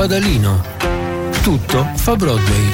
Padalino. 0.00 0.62
Tutto 1.42 1.84
fa 1.96 2.14
Broadway. 2.14 2.72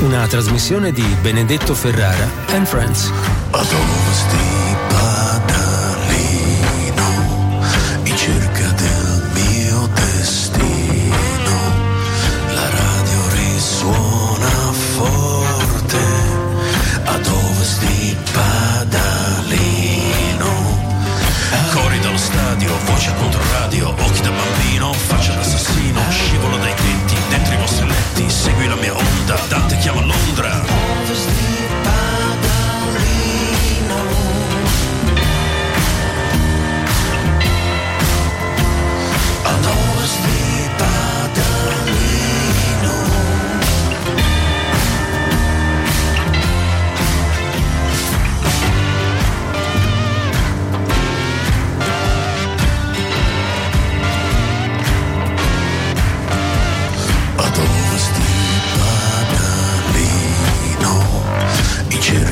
Una 0.00 0.26
trasmissione 0.26 0.92
di 0.92 1.02
Benedetto 1.22 1.74
Ferrara 1.74 2.28
and 2.50 2.66
Friends. 2.66 3.10
Ad 3.50 3.66
ovest 3.72 4.30
di 4.30 4.76
Padalino, 4.88 6.04
in 8.02 8.14
cerca 8.14 8.68
del 8.72 9.22
mio 9.32 9.88
destino, 9.94 11.56
la 12.52 12.68
radio 12.68 13.28
risuona 13.32 14.50
forte. 14.96 15.98
Ad 17.04 17.26
ovest 17.26 17.80
di 17.86 18.14
Padalino, 18.32 19.72
cori 21.72 21.98
dallo 22.00 22.18
stadio, 22.18 22.70
voce 22.84 23.14
contro 23.18 23.40
radio, 23.50 23.88
occhi 23.88 24.20
da 24.20 24.30
bambino, 24.30 24.92
faccia 24.92 25.27
d'assassino, 25.98 26.10
scivolo 26.10 26.56
dai 26.58 26.74
tetti, 26.74 27.16
dentro 27.28 27.54
i 27.54 27.56
vostri 27.56 27.86
letti, 27.86 28.30
segui 28.30 28.68
la 28.68 28.76
mia 28.76 28.94
onda, 28.94 29.38
Dante 29.48 29.76
chiama 29.78 30.00
Londra. 30.02 30.37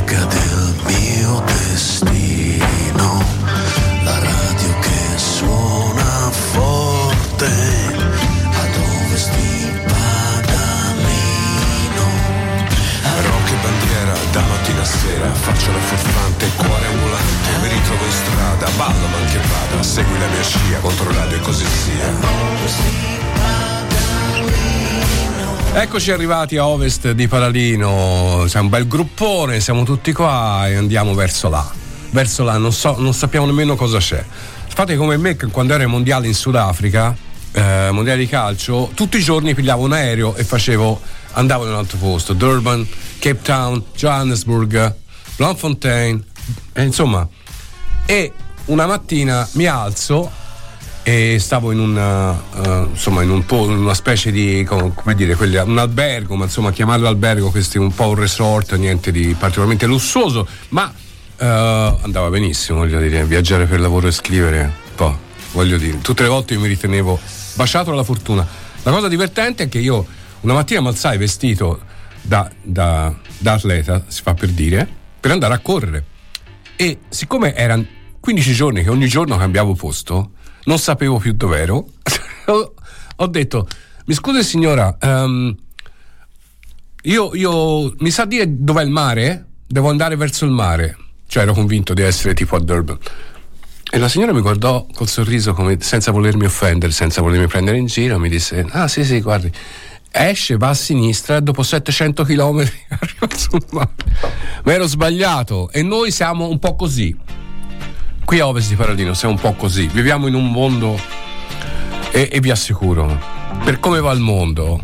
Cerca 0.07 0.25
del 0.27 0.75
mio 0.87 1.43
destino, 1.47 3.23
la 4.05 4.19
radio 4.19 4.79
che 4.81 5.17
suona 5.17 6.31
forte. 6.31 7.47
Ad 7.47 8.77
ovest 8.77 9.31
di 9.35 9.71
Padalino, 9.85 10.87
Rock 13.23 13.51
e 13.51 13.57
bandiera, 13.63 14.15
da 14.33 14.41
mattina 14.43 14.81
a 14.81 14.85
sera 14.85 15.33
Faccio 15.35 15.73
la 15.73 15.79
furfante, 15.79 16.51
cuore 16.57 16.87
ambulante 16.87 17.51
Mi 17.63 17.69
ritrovo 17.69 18.05
in 18.05 18.13
strada, 18.13 18.69
ballo 18.77 19.07
ma 19.09 19.17
anche 19.19 19.39
vada 19.39 19.83
Segui 19.83 20.19
la 20.19 20.27
mia 20.29 20.43
scia, 20.43 20.79
contro 20.81 21.13
radio 21.13 21.37
e 21.37 21.41
così 21.41 21.67
sia 21.67 23.16
Eccoci 25.79 26.11
arrivati 26.11 26.57
a 26.57 26.67
ovest 26.67 27.11
di 27.11 27.29
Paladino, 27.29 28.47
siamo 28.49 28.65
un 28.65 28.71
bel 28.71 28.89
gruppone, 28.89 29.61
siamo 29.61 29.83
tutti 29.83 30.11
qua 30.15 30.67
e 30.67 30.75
andiamo 30.75 31.13
verso 31.13 31.51
là. 31.51 31.71
Verso 32.13 32.45
là, 32.45 32.57
non, 32.57 32.73
so, 32.73 32.97
non 32.99 33.13
sappiamo 33.13 33.45
nemmeno 33.45 33.77
cosa 33.77 33.99
c'è. 33.99 34.25
Fate 34.69 34.97
come 34.97 35.19
me 35.19 35.37
che 35.37 35.49
quando 35.49 35.75
ero 35.75 35.83
ai 35.83 35.89
mondiali 35.89 36.29
in 36.29 36.35
Sudafrica, 36.35 37.15
eh, 37.53 37.91
mondiali 37.93 38.21
di 38.21 38.27
calcio, 38.27 38.91
tutti 38.95 39.19
i 39.19 39.21
giorni 39.21 39.55
pigliavo 39.55 39.85
un 39.85 39.93
aereo 39.93 40.35
e 40.35 40.45
facevo, 40.45 40.99
andavo 41.33 41.65
in 41.65 41.73
un 41.73 41.77
altro 41.77 41.99
posto, 41.99 42.33
Durban, 42.33 42.89
Cape 43.19 43.43
Town, 43.43 43.85
Johannesburg, 43.95 44.95
Bloemfontein, 45.37 46.25
e 46.73 46.83
insomma. 46.85 47.29
E 48.07 48.33
una 48.65 48.87
mattina 48.87 49.47
mi 49.53 49.67
alzo 49.67 50.31
e 51.09 51.39
stavo 51.39 51.71
in, 51.71 51.79
una, 51.79 52.33
eh, 52.33 52.87
insomma, 52.91 53.23
in, 53.23 53.31
un 53.31 53.45
in 53.49 53.71
una 53.79 53.95
specie 53.95 54.33
di 54.33 54.65
com- 54.67 54.93
come 54.93 55.15
dire 55.15 55.37
quelli- 55.37 55.57
un 55.57 55.79
albergo 55.79 56.35
ma 56.35 56.47
insomma 56.47 56.73
chiamarlo 56.73 57.07
albergo 57.07 57.53
questo 57.53 57.77
è 57.77 57.81
un 57.81 57.95
po' 57.95 58.09
un 58.09 58.17
resort 58.17 58.75
niente 58.75 59.13
di 59.13 59.33
particolarmente 59.39 59.87
lussuoso 59.87 60.49
ma 60.71 60.93
eh, 61.37 61.47
andava 61.47 62.29
benissimo 62.29 62.79
voglio 62.81 62.99
dire 62.99 63.25
viaggiare 63.25 63.67
per 63.67 63.79
lavoro 63.79 64.09
e 64.09 64.11
scrivere 64.11 64.73
po' 64.97 65.17
voglio 65.53 65.79
dire. 65.79 66.01
Tutte 66.01 66.25
le 66.25 66.29
volte 66.29 66.55
io 66.55 66.61
mi 66.61 66.67
ritenevo 66.67 67.21
baciato 67.55 67.91
dalla 67.91 68.03
fortuna. 68.03 68.45
La 68.83 68.91
cosa 68.91 69.07
divertente 69.07 69.65
è 69.65 69.69
che 69.69 69.79
io 69.79 70.05
una 70.41 70.55
mattina 70.55 70.81
mi 70.81 70.89
alzai 70.89 71.19
vestito 71.19 71.83
da, 72.21 72.51
da- 72.63 73.15
da 73.39 73.53
atleta 73.53 74.05
si 74.09 74.23
fa 74.23 74.35
per 74.35 74.49
dire 74.49 74.89
per 75.21 75.31
andare 75.31 75.55
a 75.55 75.59
correre. 75.61 76.05
E 76.75 76.99
siccome 77.09 77.55
erano 77.55 77.87
15 78.19 78.53
giorni 78.53 78.83
che 78.83 78.91
ogni 78.91 79.07
giorno 79.07 79.37
cambiavo 79.37 79.75
posto, 79.75 80.31
non 80.67 80.79
sapevo 80.79 81.19
più 81.19 81.33
dov'ero, 81.33 81.87
ho- 83.17 83.27
detto, 83.27 83.67
mi 84.07 84.15
scusi 84.15 84.45
signora, 84.45 84.97
ehm, 85.01 85.57
io, 87.03 87.35
io 87.35 87.95
mi 87.99 88.11
sa 88.11 88.25
dire 88.25 88.45
dov'è 88.49 88.83
il 88.83 88.91
mare? 88.91 89.47
Devo 89.67 89.89
andare 89.89 90.17
verso 90.17 90.45
il 90.45 90.51
mare. 90.51 90.97
Cioè 91.29 91.43
ero 91.43 91.53
convinto 91.55 91.95
di 91.95 92.03
essere 92.03 92.35
tipo 92.35 92.57
a 92.57 92.61
Durban. 92.61 92.99
E 93.89 93.99
la 93.99 94.09
signora 94.09 94.33
mi 94.33 94.41
guardò 94.41 94.87
col 94.93 95.09
sorriso 95.09 95.55
come 95.55 95.79
senza 95.81 96.11
volermi 96.11 96.45
offendere, 96.47 96.93
senza 96.93 97.23
volermi 97.23 97.47
prendere 97.47 97.79
in 97.79 97.87
giro, 97.87 98.19
mi 98.19 98.29
disse, 98.29 98.67
ah 98.71 98.89
sì 98.89 99.05
sì, 99.05 99.21
guardi, 99.21 99.51
esce, 100.11 100.57
va 100.57 100.71
a 100.71 100.75
sinistra 100.75 101.37
e 101.37 101.43
dopo 101.43 101.63
700 101.63 102.25
km 102.25 102.59
arriva 102.91 103.37
sul 103.37 103.65
mare. 103.71 103.91
Ma 104.65 104.73
ero 104.73 104.87
sbagliato 104.87 105.71
e 105.71 105.83
noi 105.83 106.11
siamo 106.11 106.49
un 106.49 106.59
po' 106.59 106.75
così. 106.75 107.17
Qui 108.27 108.41
a 108.41 108.49
Ovest 108.49 108.71
di 108.71 108.75
Paradino 108.75 109.15
siamo 109.15 109.35
un 109.35 109.41
po' 109.41 109.53
così, 109.53 109.87
viviamo 109.87 110.27
in 110.27 110.35
un 110.35 110.51
mondo 110.51 111.01
e, 112.11 112.29
e 112.29 112.41
vi 112.41 112.51
assicuro, 112.51 113.17
per 113.63 113.79
come 113.79 114.01
va 114.01 114.11
il 114.11 114.19
mondo, 114.19 114.83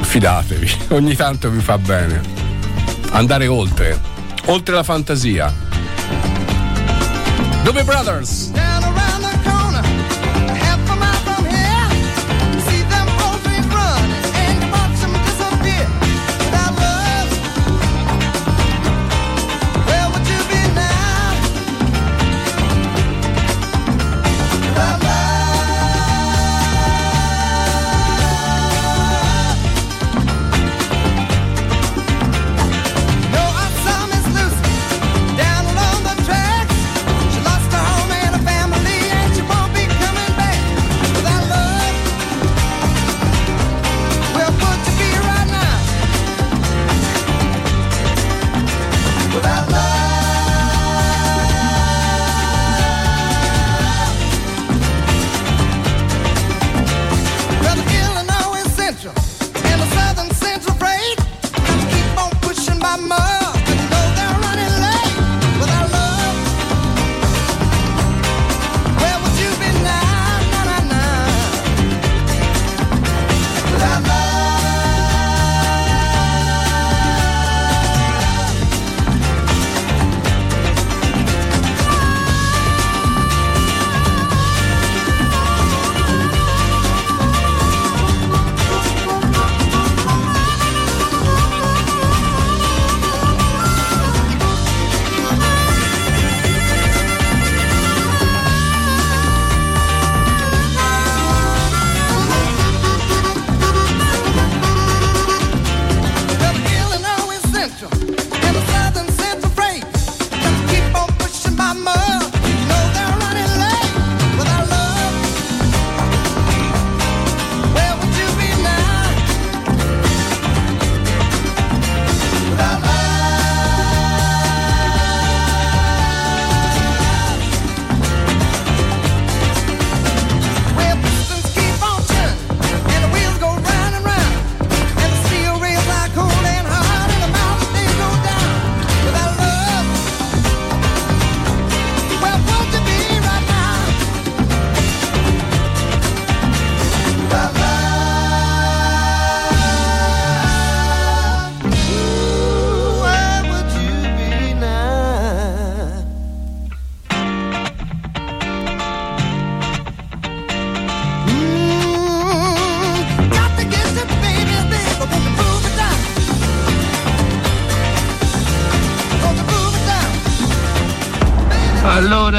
fidatevi, 0.00 0.78
ogni 0.90 1.14
tanto 1.14 1.48
vi 1.48 1.60
fa 1.60 1.78
bene. 1.78 2.20
Andare 3.12 3.46
oltre, 3.46 4.00
oltre 4.46 4.74
la 4.74 4.82
fantasia. 4.82 5.54
Dove 7.62 7.84
Brothers? 7.84 8.50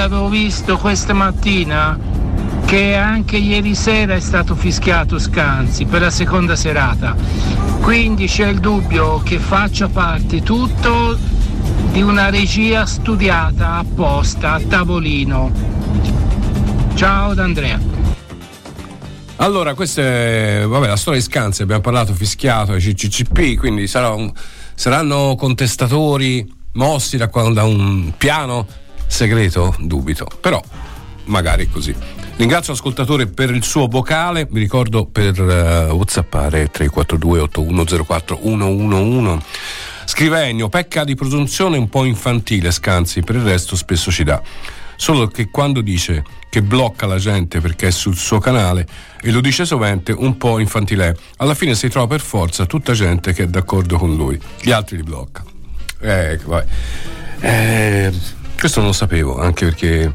Avevo 0.03 0.27
visto 0.27 0.77
questa 0.77 1.13
mattina 1.13 1.97
che 2.65 2.94
anche 2.94 3.38
ieri 3.38 3.73
sera 3.73 4.15
è 4.15 4.19
stato 4.19 4.53
fischiato 4.53 5.17
Scanzi 5.17 5.85
per 5.85 6.01
la 6.01 6.09
seconda 6.09 6.57
serata. 6.57 7.15
Quindi 7.79 8.27
c'è 8.27 8.50
il 8.50 8.59
dubbio 8.59 9.19
che 9.19 9.39
faccia 9.39 9.88
parte 9.88 10.41
tutto 10.41 11.17
di 11.94 12.01
una 12.01 12.29
regia 12.29 12.85
studiata 12.85 13.75
apposta 13.75 14.51
a 14.55 14.59
tavolino. 14.59 15.50
Ciao 16.95 17.33
da 17.33 17.44
Andrea. 17.45 17.79
Allora, 19.38 19.73
questa 19.73 20.01
è 20.01 20.65
vabbè, 20.67 20.88
la 20.88 20.97
storia 20.97 21.19
di 21.21 21.25
Scanzi, 21.25 21.61
abbiamo 21.61 21.81
parlato 21.81 22.13
fischiato 22.13 22.73
ai 22.73 22.81
CCCP, 22.81 23.57
quindi 23.57 23.88
sarà 23.88 24.09
un- 24.09 24.33
saranno 24.75 25.35
contestatori 25.38 26.45
mossi 26.73 27.15
da, 27.15 27.27
da 27.27 27.63
un 27.63 28.11
piano 28.17 28.67
segreto? 29.07 29.75
Dubito, 29.79 30.27
però 30.39 30.61
magari 31.25 31.69
così. 31.69 31.95
Ringrazio 32.35 32.73
l'ascoltatore 32.73 33.27
per 33.27 33.51
il 33.51 33.63
suo 33.63 33.88
vocale, 33.88 34.47
vi 34.50 34.59
ricordo 34.59 35.05
per 35.05 35.39
uh, 35.39 35.94
whatsappare 35.94 36.69
342 36.69 37.39
8104 37.41 38.39
111. 38.41 39.45
Scrive 40.05 40.44
Ennio, 40.44 40.67
pecca 40.67 41.03
di 41.03 41.15
presunzione 41.15 41.77
un 41.77 41.88
po' 41.89 42.05
infantile 42.05 42.71
Scanzi, 42.71 43.21
per 43.21 43.35
il 43.35 43.44
resto 43.44 43.75
spesso 43.75 44.11
ci 44.11 44.23
dà. 44.23 44.41
Solo 44.95 45.27
che 45.27 45.50
quando 45.50 45.81
dice 45.81 46.23
che 46.50 46.61
blocca 46.61 47.05
la 47.05 47.17
gente 47.17 47.59
perché 47.61 47.88
è 47.88 47.91
sul 47.91 48.15
suo 48.15 48.39
canale 48.39 48.88
e 49.21 49.31
lo 49.31 49.41
dice 49.41 49.65
sovente 49.65 50.11
un 50.11 50.38
po' 50.38 50.59
infantile, 50.59 51.09
è. 51.09 51.15
alla 51.38 51.55
fine 51.55 51.75
si 51.75 51.89
trova 51.89 52.07
per 52.07 52.21
forza 52.21 52.65
tutta 52.65 52.94
gente 52.94 53.33
che 53.33 53.44
è 53.44 53.47
d'accordo 53.47 53.97
con 53.97 54.15
lui, 54.15 54.39
gli 54.61 54.71
altri 54.71 54.97
li 54.97 55.03
blocca. 55.03 55.44
Eh, 56.00 56.39
vabbè. 56.44 56.65
Eh, 57.39 58.13
questo 58.57 58.79
non 58.79 58.89
lo 58.89 58.94
sapevo, 58.94 59.39
anche 59.39 59.65
perché 59.65 60.13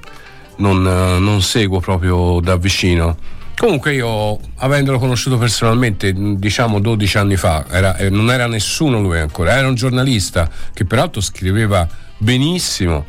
non, 0.56 0.86
eh, 0.86 1.18
non 1.18 1.42
seguo 1.42 1.80
proprio 1.80 2.40
da 2.40 2.56
vicino. 2.56 3.16
Comunque 3.56 3.94
io, 3.94 4.38
avendolo 4.56 5.00
conosciuto 5.00 5.36
personalmente, 5.36 6.14
mh, 6.14 6.36
diciamo 6.36 6.78
12 6.78 7.18
anni 7.18 7.36
fa, 7.36 7.64
era- 7.68 7.96
eh, 7.96 8.08
non 8.08 8.30
era 8.30 8.46
nessuno 8.46 9.00
lui 9.00 9.18
ancora, 9.18 9.56
era 9.56 9.66
un 9.66 9.74
giornalista 9.74 10.48
che 10.72 10.84
peraltro 10.84 11.20
scriveva 11.20 11.86
benissimo 12.18 13.04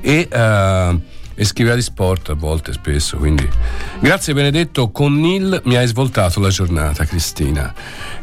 e, 0.00 0.28
eh, 0.30 1.00
e 1.34 1.44
scriveva 1.44 1.74
di 1.74 1.82
sport 1.82 2.30
a 2.30 2.34
volte, 2.34 2.72
spesso. 2.72 3.16
Quindi 3.16 3.48
grazie 4.00 4.34
Benedetto, 4.34 4.90
con 4.90 5.18
Nil 5.18 5.62
mi 5.64 5.76
hai 5.76 5.86
svoltato 5.88 6.38
la 6.38 6.48
giornata, 6.48 7.04
Cristina. 7.04 7.74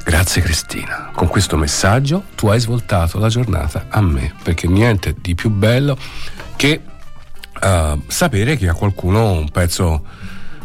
Grazie 0.03 0.41
Cristina, 0.41 1.11
con 1.13 1.27
questo 1.27 1.57
messaggio 1.57 2.23
tu 2.35 2.47
hai 2.47 2.59
svoltato 2.59 3.19
la 3.19 3.27
giornata 3.27 3.87
a 3.89 4.01
me, 4.01 4.33
perché 4.43 4.67
niente 4.67 5.13
di 5.19 5.35
più 5.35 5.49
bello 5.49 5.97
che 6.55 6.81
eh, 7.61 7.99
sapere 8.07 8.57
che 8.57 8.67
a 8.67 8.73
qualcuno 8.73 9.31
un 9.31 9.49
pezzo, 9.49 10.03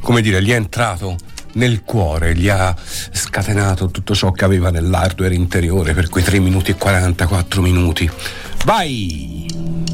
come 0.01 0.21
dire, 0.21 0.43
gli 0.43 0.51
è 0.51 0.55
entrato 0.55 1.17
nel 1.53 1.83
cuore, 1.83 2.35
gli 2.35 2.49
ha 2.49 2.75
scatenato 3.13 3.91
tutto 3.91 4.15
ciò 4.15 4.31
che 4.33 4.45
aveva 4.45 4.71
nell'hardware 4.71 5.35
interiore 5.35 5.95
per 5.95 6.09
quei 6.09 6.25
3 6.25 6.39
minuti 6.39 6.71
e 6.71 6.77
44 6.77 7.61
minuti. 7.61 8.11
Vai! 8.65 9.90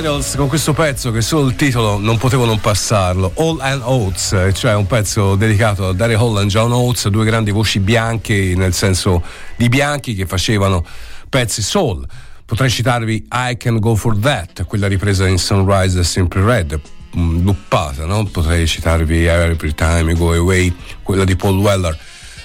Idols 0.00 0.34
con 0.36 0.48
questo 0.48 0.72
pezzo 0.72 1.10
che 1.10 1.20
solo 1.20 1.46
il 1.46 1.56
titolo 1.56 1.98
non 1.98 2.16
potevo 2.16 2.46
non 2.46 2.58
passarlo. 2.58 3.32
All 3.36 3.60
and 3.60 3.82
Oates, 3.84 4.32
eh, 4.32 4.52
cioè 4.54 4.74
un 4.74 4.86
pezzo 4.86 5.34
dedicato 5.34 5.88
a 5.88 5.92
Daryl 5.92 6.16
Hall 6.16 6.38
e 6.42 6.46
John 6.46 6.72
Oates, 6.72 7.08
due 7.08 7.26
grandi 7.26 7.50
voci 7.50 7.80
bianche, 7.80 8.54
nel 8.56 8.72
senso 8.72 9.22
di 9.56 9.68
bianchi 9.68 10.14
che 10.14 10.24
facevano 10.24 10.82
pezzi 11.28 11.60
soul. 11.60 12.06
Potrei 12.46 12.70
citarvi 12.70 13.26
I 13.30 13.56
Can 13.58 13.78
Go 13.78 13.94
For 13.94 14.16
That, 14.16 14.64
quella 14.64 14.86
ripresa 14.88 15.26
in 15.26 15.36
Sunrise 15.36 16.00
e 16.00 16.04
Simply 16.04 16.42
Red, 16.42 16.80
mm, 17.18 17.44
luppata, 17.44 18.06
no? 18.06 18.24
Potrei 18.24 18.66
citarvi 18.66 19.26
Every 19.26 19.74
Time 19.74 20.12
You 20.12 20.16
Go 20.16 20.32
Away, 20.32 20.74
quella 21.02 21.24
di 21.24 21.36
Paul 21.36 21.58
Weller. 21.58 21.98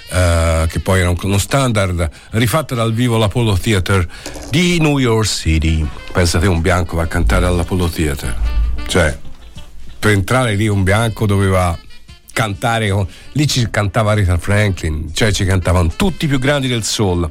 eh, 0.08 0.68
che 0.70 0.82
poi 0.82 1.00
era 1.00 1.10
un- 1.10 1.18
uno 1.24 1.40
standard 1.40 2.08
rifatta 2.32 2.76
dal 2.76 2.94
vivo 2.94 3.16
all'Apollo 3.16 3.58
Theater 3.58 4.08
di 4.52 4.78
New 4.80 5.00
York 5.00 5.26
City. 5.26 5.84
Pensate, 6.16 6.48
un 6.48 6.62
bianco 6.62 6.96
va 6.96 7.04
a 7.04 7.08
cantare 7.08 7.46
all'Apollo 7.46 7.90
Theater. 7.90 8.34
Cioè, 8.88 9.20
per 10.00 10.12
entrare 10.12 10.56
lì 10.56 10.66
un 10.70 10.82
bianco 10.82 11.26
doveva 11.26 11.78
cantare, 12.32 12.90
con- 12.90 13.06
lì 13.34 13.46
ci 13.46 13.68
cantava 13.70 14.14
Rita 14.14 14.38
Franklin, 14.38 15.14
cioè 15.14 15.34
ci 15.34 15.44
cantavano 15.44 15.92
tutti 15.94 16.24
i 16.24 16.28
più 16.30 16.40
grandi 16.40 16.70
del 16.70 16.86
soul. 16.86 17.30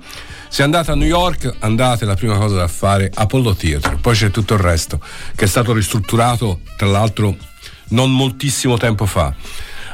Se 0.50 0.62
andate 0.62 0.90
a 0.90 0.96
New 0.96 1.08
York, 1.08 1.50
andate 1.60 2.04
la 2.04 2.14
prima 2.14 2.36
cosa 2.36 2.56
da 2.56 2.68
fare 2.68 3.10
Apollo 3.12 3.54
Theater, 3.54 3.96
poi 3.96 4.14
c'è 4.14 4.30
tutto 4.30 4.52
il 4.52 4.60
resto, 4.60 5.00
che 5.34 5.46
è 5.46 5.48
stato 5.48 5.72
ristrutturato 5.72 6.60
tra 6.76 6.86
l'altro 6.86 7.34
non 7.88 8.12
moltissimo 8.14 8.76
tempo 8.76 9.06
fa. 9.06 9.34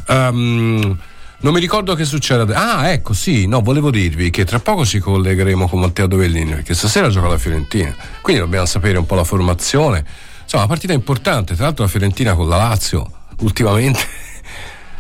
Ehm, 0.09 0.99
non 1.40 1.52
mi 1.52 1.61
ricordo 1.61 1.94
che 1.94 2.04
succede. 2.04 2.52
Ah, 2.54 2.90
ecco, 2.90 3.12
sì, 3.12 3.47
no, 3.47 3.61
volevo 3.61 3.90
dirvi 3.90 4.30
che 4.30 4.44
tra 4.44 4.59
poco 4.59 4.85
ci 4.85 4.99
collegheremo 4.99 5.68
con 5.68 5.80
Matteo 5.80 6.06
Dovellini, 6.06 6.50
perché 6.50 6.75
stasera 6.75 7.09
gioca 7.09 7.28
la 7.28 7.38
Fiorentina. 7.38 7.94
Quindi 8.20 8.42
dobbiamo 8.42 8.66
sapere 8.66 8.99
un 8.99 9.06
po' 9.06 9.14
la 9.14 9.25
formazione. 9.25 10.04
Insomma, 10.42 10.64
una 10.64 10.73
partita 10.73 10.92
importante. 10.92 11.54
Tra 11.54 11.64
l'altro 11.64 11.85
la 11.85 11.90
Fiorentina 11.90 12.35
con 12.35 12.49
la 12.49 12.56
Lazio 12.56 13.11
ultimamente 13.40 14.00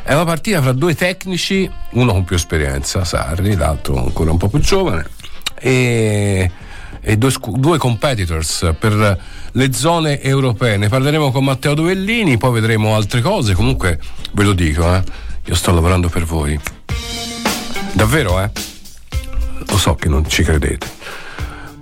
È 0.02 0.14
una 0.14 0.24
partita 0.24 0.62
fra 0.62 0.72
due 0.72 0.94
tecnici, 0.94 1.70
uno 1.90 2.12
con 2.12 2.24
più 2.24 2.34
esperienza, 2.34 3.04
Sarri, 3.04 3.54
l'altro 3.54 4.02
ancora 4.02 4.32
un 4.32 4.38
po' 4.38 4.48
più 4.48 4.58
giovane, 4.58 5.06
e, 5.54 6.50
e 7.00 7.16
due, 7.16 7.32
due 7.56 7.78
competitors 7.78 8.74
per 8.78 9.20
le 9.52 9.72
zone 9.72 10.20
europee. 10.20 10.78
Ne 10.78 10.88
parleremo 10.88 11.30
con 11.30 11.44
Matteo 11.44 11.74
Dovellini, 11.74 12.38
poi 12.38 12.52
vedremo 12.52 12.96
altre 12.96 13.20
cose. 13.20 13.54
Comunque 13.54 14.00
ve 14.32 14.42
lo 14.42 14.52
dico, 14.54 14.92
eh, 14.92 15.02
io 15.44 15.54
sto 15.54 15.72
lavorando 15.72 16.08
per 16.08 16.24
voi. 16.24 16.58
Davvero, 17.92 18.40
eh? 18.40 18.50
Lo 19.66 19.78
so 19.78 19.94
che 19.94 20.08
non 20.08 20.28
ci 20.28 20.42
credete. 20.42 20.88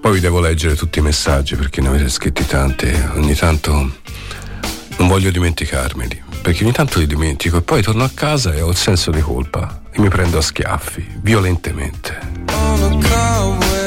Poi 0.00 0.12
vi 0.12 0.20
devo 0.20 0.40
leggere 0.40 0.74
tutti 0.74 1.00
i 1.00 1.02
messaggi 1.02 1.56
perché 1.56 1.80
ne 1.80 1.88
avete 1.88 2.08
scritti 2.08 2.46
tanti. 2.46 2.86
Ogni 3.14 3.34
tanto 3.34 3.70
non 3.70 5.08
voglio 5.08 5.30
dimenticarmeli, 5.30 6.22
perché 6.42 6.64
ogni 6.64 6.72
tanto 6.72 6.98
li 6.98 7.06
dimentico 7.06 7.58
e 7.58 7.62
poi 7.62 7.82
torno 7.82 8.04
a 8.04 8.10
casa 8.12 8.52
e 8.52 8.60
ho 8.60 8.70
il 8.70 8.76
senso 8.76 9.10
di 9.10 9.20
colpa 9.20 9.82
e 9.90 10.00
mi 10.00 10.08
prendo 10.08 10.38
a 10.38 10.42
schiaffi, 10.42 11.18
violentemente. 11.20 13.77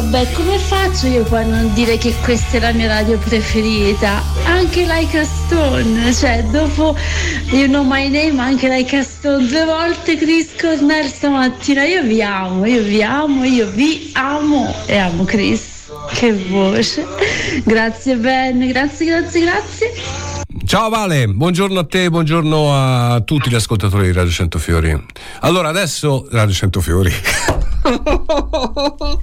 Vabbè, 0.00 0.30
come 0.32 0.58
faccio 0.58 1.08
io 1.08 1.24
poi 1.24 1.42
a 1.42 1.46
non 1.46 1.74
dire 1.74 1.98
che 1.98 2.14
questa 2.22 2.58
è 2.58 2.60
la 2.60 2.72
mia 2.72 2.86
radio 2.86 3.18
preferita? 3.18 4.22
Anche 4.44 4.86
Like 4.86 5.18
a 5.18 5.24
Stone, 5.24 6.14
cioè, 6.14 6.44
dopo 6.44 6.96
You 7.46 7.66
Know 7.66 7.82
My 7.82 8.08
Name, 8.08 8.40
anche 8.40 8.68
Like 8.68 8.96
a 8.96 9.02
Stone, 9.02 9.48
due 9.48 9.64
volte 9.64 10.16
Chris 10.16 10.54
Cornell 10.56 11.06
stamattina. 11.06 11.84
Io 11.84 12.04
vi 12.04 12.22
amo, 12.22 12.64
io 12.64 12.80
vi 12.82 13.02
amo, 13.02 13.42
io 13.42 13.68
vi 13.70 14.12
amo 14.14 14.72
e 14.86 14.98
amo 14.98 15.24
Chris. 15.24 15.90
Che 16.14 16.32
voce. 16.32 17.04
Grazie 17.64 18.14
Ben, 18.16 18.68
grazie, 18.68 19.06
grazie, 19.06 19.40
grazie. 19.40 19.92
Ciao 20.64 20.90
Vale, 20.90 21.26
buongiorno 21.26 21.80
a 21.80 21.84
te, 21.84 22.08
buongiorno 22.08 22.72
a 22.72 23.20
tutti 23.22 23.50
gli 23.50 23.56
ascoltatori 23.56 24.06
di 24.06 24.12
Radio 24.12 24.30
Centofiori. 24.30 25.06
Allora 25.40 25.70
adesso 25.70 26.28
Radio 26.30 26.54
Centofiori. 26.54 27.12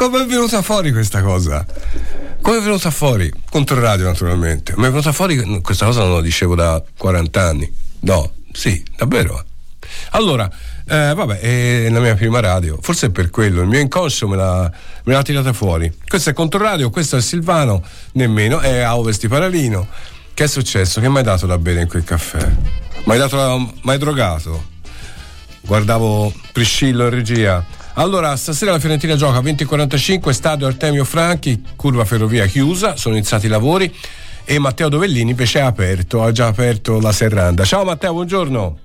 Come 0.00 0.22
è 0.22 0.26
venuta 0.26 0.62
fuori 0.62 0.92
questa 0.92 1.20
cosa? 1.20 1.62
Come 2.40 2.56
è 2.56 2.60
venuta 2.62 2.90
fuori? 2.90 3.30
Contro 3.50 3.78
radio 3.78 4.06
naturalmente. 4.06 4.72
Ma 4.76 4.86
è 4.86 4.88
venuta 4.88 5.12
fuori 5.12 5.60
questa 5.60 5.84
cosa 5.84 6.00
non 6.04 6.14
la 6.14 6.22
dicevo 6.22 6.54
da 6.54 6.82
40 6.96 7.42
anni. 7.42 7.70
No, 8.00 8.32
sì, 8.50 8.82
davvero. 8.96 9.44
Allora, 10.12 10.50
eh, 10.88 11.12
vabbè, 11.14 11.40
è 11.40 11.90
la 11.90 12.00
mia 12.00 12.14
prima 12.14 12.40
radio, 12.40 12.78
forse 12.80 13.08
è 13.08 13.10
per 13.10 13.28
quello, 13.28 13.60
il 13.60 13.66
mio 13.66 13.78
inconscio 13.78 14.26
me 14.26 14.36
l'ha, 14.36 14.72
me 15.04 15.12
l'ha 15.12 15.20
tirata 15.20 15.52
fuori. 15.52 15.92
Questo 16.08 16.30
è 16.30 16.32
Controradio, 16.32 16.88
questo 16.88 17.18
è 17.18 17.20
Silvano, 17.20 17.84
nemmeno, 18.12 18.60
è 18.60 18.78
a 18.78 18.96
Ovest 18.96 19.20
di 19.20 19.28
Paralino. 19.28 19.86
Che 20.32 20.44
è 20.44 20.48
successo? 20.48 21.02
Che 21.02 21.10
mi 21.10 21.18
hai 21.18 21.24
dato 21.24 21.44
da 21.44 21.58
bere 21.58 21.82
in 21.82 21.88
quel 21.88 22.04
caffè? 22.04 22.48
Mi 23.04 23.18
mi 23.18 23.90
hai 23.90 23.98
drogato? 23.98 24.64
Guardavo 25.60 26.32
Priscillo 26.52 27.04
in 27.04 27.10
regia. 27.10 27.79
Allora, 27.94 28.36
stasera 28.36 28.70
la 28.70 28.78
Fiorentina 28.78 29.16
gioca 29.16 29.38
a 29.38 29.42
20.45, 29.42 30.30
stadio 30.30 30.66
Artemio 30.66 31.04
Franchi, 31.04 31.62
curva 31.76 32.04
ferrovia 32.04 32.46
chiusa, 32.46 32.96
sono 32.96 33.16
iniziati 33.16 33.46
i 33.46 33.48
lavori 33.48 33.92
e 34.44 34.58
Matteo 34.58 34.88
Dovellini 34.88 35.30
invece 35.30 35.58
è 35.58 35.62
aperto, 35.62 36.22
ha 36.22 36.32
già 36.32 36.46
aperto 36.46 37.00
la 37.00 37.12
serranda. 37.12 37.64
Ciao 37.64 37.84
Matteo, 37.84 38.12
buongiorno. 38.12 38.78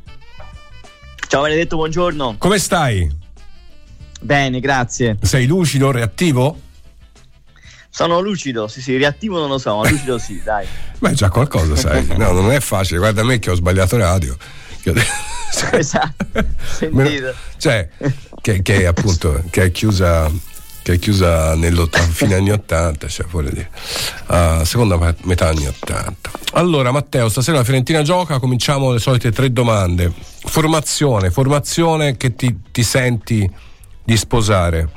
Ciao 1.28 1.44
Benedetto, 1.44 1.76
buongiorno. 1.76 2.36
Come 2.38 2.58
stai? 2.58 3.10
Bene, 4.22 4.60
grazie. 4.60 5.18
Sei 5.22 5.46
lucido, 5.46 5.92
reattivo? 5.92 6.60
Sono 7.90 8.20
lucido, 8.20 8.68
sì, 8.68 8.82
sì, 8.82 8.98
reattivo 8.98 9.40
non 9.40 9.50
lo 9.50 9.58
so, 9.58 9.78
ma 9.78 9.90
lucido 9.90 10.18
sì, 10.18 10.42
dai. 10.44 10.68
Beh, 11.00 11.14
già 11.14 11.30
qualcosa, 11.30 11.76
sai. 11.76 12.06
No, 12.18 12.32
non 12.32 12.52
è 12.52 12.60
facile. 12.60 13.00
Guarda 13.00 13.24
me 13.24 13.40
che 13.40 13.52
ho 13.52 13.56
sbagliato 13.56 13.98
radio. 13.98 14.36
Ho- 15.72 15.76
esatto, 15.76 16.46
sentito. 16.64 17.34
cioè, 17.58 17.88
che, 18.42 18.62
che 18.62 18.86
appunto 18.86 19.44
che 19.50 19.64
è 19.64 19.72
chiusa 19.72 20.30
che 20.82 20.94
è 20.94 21.00
chiusa 21.00 21.56
fine 22.12 22.36
anni 22.36 22.52
80, 22.52 23.08
cioè 23.08 23.26
vuole 23.26 23.50
dire, 23.50 23.70
ah, 24.28 24.64
seconda 24.64 25.16
metà 25.24 25.48
anni 25.48 25.66
80. 25.66 26.30
Allora, 26.54 26.92
Matteo, 26.92 27.28
stasera 27.28 27.58
la 27.58 27.64
Fiorentina 27.64 28.04
gioca, 28.04 28.38
cominciamo 28.38 28.92
le 28.92 29.00
solite 29.00 29.32
tre 29.32 29.52
domande. 29.52 30.14
Formazione, 30.46 31.32
formazione 31.32 32.18
che 32.18 32.36
ti, 32.36 32.56
ti 32.72 32.84
senti 32.84 33.50
di 34.04 34.16
sposare. 34.16 34.90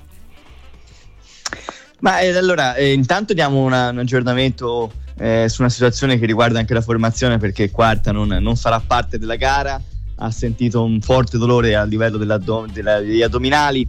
Ma 2.01 2.21
eh, 2.21 2.37
allora, 2.37 2.75
eh, 2.75 2.93
intanto 2.93 3.33
diamo 3.33 3.61
una- 3.63 3.89
un 3.89 3.99
aggiornamento 3.99 4.93
eh, 5.19 5.47
su 5.49 5.63
una 5.63 5.71
situazione 5.71 6.19
che 6.19 6.27
riguarda 6.27 6.59
anche 6.59 6.75
la 6.75 6.83
formazione 6.83 7.39
perché 7.39 7.71
Quarta 7.71 8.13
non, 8.13 8.29
non 8.29 8.57
farà 8.57 8.79
parte 8.79 9.19
della 9.19 9.37
gara, 9.37 9.81
ha 10.19 10.31
sentito 10.31 10.83
un 10.85 11.01
forte 11.01 11.39
dolore 11.39 11.75
a 11.77 11.85
livello 11.85 12.17
della- 12.17 12.39
degli 12.39 13.23
addominali 13.23 13.87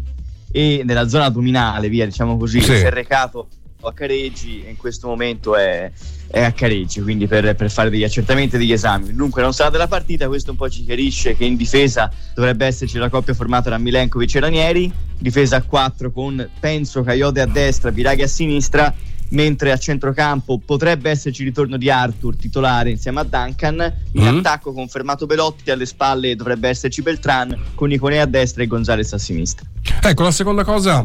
e 0.51 0.81
nella 0.83 1.07
zona 1.07 1.25
addominale, 1.25 1.89
via 1.89 2.05
diciamo 2.05 2.37
così, 2.37 2.59
Sì. 2.61 2.75
si 2.75 2.83
è 2.85 2.89
recato 2.89 3.47
a 3.81 3.93
Careggi 3.93 4.61
e 4.65 4.69
in 4.71 4.77
questo 4.77 5.07
momento 5.07 5.55
è, 5.55 5.89
è 6.27 6.41
a 6.43 6.51
Careggi, 6.51 7.01
quindi 7.01 7.27
per, 7.27 7.55
per 7.55 7.71
fare 7.71 7.89
degli 7.89 8.03
accertamenti 8.03 8.55
e 8.55 8.59
degli 8.59 8.73
esami. 8.73 9.13
Dunque 9.13 9.41
non 9.41 9.53
sarà 9.53 9.69
della 9.69 9.87
partita, 9.87 10.27
questo 10.27 10.51
un 10.51 10.57
po' 10.57 10.69
ci 10.69 10.83
chiarisce 10.83 11.35
che 11.37 11.45
in 11.45 11.55
difesa 11.55 12.11
dovrebbe 12.35 12.65
esserci 12.65 12.97
la 12.97 13.09
coppia 13.09 13.33
formata 13.33 13.69
da 13.69 13.77
Milenkovic 13.77 14.35
e 14.35 14.39
Ranieri, 14.41 14.91
difesa 15.17 15.55
a 15.57 15.61
4 15.61 16.11
con 16.11 16.49
Penso, 16.59 17.03
Coyote 17.03 17.39
a 17.41 17.45
destra, 17.45 17.91
Biraghi 17.91 18.23
a 18.23 18.27
sinistra, 18.27 18.93
mentre 19.29 19.71
a 19.71 19.77
centrocampo 19.77 20.59
potrebbe 20.63 21.09
esserci 21.09 21.41
il 21.41 21.47
ritorno 21.49 21.77
di 21.77 21.89
Arthur 21.89 22.35
titolare 22.35 22.89
insieme 22.89 23.19
a 23.19 23.23
Duncan, 23.23 23.93
in 24.13 24.23
Mm. 24.23 24.37
attacco 24.37 24.73
confermato 24.73 25.25
Belotti, 25.25 25.69
alle 25.71 25.85
spalle 25.85 26.35
dovrebbe 26.35 26.69
esserci 26.69 27.01
Beltran, 27.01 27.55
con 27.75 27.91
Iconea 27.91 28.23
a 28.23 28.25
destra 28.25 28.63
e 28.63 28.67
Gonzales 28.67 29.13
a 29.13 29.17
sinistra. 29.17 29.65
Ecco, 30.01 30.23
la 30.23 30.31
seconda 30.31 30.63
cosa 30.63 31.03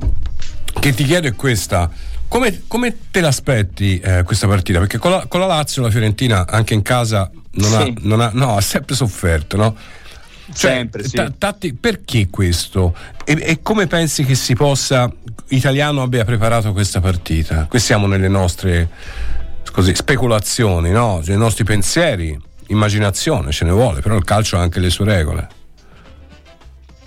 che 0.81 0.93
ti 0.95 1.05
chiedo 1.05 1.29
è 1.29 1.35
questa. 1.35 1.91
Come, 2.27 2.63
come 2.67 2.97
te 3.11 3.21
l'aspetti 3.21 3.99
eh, 4.01 4.23
questa 4.25 4.47
partita? 4.49 4.79
Perché 4.81 4.99
con 4.99 5.11
la, 5.13 5.27
con 5.29 5.39
la 5.41 5.47
Lazio 5.47 5.83
la 5.83 5.91
Fiorentina 5.91 6.47
anche 6.47 6.75
in 6.75 6.83
casa 6.83 7.31
non, 7.53 7.71
Sì. 7.71 7.77
ha, 7.77 7.93
non 8.01 8.21
ha- 8.21 8.31
no, 8.35 8.57
ha 8.57 8.61
sempre 8.61 8.95
sofferto, 8.97 9.57
no? 9.57 9.77
Cioè, 10.53 10.71
Sempre, 10.73 11.05
sì. 11.05 11.17
ta- 11.17 11.33
tatti- 11.37 11.75
perché 11.75 12.29
questo? 12.29 12.95
E, 13.25 13.39
e 13.41 13.63
come 13.63 13.87
pensi 13.87 14.25
che 14.25 14.35
si 14.35 14.55
possa, 14.55 15.11
italiano 15.49 16.03
abbia 16.03 16.25
preparato 16.25 16.73
questa 16.73 17.01
partita? 17.01 17.67
Qui 17.69 17.79
siamo 17.79 18.07
nelle 18.07 18.29
nostre 18.29 18.91
così, 19.73 19.95
speculazioni, 19.95 20.91
no? 20.91 21.23
Nei 21.25 21.39
nostri 21.39 21.65
pensieri, 21.65 22.39
immaginazione, 22.69 23.53
ce 23.53 23.65
ne 23.65 23.71
vuole, 23.73 24.01
però 24.01 24.17
il 24.17 24.25
calcio 24.25 24.57
ha 24.57 24.61
anche 24.61 24.81
le 24.81 24.91
sue 24.91 25.07
regole. 25.07 25.49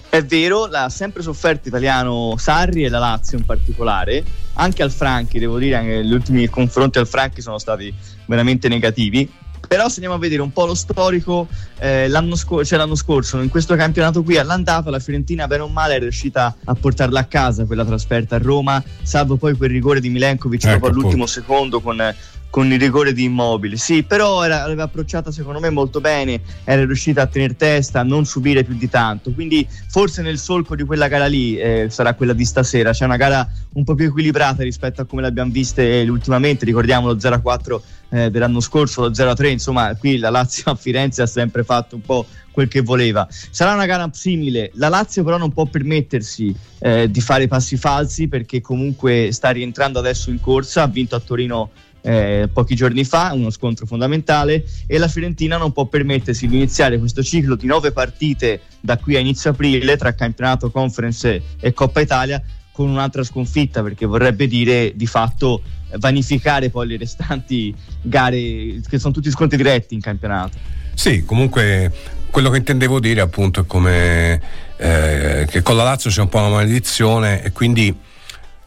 È 0.10 0.23
vero, 0.23 0.65
l'ha 0.65 0.89
sempre 0.89 1.21
sofferto 1.21 1.67
italiano 1.67 2.36
Sarri 2.38 2.86
e 2.86 2.89
la 2.89 2.97
Lazio 2.97 3.38
in 3.38 3.45
particolare, 3.45 4.23
anche 4.54 4.82
al 4.82 4.91
Franchi, 4.91 5.38
devo 5.38 5.60
dire, 5.60 5.76
anche 5.76 6.04
gli 6.04 6.13
ultimi 6.13 6.47
confronti 6.47 6.97
al 6.97 7.08
Franchi 7.08 7.41
sono 7.41 7.60
stati 7.60 7.93
veramente 8.26 8.67
negativi. 8.67 9.30
Però 9.67 9.88
se 9.88 9.96
andiamo 9.96 10.15
a 10.15 10.20
vedere 10.20 10.41
un 10.41 10.52
po' 10.52 10.65
lo 10.65 10.76
storico, 10.76 11.48
eh, 11.80 12.08
l'anno, 12.08 12.36
scor- 12.36 12.65
cioè 12.65 12.78
l'anno 12.78 12.96
scorso, 12.96 13.39
in 13.39 13.50
questo 13.50 13.76
campionato 13.76 14.24
qui 14.24 14.38
all'andata, 14.38 14.89
la 14.89 15.00
Fiorentina 15.00 15.48
bene 15.48 15.63
o 15.63 15.67
male 15.67 15.96
è 15.96 16.00
riuscita 16.00 16.56
a 16.63 16.74
portarla 16.74 17.22
a 17.22 17.26
casa 17.26 17.65
quella 17.65 17.86
trasferta 17.86 18.36
a 18.36 18.39
Roma, 18.39 18.82
salvo 19.02 19.36
poi 19.36 19.56
quel 19.56 19.70
rigore 19.70 20.00
di 20.00 20.10
Milenkovic 20.10 20.63
Ecco, 20.63 20.74
dopo 20.74 20.88
all'ultimo 20.88 21.26
secondo 21.26 21.82
con, 21.82 22.02
con 22.49 22.71
il 22.71 22.79
rigore 22.79 23.13
di 23.13 23.23
Immobile. 23.23 23.77
Sì, 23.77 24.03
però 24.03 24.43
era, 24.43 24.62
l'aveva 24.62 24.83
approcciata 24.83 25.31
secondo 25.31 25.60
me 25.60 25.69
molto 25.69 26.01
bene, 26.01 26.41
era 26.63 26.86
riuscita 26.86 27.23
a 27.23 27.27
tenere 27.27 27.55
testa, 27.55 27.99
a 27.99 28.03
non 28.03 28.25
subire 28.25 28.63
più 28.63 28.75
di 28.75 28.89
tanto. 28.89 29.31
Quindi 29.31 29.67
forse 29.88 30.21
nel 30.21 30.38
solco 30.38 30.75
di 30.75 30.83
quella 30.83 31.07
gara 31.07 31.27
lì 31.27 31.57
eh, 31.57 31.88
sarà 31.89 32.13
quella 32.13 32.33
di 32.33 32.45
stasera. 32.45 32.91
C'è 32.91 33.05
una 33.05 33.17
gara 33.17 33.47
un 33.73 33.83
po' 33.83 33.95
più 33.95 34.05
equilibrata 34.05 34.63
rispetto 34.63 35.01
a 35.01 35.05
come 35.05 35.21
l'abbiamo 35.21 35.51
viste 35.51 36.01
eh, 36.01 36.10
ultimamente. 36.10 36.65
Ricordiamo 36.65 37.07
lo 37.07 37.15
0-4 37.15 37.79
eh, 38.10 38.31
dell'anno 38.31 38.60
scorso, 38.60 39.01
lo 39.01 39.12
0-3. 39.12 39.51
Insomma, 39.51 39.95
qui 39.95 40.17
la 40.17 40.29
Lazio 40.29 40.71
a 40.71 40.75
Firenze 40.75 41.21
ha 41.21 41.27
sempre 41.27 41.63
fatto 41.63 41.95
un 41.95 42.01
po' 42.01 42.25
quel 42.57 42.67
che 42.67 42.81
voleva. 42.81 43.27
Sarà 43.29 43.73
una 43.73 43.86
gara 43.86 44.10
simile. 44.13 44.71
La 44.75 44.89
Lazio 44.89 45.23
però 45.23 45.38
non 45.38 45.51
può 45.51 45.65
permettersi 45.65 46.55
eh, 46.79 47.10
di 47.10 47.21
fare 47.21 47.47
passi 47.47 47.77
falsi 47.77 48.27
perché 48.27 48.62
comunque 48.62 49.29
sta 49.31 49.51
rientrando 49.51 49.99
adesso 49.99 50.31
in 50.31 50.39
corsa, 50.39 50.81
ha 50.81 50.88
vinto 50.88 51.15
a 51.15 51.19
Torino 51.19 51.69
eh, 52.08 52.48
pochi 52.52 52.74
giorni 52.74 53.04
fa, 53.04 53.32
uno 53.34 53.50
scontro 53.50 53.86
fondamentale 53.86 54.63
e 54.88 54.98
la 54.98 55.10
Fiorentina 55.10 55.58
non 55.58 55.74
può 55.74 55.88
permettersi 55.88 56.48
di 56.48 56.56
iniziare 56.56 56.98
questo 57.00 57.22
ciclo 57.22 57.56
di 57.56 57.67
nove 57.67 57.91
partite 57.91 58.62
da 58.80 58.98
qui 58.98 59.17
a 59.17 59.20
inizio 59.20 59.50
aprile 59.50 59.98
tra 59.98 60.13
campionato, 60.13 60.72
conference 60.72 61.41
e 61.60 61.74
Coppa 61.74 62.00
Italia 62.00 62.41
con 62.72 62.88
un'altra 62.88 63.24
sconfitta 63.24 63.84
perché 63.84 64.06
vorrebbe 64.06 64.48
dire 64.48 64.93
di 64.96 65.06
fatto 65.06 65.62
vanificare 65.98 66.70
poi 66.70 66.88
le 66.88 66.98
restanti 66.98 67.76
gare 68.02 68.80
che 68.88 69.00
sono 69.00 69.13
tutti 69.13 69.30
scontri 69.30 69.58
diretti 69.58 69.93
in 69.93 70.00
campionato. 70.00 70.58
Sì, 70.93 71.26
comunque 71.26 71.91
quello 72.30 72.50
che 72.50 72.58
intendevo 72.58 73.02
dire 73.02 73.20
appunto 73.20 73.62
è 73.62 73.65
come 73.65 74.41
eh, 74.78 75.46
che 75.50 75.62
con 75.62 75.76
la 75.76 75.84
Lazio 75.84 76.10
c'è 76.10 76.22
un 76.22 76.30
po' 76.30 76.38
una 76.38 76.50
maledizione 76.50 77.43
e 77.43 77.52
quindi 77.52 77.93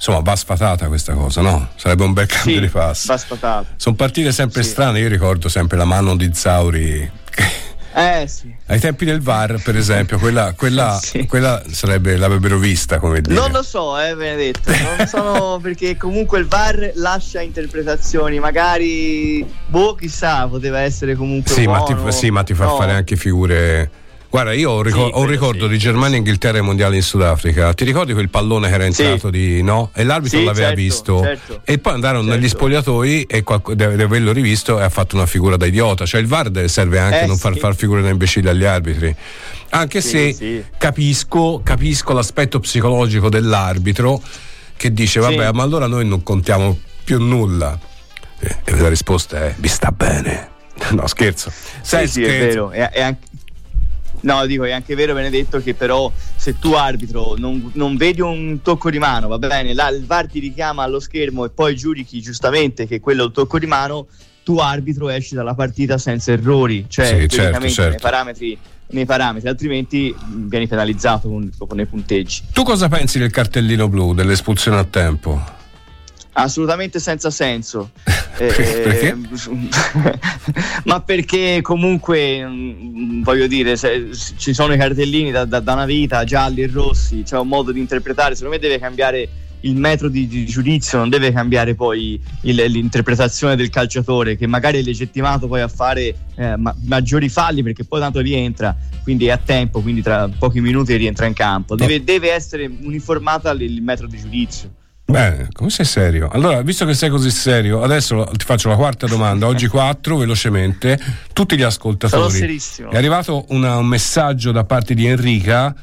insomma 0.00 0.20
va 0.20 0.34
sfatata 0.34 0.86
questa 0.88 1.12
cosa, 1.12 1.42
no? 1.42 1.68
Sarebbe 1.76 2.04
un 2.04 2.14
bel 2.14 2.24
cambio 2.26 2.54
Sì, 2.54 2.60
di 2.60 2.68
passo. 2.68 3.06
va 3.08 3.18
sfatato. 3.18 3.66
Sono 3.76 3.94
partite 3.96 4.32
sempre 4.32 4.62
Sì. 4.62 4.70
strane, 4.70 4.98
io 4.98 5.08
ricordo 5.08 5.50
sempre 5.50 5.76
la 5.76 5.84
mano 5.84 6.16
di 6.16 6.30
Zauri. 6.32 7.10
Eh 7.92 8.24
sì. 8.28 8.54
Ai 8.68 8.78
tempi 8.78 9.04
del 9.04 9.20
VAR, 9.20 9.60
per 9.62 9.76
esempio, 9.76 10.16
quella, 10.18 10.54
quella, 10.56 10.98
Sì. 11.02 11.26
quella 11.26 11.60
sarebbe, 11.70 12.16
l'avrebbero 12.16 12.56
vista, 12.56 12.98
come 13.00 13.20
dire. 13.20 13.34
Non 13.34 13.50
lo 13.50 13.62
so, 13.62 13.98
eh, 13.98 14.14
Benedetto. 14.14 14.70
Non 14.96 15.06
sono 15.08 15.58
perché 15.62 15.96
comunque 15.96 16.38
il 16.38 16.46
VAR 16.46 16.92
lascia 16.94 17.40
interpretazioni. 17.42 18.38
Magari, 18.38 19.44
boh, 19.66 19.96
chissà, 19.96 20.46
poteva 20.46 20.80
essere 20.80 21.14
comunque. 21.16 21.52
Sì, 21.52 21.66
ma 21.66 21.82
ti, 21.82 21.92
buono. 21.94 22.10
sì, 22.12 22.30
ma 22.30 22.42
ti 22.44 22.54
fa 22.54 22.64
No. 22.66 22.76
fare 22.76 22.92
anche 22.92 23.16
figure. 23.16 23.90
Guarda, 24.30 24.52
io 24.52 24.70
ho, 24.70 24.76
un 24.76 24.82
ricor- 24.84 25.06
Sì, 25.08 25.12
ho 25.14 25.20
un 25.22 25.26
ricordo 25.26 25.64
sì. 25.64 25.70
di 25.72 25.78
Germania, 25.78 26.16
Inghilterra 26.16 26.58
e 26.58 26.60
mondiali 26.60 26.94
in 26.96 27.02
Sudafrica. 27.02 27.74
Ti 27.74 27.84
ricordi 27.84 28.12
quel 28.12 28.28
pallone 28.28 28.68
che 28.68 28.74
era 28.74 28.90
Sì. 28.92 29.02
entrato 29.02 29.28
di 29.28 29.60
no? 29.60 29.90
E 29.92 30.04
l'arbitro 30.04 30.38
Sì, 30.38 30.44
l'aveva 30.44 30.66
certo, 30.68 30.80
visto. 30.80 31.20
certo. 31.22 31.60
E 31.64 31.78
poi 31.78 31.94
andarono 31.94 32.22
Certo. 32.22 32.38
negli 32.38 32.48
spogliatoi 32.48 33.22
e 33.24 33.42
qualco- 33.42 33.74
deve, 33.74 34.00
averlo 34.00 34.30
rivisto 34.32 34.78
e 34.78 34.84
ha 34.84 34.88
fatto 34.88 35.16
una 35.16 35.26
figura 35.26 35.56
da 35.56 35.66
idiota. 35.66 36.06
Cioè 36.06 36.20
il 36.20 36.28
VAR 36.28 36.48
serve 36.68 37.00
anche 37.00 37.16
a 37.16 37.22
Eh, 37.22 37.26
non 37.26 37.38
far 37.38 37.54
sì. 37.54 37.58
far 37.58 37.74
figure 37.74 38.02
da 38.02 38.08
imbecilli 38.10 38.48
agli 38.48 38.64
arbitri. 38.64 39.12
Anche 39.70 40.00
Sì, 40.00 40.08
se 40.08 40.32
sì. 40.32 40.64
capisco, 40.78 41.60
capisco 41.64 42.12
l'aspetto 42.12 42.60
psicologico 42.60 43.28
dell'arbitro 43.28 44.22
che 44.76 44.92
dice 44.92 45.18
vabbè 45.18 45.46
Sì. 45.48 45.52
ma 45.54 45.62
allora 45.64 45.86
noi 45.88 46.06
non 46.06 46.22
contiamo 46.22 46.78
più 47.04 47.18
nulla 47.20 47.76
Eh, 48.38 48.56
e 48.64 48.76
la 48.76 48.88
risposta 48.88 49.44
è 49.44 49.54
vi 49.58 49.68
sta 49.68 49.90
bene 49.92 50.48
no 50.92 51.06
scherzo 51.06 51.52
Sai, 51.82 52.06
sì, 52.06 52.12
sì, 52.12 52.22
è 52.22 52.26
scherzo. 52.28 52.68
vero. 52.68 52.70
È, 52.70 52.88
è 52.90 53.00
anche... 53.02 53.18
No, 54.22 54.44
dico, 54.46 54.64
è 54.64 54.72
anche 54.72 54.94
vero, 54.94 55.14
Benedetto, 55.14 55.60
che 55.60 55.74
però 55.74 56.10
se 56.36 56.58
tu 56.58 56.72
arbitro 56.72 57.34
non, 57.36 57.70
non 57.74 57.96
vedi 57.96 58.20
un 58.20 58.60
tocco 58.62 58.90
di 58.90 58.98
mano, 58.98 59.28
va 59.28 59.38
bene, 59.38 59.72
là 59.74 59.88
il 59.88 60.04
VAR 60.04 60.26
ti 60.26 60.38
richiama 60.38 60.82
allo 60.82 61.00
schermo 61.00 61.44
e 61.44 61.50
poi 61.50 61.74
giudichi 61.74 62.20
giustamente 62.20 62.86
che 62.86 63.00
quello 63.00 63.22
è 63.22 63.26
il 63.26 63.32
tocco 63.32 63.58
di 63.58 63.66
mano, 63.66 64.06
tu 64.42 64.58
arbitro 64.58 65.08
esci 65.08 65.34
dalla 65.34 65.54
partita 65.54 65.98
senza 65.98 66.32
errori, 66.32 66.86
cioè 66.88 67.06
Sì, 67.06 67.28
certo, 67.28 67.68
certo. 67.68 67.90
nei 67.90 67.98
parametri 68.00 68.58
nei 68.92 69.04
parametri, 69.04 69.48
altrimenti 69.48 70.12
vieni 70.26 70.66
penalizzato 70.66 71.28
con, 71.28 71.48
con 71.56 71.78
i 71.78 71.86
punteggi. 71.86 72.42
tu 72.52 72.64
cosa 72.64 72.88
pensi 72.88 73.20
del 73.20 73.30
cartellino 73.30 73.88
blu 73.88 74.14
dell'espulsione 74.14 74.78
a 74.78 74.84
tempo 74.84 75.58
Assolutamente 76.32 76.98
senza 76.98 77.30
senso. 77.30 77.90
Eh, 78.40 78.46
Perché? 78.46 79.18
ma 80.84 81.00
perché 81.02 81.60
comunque 81.60 82.42
mm, 82.42 83.22
voglio 83.22 83.46
dire, 83.46 83.76
se- 83.76 84.08
ci 84.38 84.54
sono 84.54 84.72
i 84.72 84.78
cartellini 84.78 85.30
da, 85.30 85.44
da- 85.44 85.60
da 85.60 85.74
una 85.74 85.84
vita, 85.84 86.24
gialli 86.24 86.62
e 86.62 86.66
rossi, 86.72 87.22
c'è 87.22 87.38
un 87.38 87.48
modo 87.48 87.70
di 87.70 87.80
interpretare, 87.80 88.34
secondo 88.34 88.54
me 88.56 88.60
deve 88.62 88.78
cambiare 88.78 89.28
il 89.62 89.76
metro 89.76 90.08
di, 90.08 90.26
di 90.26 90.46
giudizio, 90.46 90.96
non 90.96 91.10
deve 91.10 91.32
cambiare 91.32 91.74
poi 91.74 92.18
il- 92.42 92.64
l'interpretazione 92.68 93.56
del 93.56 93.68
calciatore 93.68 94.36
che 94.38 94.46
magari 94.46 94.78
è 94.78 94.82
legittimato 94.82 95.46
poi 95.46 95.60
a 95.60 95.68
fare 95.68 96.14
eh, 96.36 96.56
ma- 96.56 96.74
maggiori 96.86 97.28
falli 97.28 97.62
perché 97.62 97.84
poi 97.84 98.00
tanto 98.00 98.20
rientra, 98.20 98.74
quindi 99.02 99.26
è 99.26 99.32
a 99.32 99.36
tempo, 99.38 99.82
quindi 99.82 100.00
tra 100.00 100.30
pochi 100.38 100.62
minuti 100.62 100.96
rientra 100.96 101.26
in 101.26 101.34
campo. 101.34 101.74
Deve, 101.74 102.02
deve 102.02 102.32
essere 102.32 102.64
uniformata 102.64 103.50
il 103.50 103.82
metro 103.82 104.06
di 104.06 104.16
giudizio. 104.16 104.70
Bene, 105.10 105.48
come 105.52 105.70
sei 105.70 105.84
serio? 105.84 106.28
Allora, 106.30 106.62
visto 106.62 106.84
che 106.86 106.94
sei 106.94 107.10
così 107.10 107.30
serio, 107.30 107.82
adesso 107.82 108.24
ti 108.36 108.44
faccio 108.44 108.68
la 108.68 108.76
quarta 108.76 109.06
domanda. 109.06 109.46
Oggi 109.46 109.66
quattro, 109.66 110.16
velocemente, 110.16 110.98
tutti 111.32 111.54
gli 111.54 111.58
Sono 111.58 111.68
ascoltatori. 111.70 112.30
serissimo. 112.38 112.90
È 112.90 112.96
arrivato 112.96 113.44
una- 113.48 113.76
un 113.76 113.86
messaggio 113.86 114.52
da 114.52 114.64
parte 114.64 114.94
di 114.94 115.06
Enrica 115.06 115.74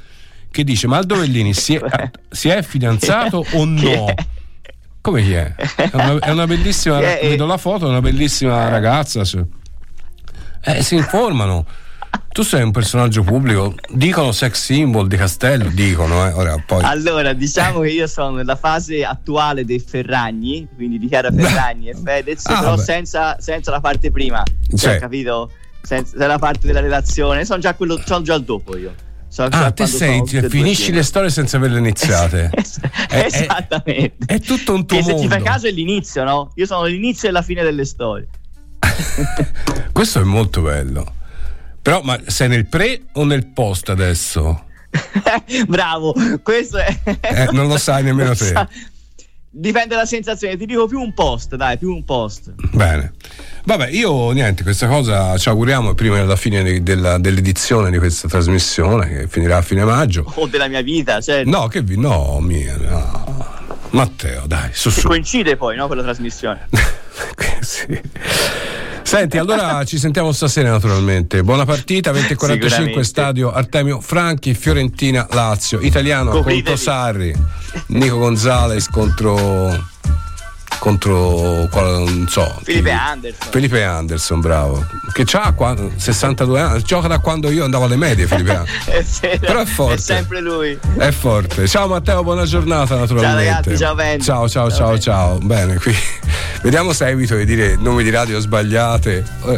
che 0.50 0.64
dice: 0.64 0.88
Ma 0.88 0.98
il 1.00 1.06
Dovellini 1.06 1.54
si 1.54 1.76
è, 1.76 1.82
si 2.30 2.50
è 2.50 2.62
fidanzato 2.62 3.46
o 3.52 3.66
no? 3.66 4.14
Come 5.02 5.22
chi 5.24 5.34
è? 5.34 5.54
È 5.56 5.90
una, 5.94 6.20
è 6.20 6.30
una 6.32 6.48
bellissima. 6.48 7.00
Vedo 7.00 7.46
la 7.46 7.58
foto, 7.58 7.86
è 7.86 7.90
una 7.90 8.02
bellissima 8.02 8.68
ragazza. 8.70 9.24
sì. 9.26 9.42
Eh, 10.64 10.82
si 10.84 10.96
informano. 10.96 11.66
Tu 12.30 12.44
sei 12.44 12.62
un 12.64 12.72
personaggio 12.72 13.24
pubblico, 13.24 13.74
dicono 13.90 14.32
sex 14.32 14.62
symbol 14.64 15.08
di 15.08 15.16
Castello, 15.18 15.70
dicono, 15.70 16.28
eh. 16.28 16.32
Ora 16.34 16.62
poi. 16.66 16.84
Allora, 16.84 17.34
diciamo 17.34 17.80
che 17.82 17.90
io 17.90 18.08
sono 18.08 18.36
nella 18.36 18.56
fase 18.56 19.04
attuale 19.04 19.66
dei 19.66 19.80
Ferragni, 19.80 20.68
quindi 20.76 21.00
di 21.00 21.08
Chiara 21.08 21.32
Ferragni 21.32 21.90
e 21.90 21.96
Fedez, 21.96 22.46
Ah, 22.46 22.60
però 22.60 22.78
senza, 22.78 23.38
senza 23.40 23.72
la 23.72 23.80
parte 23.80 24.12
prima, 24.12 24.44
Sì. 24.70 24.78
cioè, 24.78 25.00
capito? 25.00 25.52
Senza 25.82 26.28
la 26.28 26.38
parte 26.38 26.68
della 26.68 26.80
relazione, 26.82 27.44
sono 27.46 27.60
già 27.60 27.74
quello, 27.74 28.00
sono 28.06 28.22
già 28.24 28.36
il 28.36 28.44
dopo 28.44 28.78
io. 28.78 28.94
Già 29.30 29.46
Ah, 29.52 29.72
te 29.72 29.86
tutte 29.86 30.38
e 30.38 30.50
finisci 30.50 30.92
le 30.92 31.04
storie 31.04 31.30
senza 31.30 31.58
averle 31.58 31.80
iniziate. 31.80 32.50
È- 33.08 33.08
è- 33.10 33.26
Esattamente. 33.26 34.26
È, 34.26 34.40
tutto 34.40 34.74
un 34.74 34.86
tuo 34.86 34.98
che 34.98 35.04
se 35.04 35.10
ti 35.14 35.16
mondo. 35.22 35.30
fai 35.36 35.44
caso 35.44 35.68
è 35.68 35.72
l'inizio, 35.72 36.24
no? 36.24 36.52
Io 36.56 36.66
sono 36.66 36.86
l'inizio 36.86 37.30
e 37.30 37.32
la 37.32 37.42
fine 37.42 37.62
delle 37.64 37.84
storie. 37.86 38.28
Questo 39.92 40.20
è 40.20 40.24
molto 40.24 40.62
bello. 40.62 41.14
Però, 41.88 42.02
ma 42.04 42.20
sei 42.26 42.50
nel 42.50 42.66
pre 42.66 43.04
o 43.14 43.24
nel 43.24 43.46
post 43.48 43.88
adesso? 43.88 44.66
Bravo, 45.70 46.14
questo 46.44 46.80
è. 46.80 47.00
Eh, 47.22 47.48
non 47.54 47.70
lo 47.70 47.78
sai 47.78 48.04
nemmeno 48.04 48.36
te. 48.36 48.44
sa- 48.48 48.68
Dipende 49.50 49.96
dalla 49.96 50.06
sensazione, 50.06 50.58
ti 50.58 50.66
dico 50.66 50.86
più 50.86 51.00
un 51.00 51.14
post, 51.14 51.56
dai, 51.56 51.78
più 51.78 51.94
un 51.94 52.04
post. 52.04 52.52
Bene. 52.74 53.14
Vabbè, 53.64 53.88
io 53.88 54.32
niente, 54.32 54.64
questa 54.64 54.88
cosa 54.88 55.38
ci 55.38 55.48
auguriamo 55.48 55.94
prima 55.94 56.18
della 56.18 56.36
fine 56.36 56.62
di- 56.62 56.84
della- 56.84 57.20
dell'edizione 57.20 57.90
di 57.90 58.00
questa 58.00 58.28
trasmissione 58.28 59.08
che 59.08 59.28
finirà 59.30 59.56
a 59.56 59.62
fine 59.62 59.86
maggio. 59.86 60.30
O 60.36 60.46
della 60.48 60.68
mia 60.68 60.82
vita, 60.82 61.22
cioè. 61.22 61.46
No, 61.46 61.68
che 61.68 61.82
vi 61.84 61.98
no, 61.98 62.40
mia, 62.42 62.76
no. 62.76 63.46
Matteo, 63.92 64.44
dai, 64.46 64.72
su 64.74 64.90
su. 64.90 65.08
coincide 65.08 65.56
poi, 65.56 65.78
no, 65.78 65.88
con 65.88 65.96
la 65.96 66.04
trasmissione. 66.04 66.68
Sì. 67.62 68.00
Senti, 69.08 69.38
allora 69.38 69.86
ci 69.86 69.98
sentiamo 69.98 70.34
stasera 70.34 70.70
naturalmente. 70.70 71.42
Buona 71.42 71.64
partita, 71.64 72.12
20.45 72.12 72.58
Sicuramente. 72.58 73.04
stadio 73.06 73.54
Artemio 73.54 74.02
Franchi, 74.02 74.54
Fiorentina, 74.54 75.26
Lazio, 75.32 75.80
italiano 75.80 76.32
Copritevi. 76.32 76.64
contro 76.64 76.76
Sarri, 76.76 77.34
Nico 77.88 78.18
Gonzalez 78.18 78.90
contro 78.90 79.72
contro 80.80 81.68
qual- 81.72 82.04
non 82.04 82.28
so 82.30 82.60
Felipe 82.64 82.90
chi- 82.90 82.96
Anderson. 82.96 83.48
Felipe 83.52 83.84
Anderson, 83.84 84.40
bravo. 84.40 84.86
Che 85.12 85.26
ha 85.34 85.54
62 85.96 86.60
anni, 86.62 86.82
gioca 86.84 87.08
da 87.08 87.20
quando 87.20 87.50
io 87.50 87.64
andavo 87.64 87.86
alle 87.86 87.96
medie, 87.96 88.28
Felipe 88.28 88.52
Anderson. 88.56 88.94
È 88.94 89.04
vero, 89.22 89.40
Però 89.40 89.60
è 89.62 89.66
forte. 89.66 89.94
È 89.96 89.98
sempre 89.98 90.42
lui. 90.42 90.78
È 90.98 91.12
forte. 91.12 91.68
Ciao 91.68 91.88
Matteo, 91.88 92.24
buona 92.24 92.46
giornata 92.46 92.96
naturalmente. 92.96 93.44
Ciao 93.44 93.54
ragazzi, 93.56 93.78
ciao 93.78 93.96
Ben. 93.96 94.22
Ciao, 94.22 94.50
ciao, 94.50 94.70
Ciao, 94.70 94.78
ciao, 94.78 94.90
Ben. 94.92 95.02
ciao. 95.02 95.38
Bene, 95.40 95.76
qui 95.80 95.96
vediamo 96.62 96.94
se 96.94 97.08
evito 97.08 97.36
di 97.36 97.46
dire 97.46 97.76
nomi 97.78 98.04
di 98.04 98.10
radio 98.10 98.40
sbagliate. 98.40 99.24
Eh, 99.46 99.58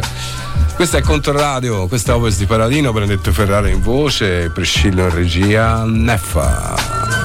Questa 0.74 0.96
è 0.96 1.02
Controradio, 1.02 1.86
questa 1.88 2.12
è 2.12 2.14
Ovest 2.14 2.38
di 2.38 2.46
Paradino, 2.46 2.90
Benedetto 2.92 3.32
Ferrara 3.32 3.68
in 3.68 3.82
voce, 3.82 4.48
Priscillo 4.48 5.02
in 5.02 5.14
regia, 5.14 5.84
Neffa. 5.84 6.74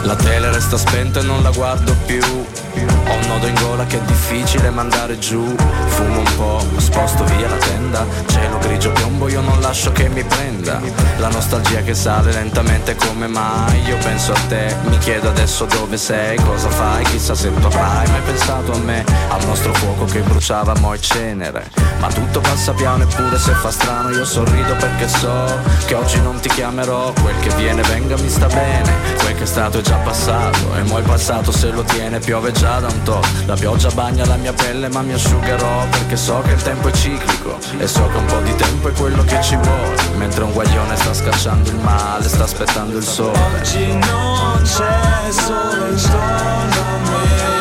La 0.04 0.16
tele 0.16 0.52
resta 0.52 0.78
spenta 0.78 1.22
e 1.22 1.24
non 1.24 1.42
la 1.42 1.52
guardo 1.52 1.96
più. 2.06 2.20
Ho 2.22 3.14
un 3.14 3.28
nodo 3.28 3.48
in 3.48 3.54
gola 3.56 3.85
che 3.88 3.98
è 3.98 4.02
difficile 4.06 4.70
mandare 4.70 5.18
giù. 5.20 5.56
Fumo 5.88 6.20
un 6.20 6.36
po', 6.36 6.66
sposto 6.78 7.24
via 7.26 7.48
la 7.48 7.58
tenda. 7.58 8.06
Cielo 8.28 8.58
grigio 8.60 8.92
piombo, 8.92 9.28
io 9.30 9.42
non 9.42 9.60
lascio 9.62 9.92
che 9.92 10.10
mi 10.10 10.24
prenda. 10.24 10.82
La 11.18 11.30
nostalgia 11.30 11.82
che 11.82 11.94
sale 11.94 12.32
lentamente 12.32 12.96
come 12.96 13.28
mai. 13.28 13.82
Io 13.86 13.98
penso 13.98 14.32
a 14.32 14.40
te, 14.48 14.76
mi 14.86 14.98
chiedo 14.98 15.30
adesso 15.30 15.66
dove 15.66 15.98
sei, 15.98 16.38
cosa 16.38 16.70
fai, 16.70 17.04
chissà 17.06 17.36
se 17.36 17.54
tu 17.54 17.66
avrai 17.66 18.08
mai 18.10 18.22
pensato 18.22 18.74
a 18.74 18.78
me. 18.80 19.04
Al 19.30 19.46
nostro 19.46 19.74
fuoco 19.74 20.06
che 20.06 20.20
bruciava 20.22 20.74
mo' 20.80 20.94
e 20.94 21.00
cenere. 21.00 21.70
Ma 22.00 22.08
tutto 22.08 22.40
passa 22.40 22.74
piano 22.74 23.04
eppure 23.04 23.38
se 23.40 23.54
fa 23.54 23.72
strano 23.72 24.10
io 24.10 24.26
sorrido 24.26 24.76
perché 24.76 25.08
so 25.08 25.60
che 25.86 25.96
oggi 25.96 26.20
non 26.22 26.40
ti 26.40 26.50
chiamerò. 26.50 27.14
Quel 27.22 27.40
che 27.40 27.50
viene 27.56 27.82
venga 27.84 28.18
mi 28.18 28.30
sta 28.30 28.48
bene. 28.48 28.92
Quel 29.20 29.36
che 29.36 29.44
è 29.44 29.48
stato 29.48 29.80
è 29.80 29.82
già 29.82 29.98
passato. 29.98 30.76
E 30.76 30.84
mo' 30.84 30.98
il 30.98 31.06
passato 31.06 31.52
se 31.52 31.72
lo 31.72 31.84
tiene 31.84 32.20
piove 32.20 32.52
già 32.52 32.80
da 32.80 32.88
un 32.88 33.04
to'. 33.04 33.22
La 33.46 33.56
pioggia 33.56 33.75
bagna 33.94 34.26
la 34.26 34.36
mia 34.36 34.54
pelle 34.54 34.90
ma 34.90 35.02
mi 35.02 35.14
asciugherò. 35.14 35.88
Perché 35.90 36.16
so 36.16 36.42
che 36.42 36.52
il 36.52 36.62
tempo 36.62 36.88
è 36.88 36.92
ciclico. 36.92 37.58
E 37.78 37.88
so 37.88 38.08
che 38.08 38.18
un 38.18 38.26
po' 38.26 38.40
di 38.42 38.56
tempo 38.56 38.90
è 38.90 38.92
quello 38.94 39.24
che 39.24 39.42
ci 39.42 39.56
vuole. 39.56 39.96
Mentre 40.18 40.44
un 40.44 40.54
guaglione 40.54 40.96
sta 40.96 41.14
scacciando 41.14 41.70
il 41.70 41.78
male, 41.78 42.28
sta 42.28 42.44
aspettando 42.44 42.98
il 42.98 43.04
sole. 43.04 43.38
Oggi 43.58 43.88
non 43.88 44.62
c'è 44.64 45.32
solo 45.32 45.88
intorno 45.88 46.82
a 46.82 47.00
me 47.10 47.55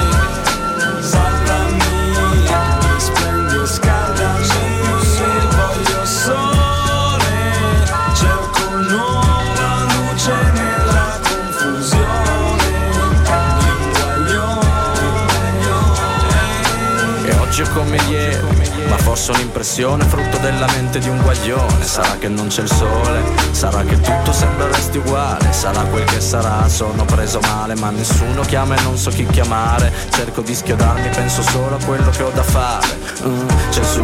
come 17.74 17.96
ieri, 18.08 18.40
ma 18.88 18.96
forse 18.96 19.32
un'impressione 19.32 20.04
frutto 20.04 20.38
della 20.38 20.66
mente 20.72 21.00
di 21.00 21.08
un 21.08 21.20
guaglione. 21.20 21.84
Sarà 21.84 22.16
che 22.18 22.28
non 22.28 22.46
c'è 22.46 22.62
il 22.62 22.70
sole, 22.70 23.20
sarà 23.50 23.82
che 23.82 24.00
tutto 24.00 24.32
sembra 24.32 24.68
resti 24.68 24.98
uguale, 24.98 25.52
sarà 25.52 25.82
quel 25.82 26.04
che 26.04 26.20
sarà, 26.20 26.68
sono 26.68 27.04
preso 27.04 27.40
male, 27.40 27.74
ma 27.74 27.90
nessuno 27.90 28.42
chiama 28.42 28.76
e 28.76 28.82
non 28.82 28.96
so 28.96 29.10
chi 29.10 29.26
chiamare. 29.26 29.92
Cerco 30.10 30.40
di 30.40 30.54
schiodarmi, 30.54 31.08
penso 31.08 31.42
solo 31.42 31.76
a 31.76 31.84
quello 31.84 32.10
che 32.10 32.22
ho 32.22 32.30
da 32.30 32.44
fare. 32.44 32.96
Mm, 33.26 33.48
c'è 33.70 33.82
su, 33.82 34.02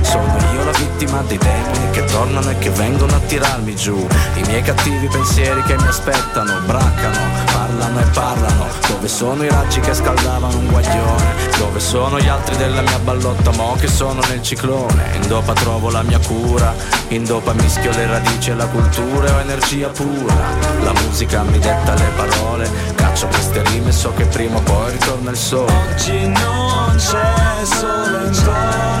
sono 0.00 0.36
io 0.54 0.64
la 0.64 0.72
vittima 0.72 1.22
dei 1.22 1.38
demoni 1.38 1.90
che 1.90 2.04
tornano 2.06 2.50
e 2.50 2.58
che 2.58 2.70
vengono 2.70 3.14
a 3.14 3.20
tirarmi 3.20 3.76
giù. 3.76 4.06
I 4.34 4.40
miei 4.46 4.62
cattivi 4.62 5.06
pensieri 5.08 5.62
che 5.64 5.76
mi 5.76 5.86
aspettano, 5.86 6.60
braccano, 6.64 7.18
parlano 7.52 8.00
e 8.00 8.04
parlano. 8.12 8.55
Dove 8.96 9.08
sono 9.08 9.44
i 9.44 9.48
raggi 9.50 9.78
che 9.80 9.92
scaldavano 9.92 10.56
un 10.56 10.68
guaglione? 10.68 11.34
Dove 11.58 11.80
sono 11.80 12.18
gli 12.18 12.28
altri 12.28 12.56
della 12.56 12.80
mia 12.80 12.98
ballotta 12.98 13.50
mo 13.50 13.76
che 13.78 13.88
sono 13.88 14.22
nel 14.30 14.40
ciclone? 14.42 15.16
In 15.20 15.28
dopa 15.28 15.52
trovo 15.52 15.90
la 15.90 16.02
mia 16.02 16.18
cura, 16.18 16.74
in 17.08 17.22
dopa 17.24 17.52
mischio 17.52 17.90
le 17.92 18.06
radici 18.06 18.50
e 18.50 18.54
la 18.54 18.66
cultura 18.66 19.28
e 19.28 19.30
ho 19.32 19.40
energia 19.40 19.90
pura. 19.90 20.34
La 20.82 20.94
musica 21.02 21.42
mi 21.42 21.58
detta 21.58 21.92
le 21.92 22.10
parole, 22.16 22.70
caccio 22.94 23.26
queste 23.26 23.62
rime 23.64 23.92
so 23.92 24.14
che 24.14 24.24
prima 24.24 24.56
o 24.56 24.62
poi 24.62 24.92
ritorna 24.92 25.30
il 25.30 25.36
sole. 25.36 25.72
Oggi 25.92 26.28
non 26.28 26.94
c'è 26.96 27.64
solo 27.64 28.24
intorno 28.24 28.95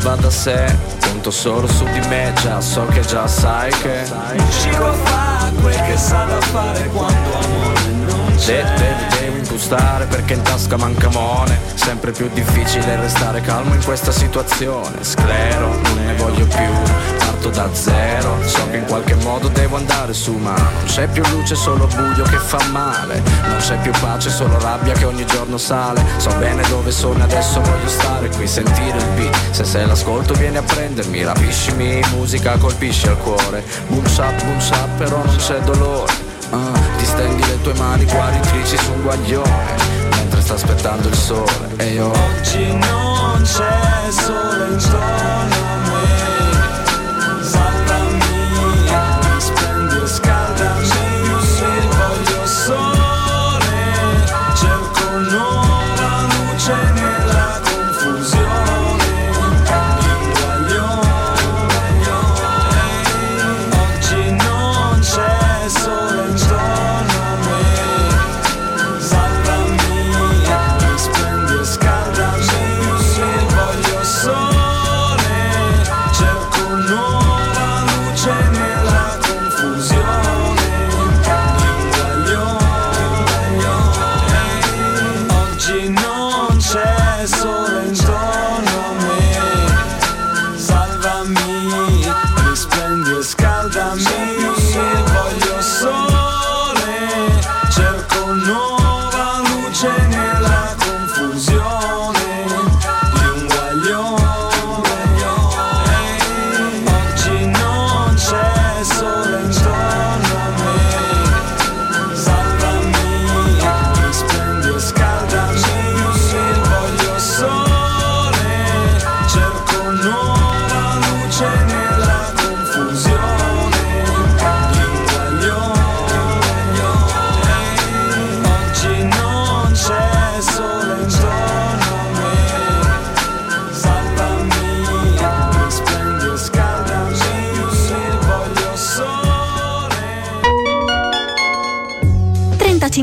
va 0.00 0.16
da 0.16 0.30
sé. 0.30 0.64
Conto 1.00 1.30
solo 1.30 1.66
su 1.66 1.84
di 1.84 2.00
me, 2.08 2.32
già 2.42 2.60
so 2.60 2.86
che 2.86 3.00
già 3.00 3.26
sai 3.26 3.70
che 3.70 4.04
Riuscivo 4.32 4.86
a 4.86 4.92
fare 4.92 5.52
quel 5.60 5.80
che 5.82 5.96
sa 5.96 6.24
da 6.24 6.40
fare 6.40 6.88
quando 6.88 7.34
amore 7.34 7.80
non 8.06 8.34
c'è. 8.36 8.62
De- 8.62 8.74
de- 8.76 9.18
devo 9.20 9.36
impostare 9.36 10.06
perché 10.06 10.34
in 10.34 10.42
tasca 10.42 10.76
manca 10.76 11.08
mone 11.08 11.58
Sempre 11.74 12.12
più 12.12 12.28
difficile 12.32 12.96
restare 12.96 13.40
calmo 13.40 13.74
in 13.74 13.84
questa 13.84 14.12
situazione. 14.12 15.02
Sclero, 15.02 15.68
non 15.82 16.04
ne 16.04 16.14
voglio 16.14 16.46
più 16.46 17.19
Parto 17.40 17.48
da 17.56 17.74
zero. 17.74 18.36
So 18.44 18.68
che 18.68 18.76
in 18.76 18.84
qualche 18.84 19.14
modo 19.14 19.48
devo 19.48 19.76
andare 19.76 20.12
su 20.12 20.34
ma 20.34 20.54
Non 20.54 20.84
c'è 20.84 21.08
più 21.08 21.22
luce, 21.30 21.54
solo 21.54 21.86
buio 21.86 22.22
che 22.24 22.36
fa 22.36 22.62
male. 22.70 23.22
Non 23.44 23.56
c'è 23.56 23.78
più 23.78 23.92
pace, 23.98 24.28
solo 24.28 24.58
rabbia 24.58 24.92
che 24.92 25.06
ogni 25.06 25.24
giorno 25.24 25.56
sale. 25.56 26.04
So 26.18 26.30
bene 26.34 26.62
dove 26.68 26.90
sono 26.90 27.22
adesso 27.24 27.62
voglio 27.62 27.88
stare 27.88 28.28
qui 28.28 28.46
Sentire 28.46 28.98
il 28.98 29.06
beat. 29.14 29.36
Se 29.52 29.64
se 29.64 29.86
l'ascolto 29.86 30.34
vieni 30.34 30.58
a 30.58 30.62
prendermi. 30.62 31.24
Rapiscimi, 31.24 32.02
musica 32.10 32.58
colpisce 32.58 33.08
al 33.08 33.16
cuore. 33.16 33.64
Boom 33.86 34.06
shap, 34.06 34.44
boom 34.44 34.58
shap, 34.58 34.88
però 34.98 35.24
non 35.24 35.36
c'è 35.36 35.58
dolore. 35.60 36.12
Ah, 36.50 36.78
ti 36.98 37.06
stendi 37.06 37.46
le 37.46 37.62
tue 37.62 37.72
mani 37.74 38.04
guaritrici 38.04 38.76
su 38.76 38.90
un 38.90 39.02
guaglione 39.02 39.76
Mentre 40.16 40.40
sta 40.40 40.54
aspettando 40.54 41.08
il 41.08 41.14
sole. 41.14 41.68
E 41.76 41.92
io 41.92 42.10
Oggi 42.10 42.76
non 42.76 43.40
c'è 43.42 44.10
sole 44.10 44.66
intorno 44.72 45.54
a 45.54 45.76
me 45.84 45.89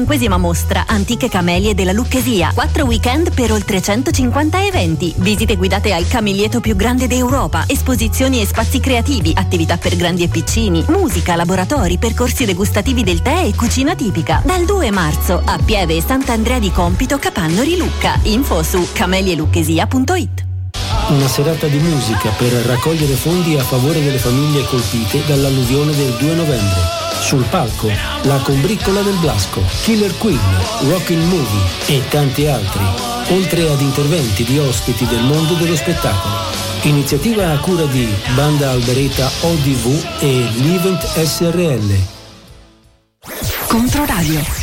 35esima 0.07 0.37
mostra 0.37 0.85
Antiche 0.87 1.27
Camelie 1.27 1.75
della 1.75 1.91
Lucchesia. 1.91 2.51
4 2.53 2.85
weekend 2.85 3.33
per 3.33 3.51
oltre 3.51 3.81
150 3.81 4.65
eventi. 4.65 5.13
Visite 5.17 5.57
guidate 5.57 5.93
al 5.93 6.07
camelietto 6.07 6.61
più 6.61 6.75
grande 6.75 7.07
d'Europa. 7.07 7.65
Esposizioni 7.67 8.41
e 8.41 8.45
spazi 8.45 8.79
creativi. 8.79 9.33
Attività 9.35 9.77
per 9.77 9.97
grandi 9.97 10.23
e 10.23 10.29
piccini. 10.29 10.83
Musica, 10.87 11.35
laboratori, 11.35 11.97
percorsi 11.97 12.45
degustativi 12.45 13.03
del 13.03 13.21
tè 13.21 13.43
e 13.43 13.55
cucina 13.55 13.95
tipica. 13.95 14.41
Dal 14.45 14.63
2 14.63 14.91
marzo 14.91 15.41
a 15.43 15.59
Pieve 15.63 15.97
e 15.97 16.01
Sant'Andrea 16.01 16.59
di 16.59 16.71
Compito, 16.71 17.19
Capannori 17.19 17.77
Lucca. 17.77 18.17
Info 18.23 18.63
su 18.63 18.87
camelielucchesia.it. 18.93 20.45
Una 21.09 21.27
serata 21.27 21.67
di 21.67 21.79
musica 21.79 22.29
per 22.29 22.51
raccogliere 22.65 23.13
fondi 23.13 23.57
a 23.57 23.63
favore 23.63 24.01
delle 24.01 24.17
famiglie 24.17 24.63
colpite 24.65 25.25
dall'alluvione 25.25 25.95
del 25.95 26.15
2 26.17 26.33
novembre. 26.33 27.06
Sul 27.19 27.43
palco, 27.49 27.91
La 28.23 28.37
Combriccola 28.37 29.01
del 29.01 29.17
Blasco, 29.17 29.61
Killer 29.83 30.17
Queen, 30.17 30.39
Rockin' 30.89 31.27
Movie 31.27 31.69
e 31.87 32.07
tanti 32.07 32.47
altri, 32.47 32.83
oltre 33.29 33.69
ad 33.69 33.81
interventi 33.81 34.43
di 34.43 34.57
ospiti 34.57 35.05
del 35.05 35.23
mondo 35.23 35.53
dello 35.55 35.75
spettacolo. 35.75 36.33
Iniziativa 36.83 37.51
a 37.51 37.57
cura 37.59 37.85
di 37.85 38.07
Banda 38.33 38.71
Albereta 38.71 39.29
ODV 39.41 40.21
e 40.21 40.47
Livent 40.55 41.05
SRL. 41.05 41.95
Controradio. 43.67 44.56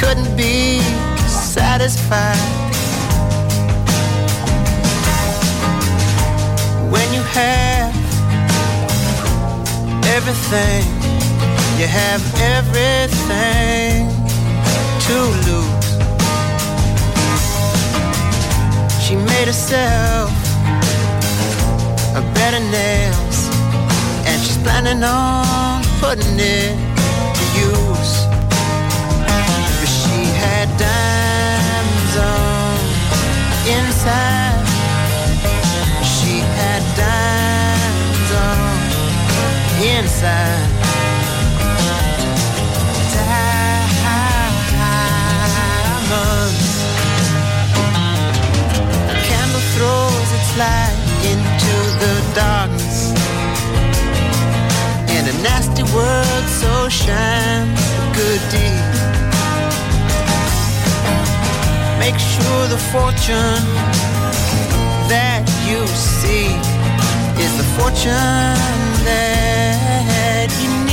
Couldn't 0.00 0.36
be 0.36 0.80
satisfied. 1.28 2.36
When 6.90 7.08
you 7.14 7.22
have 7.22 7.94
everything 10.16 11.00
you 11.80 11.86
have 11.86 12.22
everything 12.42 14.06
to 15.06 15.16
lose. 15.48 15.86
She 19.02 19.16
made 19.16 19.46
herself 19.46 20.30
a 22.14 22.20
bed 22.34 22.52
of 22.52 22.64
nails, 22.70 23.48
and 24.26 24.42
she's 24.42 24.58
planning 24.58 25.02
on 25.02 25.82
putting 26.00 26.38
it 26.38 26.89
She 36.14 36.40
had 36.40 36.82
diamonds 36.96 38.30
on 38.32 38.56
inside. 39.84 40.70
diamonds. 46.00 46.70
Candle 49.28 49.64
throws 49.74 50.28
its 50.38 50.50
light 50.56 50.96
into 51.32 51.76
the 52.00 52.14
darkness, 52.34 53.12
and 55.10 55.28
a 55.28 55.32
nasty 55.42 55.84
so 56.60 56.88
shines 56.88 57.80
a 57.98 58.06
good 58.14 58.42
deed. 58.50 59.00
Make 61.98 62.18
sure 62.18 62.66
the 62.68 62.78
fortune 62.90 63.89
you 65.80 65.86
see 65.86 66.46
is 67.42 67.56
the 67.56 67.64
fortune 67.78 68.12
that 69.04 70.48
you 70.62 70.84
need. 70.84 70.89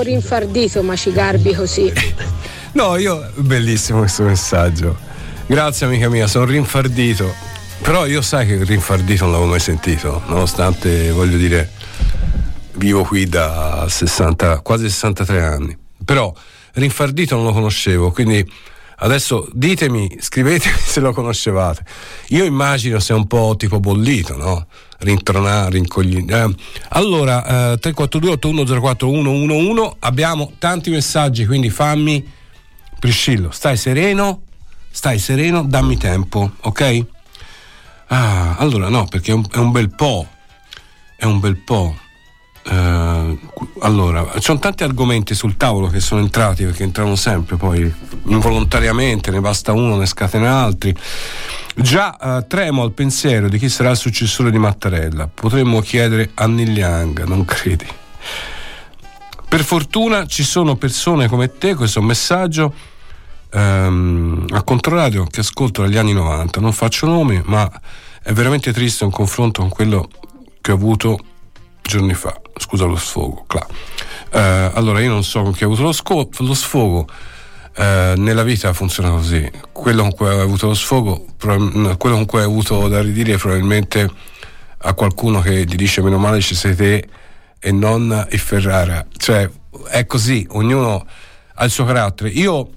Tu 0.00 0.06
sei 0.06 0.14
un 0.14 0.20
po' 0.20 0.28
rinfardito, 0.28 0.82
ma 0.82 0.96
ci 0.96 1.12
garbi 1.12 1.54
così. 1.54 1.92
No, 2.72 2.96
io 2.96 3.28
bellissimo 3.34 3.98
questo 3.98 4.22
messaggio. 4.22 4.96
Grazie 5.46 5.86
amica 5.86 6.08
mia, 6.08 6.28
sono 6.28 6.44
rinfardito. 6.44 7.34
Però 7.82 8.06
io 8.06 8.22
sai 8.22 8.46
che 8.46 8.62
rinfardito 8.62 9.24
non 9.24 9.32
l'avevo 9.32 9.50
mai 9.50 9.58
sentito, 9.58 10.22
nonostante 10.26 11.10
voglio 11.10 11.36
dire 11.36 11.68
vivo 12.74 13.02
qui 13.02 13.26
da 13.26 13.86
60, 13.88 14.60
quasi 14.60 14.88
63 14.88 15.42
anni. 15.42 15.76
Però 16.04 16.32
rinfardito 16.74 17.34
non 17.34 17.46
lo 17.46 17.52
conoscevo, 17.52 18.12
quindi 18.12 18.48
adesso 19.00 19.48
ditemi, 19.52 20.16
scrivetemi 20.20 20.76
se 20.78 21.00
lo 21.00 21.12
conoscevate. 21.12 21.84
Io 22.28 22.44
immagino 22.44 22.98
sia 22.98 23.14
un 23.16 23.26
po' 23.26 23.54
tipo 23.56 23.80
bollito, 23.80 24.36
no? 24.36 24.66
Rintronato, 24.98 25.70
rincoglito. 25.70 26.34
Eh, 26.34 26.54
allora, 26.90 27.72
eh, 27.72 27.78
342 27.78 28.30
8104 28.32 29.08
111 29.08 29.96
abbiamo 30.00 30.52
tanti 30.58 30.90
messaggi, 30.90 31.46
quindi 31.46 31.70
fammi 31.70 32.38
Priscillo, 32.98 33.50
stai 33.50 33.78
sereno, 33.78 34.42
stai 34.90 35.18
sereno, 35.18 35.62
dammi 35.62 35.96
tempo, 35.96 36.52
ok? 36.60 37.04
Ah, 38.08 38.56
allora 38.56 38.88
no, 38.88 39.06
perché 39.06 39.30
è 39.30 39.34
un, 39.34 39.44
è 39.50 39.56
un 39.56 39.70
bel 39.70 39.88
po', 39.94 40.26
è 41.16 41.24
un 41.24 41.40
bel 41.40 41.56
po'. 41.56 41.96
Eh, 42.62 43.38
allora, 43.80 44.30
ci 44.34 44.42
sono 44.42 44.58
tanti 44.58 44.82
argomenti 44.84 45.34
sul 45.34 45.56
tavolo 45.56 45.86
che 45.86 46.00
sono 46.00 46.20
entrati 46.20 46.64
perché 46.64 46.82
entrano 46.82 47.16
sempre, 47.16 47.56
poi 47.56 47.90
involontariamente 48.30 49.30
ne 49.30 49.40
basta 49.40 49.72
uno, 49.72 49.96
ne 49.96 50.06
scatena 50.06 50.62
altri. 50.62 50.94
Già 51.74 52.16
eh, 52.16 52.46
tremo 52.46 52.82
al 52.82 52.92
pensiero 52.92 53.48
di 53.48 53.58
chi 53.58 53.68
sarà 53.68 53.90
il 53.90 53.96
successore 53.96 54.50
di 54.50 54.58
Mattarella. 54.58 55.28
Potremmo 55.32 55.80
chiedere 55.80 56.30
a 56.34 56.46
Neil 56.46 56.76
Young, 56.76 57.24
non 57.24 57.44
credi? 57.44 57.86
Per 59.48 59.64
fortuna 59.64 60.26
ci 60.26 60.44
sono 60.44 60.76
persone 60.76 61.28
come 61.28 61.58
te, 61.58 61.74
questo 61.74 62.00
messaggio 62.00 62.72
ehm, 63.50 64.46
a 64.50 64.62
Controradio 64.62 65.24
che 65.24 65.40
ascolto 65.40 65.82
dagli 65.82 65.96
anni 65.96 66.12
90. 66.12 66.60
Non 66.60 66.72
faccio 66.72 67.06
nomi, 67.06 67.40
ma 67.44 67.68
è 68.22 68.32
veramente 68.32 68.72
triste 68.72 69.04
un 69.04 69.10
confronto 69.10 69.60
con 69.62 69.70
quello 69.70 70.08
che 70.60 70.72
ho 70.72 70.74
avuto 70.74 71.18
giorni 71.82 72.14
fa. 72.14 72.38
Scusa 72.56 72.84
lo 72.84 72.96
sfogo, 72.96 73.44
Cla. 73.46 73.66
Eh, 74.32 74.70
allora, 74.74 75.00
io 75.00 75.10
non 75.10 75.24
so 75.24 75.42
con 75.42 75.52
chi 75.52 75.64
ho 75.64 75.66
avuto 75.66 75.82
lo, 75.82 75.92
sco- 75.92 76.28
lo 76.38 76.54
sfogo. 76.54 77.08
Eh, 77.80 78.12
nella 78.18 78.42
vita 78.42 78.74
funziona 78.74 79.08
così. 79.08 79.50
Quello 79.72 80.02
con 80.02 80.12
cui 80.14 80.28
hai 80.28 80.38
avuto 80.38 80.66
lo 80.66 80.74
sfogo, 80.74 81.24
quello 81.38 81.96
con 81.96 82.26
cui 82.26 82.38
hai 82.40 82.44
avuto 82.44 82.88
da 82.88 83.00
ridire 83.00 83.38
probabilmente 83.38 84.06
a 84.82 84.92
qualcuno 84.92 85.40
che 85.40 85.64
gli 85.64 85.76
dice 85.76 86.02
meno 86.02 86.18
male 86.18 86.42
ci 86.42 86.54
sei 86.54 86.76
te 86.76 87.08
e 87.58 87.72
non 87.72 88.26
il 88.32 88.38
Ferrara. 88.38 89.06
Cioè, 89.16 89.48
è 89.88 90.04
così, 90.04 90.46
ognuno 90.50 91.06
ha 91.54 91.64
il 91.64 91.70
suo 91.70 91.86
carattere. 91.86 92.28
Io, 92.28 92.68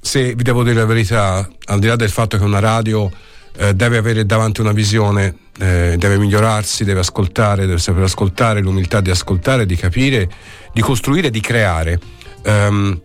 se 0.00 0.36
vi 0.36 0.42
devo 0.44 0.62
dire 0.62 0.76
la 0.76 0.86
verità, 0.86 1.48
al 1.64 1.80
di 1.80 1.88
là 1.88 1.96
del 1.96 2.10
fatto 2.10 2.38
che 2.38 2.44
una 2.44 2.60
radio 2.60 3.10
eh, 3.56 3.74
deve 3.74 3.96
avere 3.96 4.24
davanti 4.24 4.60
una 4.60 4.72
visione, 4.72 5.36
eh, 5.58 5.96
deve 5.98 6.16
migliorarsi, 6.16 6.84
deve 6.84 7.00
ascoltare, 7.00 7.66
deve 7.66 7.78
saper 7.78 8.04
ascoltare, 8.04 8.60
l'umiltà 8.60 9.00
di 9.00 9.10
ascoltare, 9.10 9.66
di 9.66 9.74
capire, 9.74 10.30
di 10.72 10.80
costruire, 10.80 11.28
di 11.28 11.40
creare. 11.40 11.98
Ehm, 12.44 13.00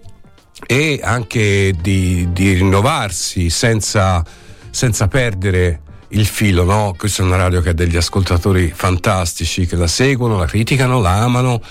e 0.65 0.99
anche 1.03 1.73
di, 1.79 2.27
di 2.31 2.53
rinnovarsi 2.53 3.49
senza, 3.49 4.23
senza 4.69 5.07
perdere 5.07 5.81
il 6.09 6.25
filo, 6.25 6.63
no? 6.63 6.95
Questa 6.97 7.23
è 7.23 7.25
una 7.25 7.37
radio 7.37 7.61
che 7.61 7.69
ha 7.69 7.73
degli 7.73 7.97
ascoltatori 7.97 8.71
fantastici 8.73 9.65
che 9.65 9.75
la 9.75 9.87
seguono, 9.87 10.37
la 10.37 10.45
criticano, 10.45 11.01
la 11.01 11.21
amano, 11.21 11.61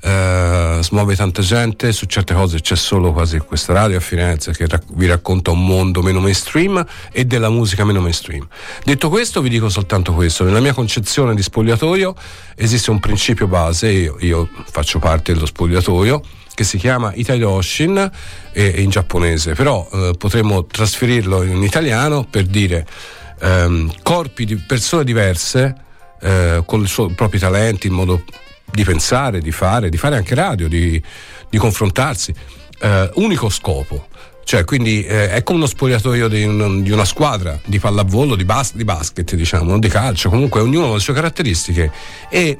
eh, 0.00 0.78
smuove 0.80 1.16
tanta 1.16 1.42
gente, 1.42 1.92
su 1.92 2.06
certe 2.06 2.32
cose 2.32 2.60
c'è 2.60 2.76
solo 2.76 3.12
quasi 3.12 3.38
questa 3.38 3.72
radio 3.72 3.96
a 3.96 4.00
Firenze 4.00 4.52
che 4.52 4.68
rac- 4.68 4.92
vi 4.92 5.06
racconta 5.06 5.50
un 5.50 5.64
mondo 5.64 6.02
meno 6.02 6.20
mainstream 6.20 6.84
e 7.10 7.24
della 7.24 7.50
musica 7.50 7.84
meno 7.84 8.00
mainstream. 8.00 8.46
Detto 8.84 9.08
questo 9.08 9.40
vi 9.40 9.48
dico 9.48 9.68
soltanto 9.68 10.12
questo, 10.12 10.44
nella 10.44 10.60
mia 10.60 10.72
concezione 10.72 11.34
di 11.34 11.42
spogliatoio 11.42 12.14
esiste 12.54 12.90
un 12.90 13.00
principio 13.00 13.48
base, 13.48 13.90
io, 13.90 14.16
io 14.20 14.48
faccio 14.70 15.00
parte 15.00 15.32
dello 15.32 15.46
spogliatoio, 15.46 16.22
che 16.58 16.64
si 16.64 16.76
chiama 16.76 17.12
Itaidoshin 17.14 18.10
e, 18.52 18.66
in 18.82 18.90
giapponese, 18.90 19.52
però 19.52 19.88
eh, 19.92 20.14
potremmo 20.18 20.64
trasferirlo 20.66 21.44
in 21.44 21.62
italiano 21.62 22.26
per 22.28 22.46
dire 22.46 22.84
ehm, 23.40 23.92
corpi 24.02 24.44
di 24.44 24.56
persone 24.56 25.04
diverse 25.04 25.72
eh, 26.20 26.60
con 26.66 26.82
i 26.82 27.12
propri 27.14 27.38
talenti, 27.38 27.86
il 27.86 27.92
modo 27.92 28.24
di 28.72 28.82
pensare, 28.82 29.40
di 29.40 29.52
fare, 29.52 29.88
di 29.88 29.96
fare 29.96 30.16
anche 30.16 30.34
radio, 30.34 30.66
di, 30.66 31.00
di 31.48 31.58
confrontarsi, 31.58 32.34
eh, 32.80 33.08
unico 33.14 33.48
scopo. 33.50 34.08
Cioè, 34.42 34.64
quindi 34.64 35.04
eh, 35.04 35.30
è 35.30 35.44
come 35.44 35.58
uno 35.58 35.68
spogliatoio 35.68 36.26
di, 36.26 36.42
un- 36.42 36.82
di 36.82 36.90
una 36.90 37.04
squadra 37.04 37.56
di 37.66 37.78
pallavolo, 37.78 38.34
di, 38.34 38.44
bas- 38.44 38.74
di 38.74 38.82
basket, 38.82 39.36
diciamo, 39.36 39.70
non 39.70 39.78
di 39.78 39.88
calcio, 39.88 40.28
comunque 40.28 40.60
ognuno 40.60 40.90
ha 40.90 40.94
le 40.94 40.98
sue 41.00 41.14
caratteristiche 41.14 41.92
e 42.28 42.58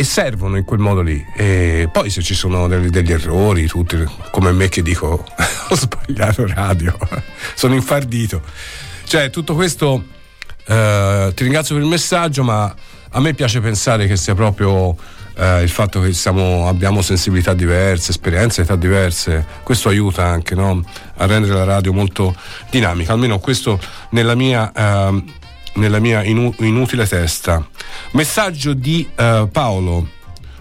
e 0.00 0.04
servono 0.04 0.56
in 0.56 0.64
quel 0.64 0.80
modo 0.80 1.02
lì. 1.02 1.22
E 1.36 1.90
poi 1.92 2.08
se 2.08 2.22
ci 2.22 2.32
sono 2.32 2.66
degli, 2.68 2.88
degli 2.88 3.12
errori, 3.12 3.66
tutti, 3.66 4.02
come 4.30 4.50
me 4.50 4.70
che 4.70 4.80
dico 4.80 5.26
ho 5.68 5.76
sbagliato 5.76 6.46
radio, 6.46 6.96
sono 7.54 7.74
infardito. 7.74 8.40
Cioè, 9.04 9.28
tutto 9.28 9.54
questo 9.54 10.02
eh, 10.64 11.32
ti 11.34 11.42
ringrazio 11.42 11.74
per 11.74 11.84
il 11.84 11.90
messaggio, 11.90 12.42
ma 12.42 12.74
a 13.10 13.20
me 13.20 13.34
piace 13.34 13.60
pensare 13.60 14.06
che 14.06 14.16
sia 14.16 14.34
proprio 14.34 14.96
eh, 15.34 15.60
il 15.60 15.68
fatto 15.68 16.00
che 16.00 16.14
siamo- 16.14 16.66
abbiamo 16.66 17.02
sensibilità 17.02 17.52
diverse, 17.52 18.12
esperienze, 18.12 18.62
età 18.62 18.76
diverse, 18.76 19.44
questo 19.62 19.90
aiuta 19.90 20.24
anche 20.24 20.54
no? 20.54 20.82
a 21.16 21.26
rendere 21.26 21.52
la 21.52 21.64
radio 21.64 21.92
molto 21.92 22.34
dinamica, 22.70 23.12
almeno 23.12 23.38
questo 23.38 23.78
nella 24.12 24.34
mia, 24.34 24.72
ehm, 24.74 25.24
nella 25.74 25.98
mia 25.98 26.22
inu- 26.24 26.54
inutile 26.60 27.06
testa. 27.06 27.66
Messaggio 28.12 28.72
di 28.72 29.08
eh, 29.14 29.48
Paolo, 29.50 30.08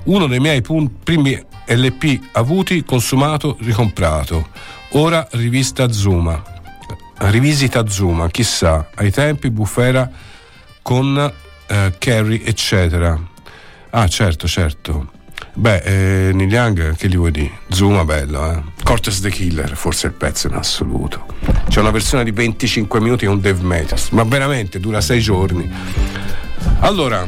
uno 0.03 0.28
dei 0.28 0.39
miei 0.39 0.62
pun- 0.62 0.99
primi 1.03 1.38
LP 1.68 2.20
avuti, 2.34 2.84
consumato, 2.84 3.57
ricomprato. 3.62 4.49
Ora 4.93 5.28
rivista 5.32 5.91
Zuma. 5.91 6.41
Rivisita 7.22 7.86
Zuma, 7.88 8.30
chissà, 8.30 8.88
ai 8.95 9.12
tempi 9.12 9.49
Bufera 9.51 10.10
con 10.82 11.32
eh, 11.68 11.93
Carrie, 11.97 12.43
eccetera. 12.45 13.20
Ah, 13.91 14.07
certo, 14.07 14.47
certo. 14.47 15.12
Beh, 15.60 16.28
eh, 16.28 16.32
Neil 16.32 16.49
Young, 16.49 16.95
che 16.95 17.10
gli 17.10 17.18
vuoi 17.18 17.32
dire? 17.32 17.51
Zuma, 17.68 18.05
bello, 18.05 18.49
eh. 18.49 18.64
Cortes 18.82 19.20
the 19.20 19.30
Killer, 19.30 19.76
forse 19.76 20.07
il 20.07 20.14
pezzo 20.14 20.47
in 20.47 20.53
assoluto. 20.53 21.26
C'è 21.68 21.82
una 21.82 21.91
versione 21.91 22.24
di 22.24 22.32
25 22.32 23.01
minuti 23.01 23.26
con 23.26 23.41
Dave 23.41 23.62
Matthews, 23.62 24.07
ma 24.12 24.24
veramente 24.24 24.80
dura 24.80 25.01
6 25.01 25.20
giorni. 25.20 25.70
Allora, 26.80 27.26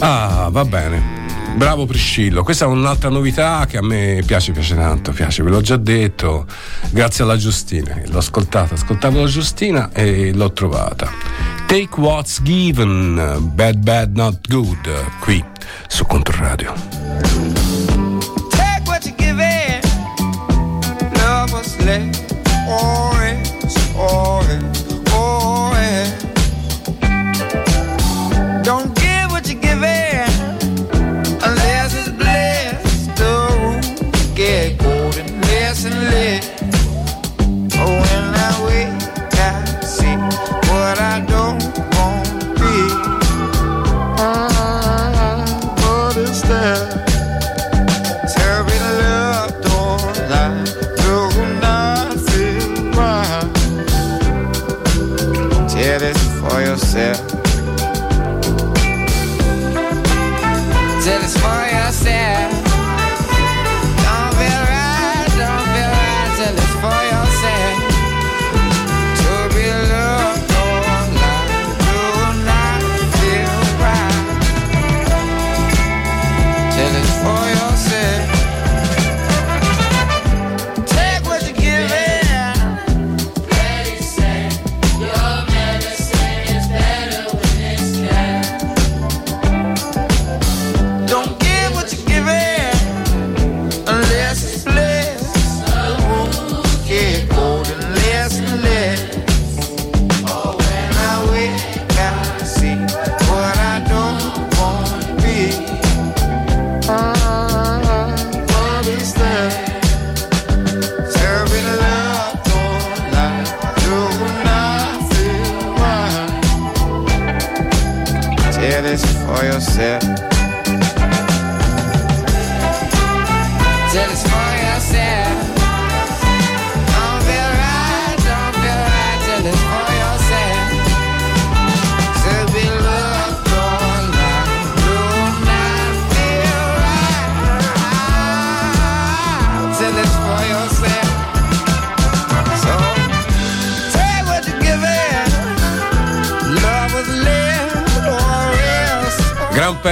ah, 0.00 0.48
va 0.50 0.64
bene. 0.64 1.14
Bravo 1.54 1.86
Priscillo, 1.86 2.42
questa 2.42 2.64
è 2.64 2.68
un'altra 2.68 3.10
novità 3.10 3.64
che 3.68 3.76
a 3.76 3.82
me 3.82 4.24
piace, 4.26 4.50
piace 4.50 4.74
tanto, 4.74 5.12
piace, 5.12 5.44
ve 5.44 5.50
l'ho 5.50 5.60
già 5.60 5.76
detto, 5.76 6.46
grazie 6.90 7.22
alla 7.22 7.36
Giustina, 7.36 7.96
l'ho 8.06 8.18
ascoltata, 8.18 8.74
ascoltavo 8.74 9.20
la 9.20 9.28
Giustina 9.28 9.92
e 9.92 10.34
l'ho 10.34 10.52
trovata. 10.52 11.55
Take 11.68 11.98
What's 11.98 12.38
Given, 12.40 13.16
Bad 13.56 13.84
Bad 13.84 14.16
Not 14.16 14.48
Good, 14.48 14.88
qui 15.20 15.44
su 15.88 16.04
Controradio. 16.04 16.72
Take 18.50 18.86
what 18.86 19.04
you 19.04 19.12
give 19.12 19.40
in. 19.40 19.80
Love 21.14 21.52
was 21.52 21.76
left 21.84 22.25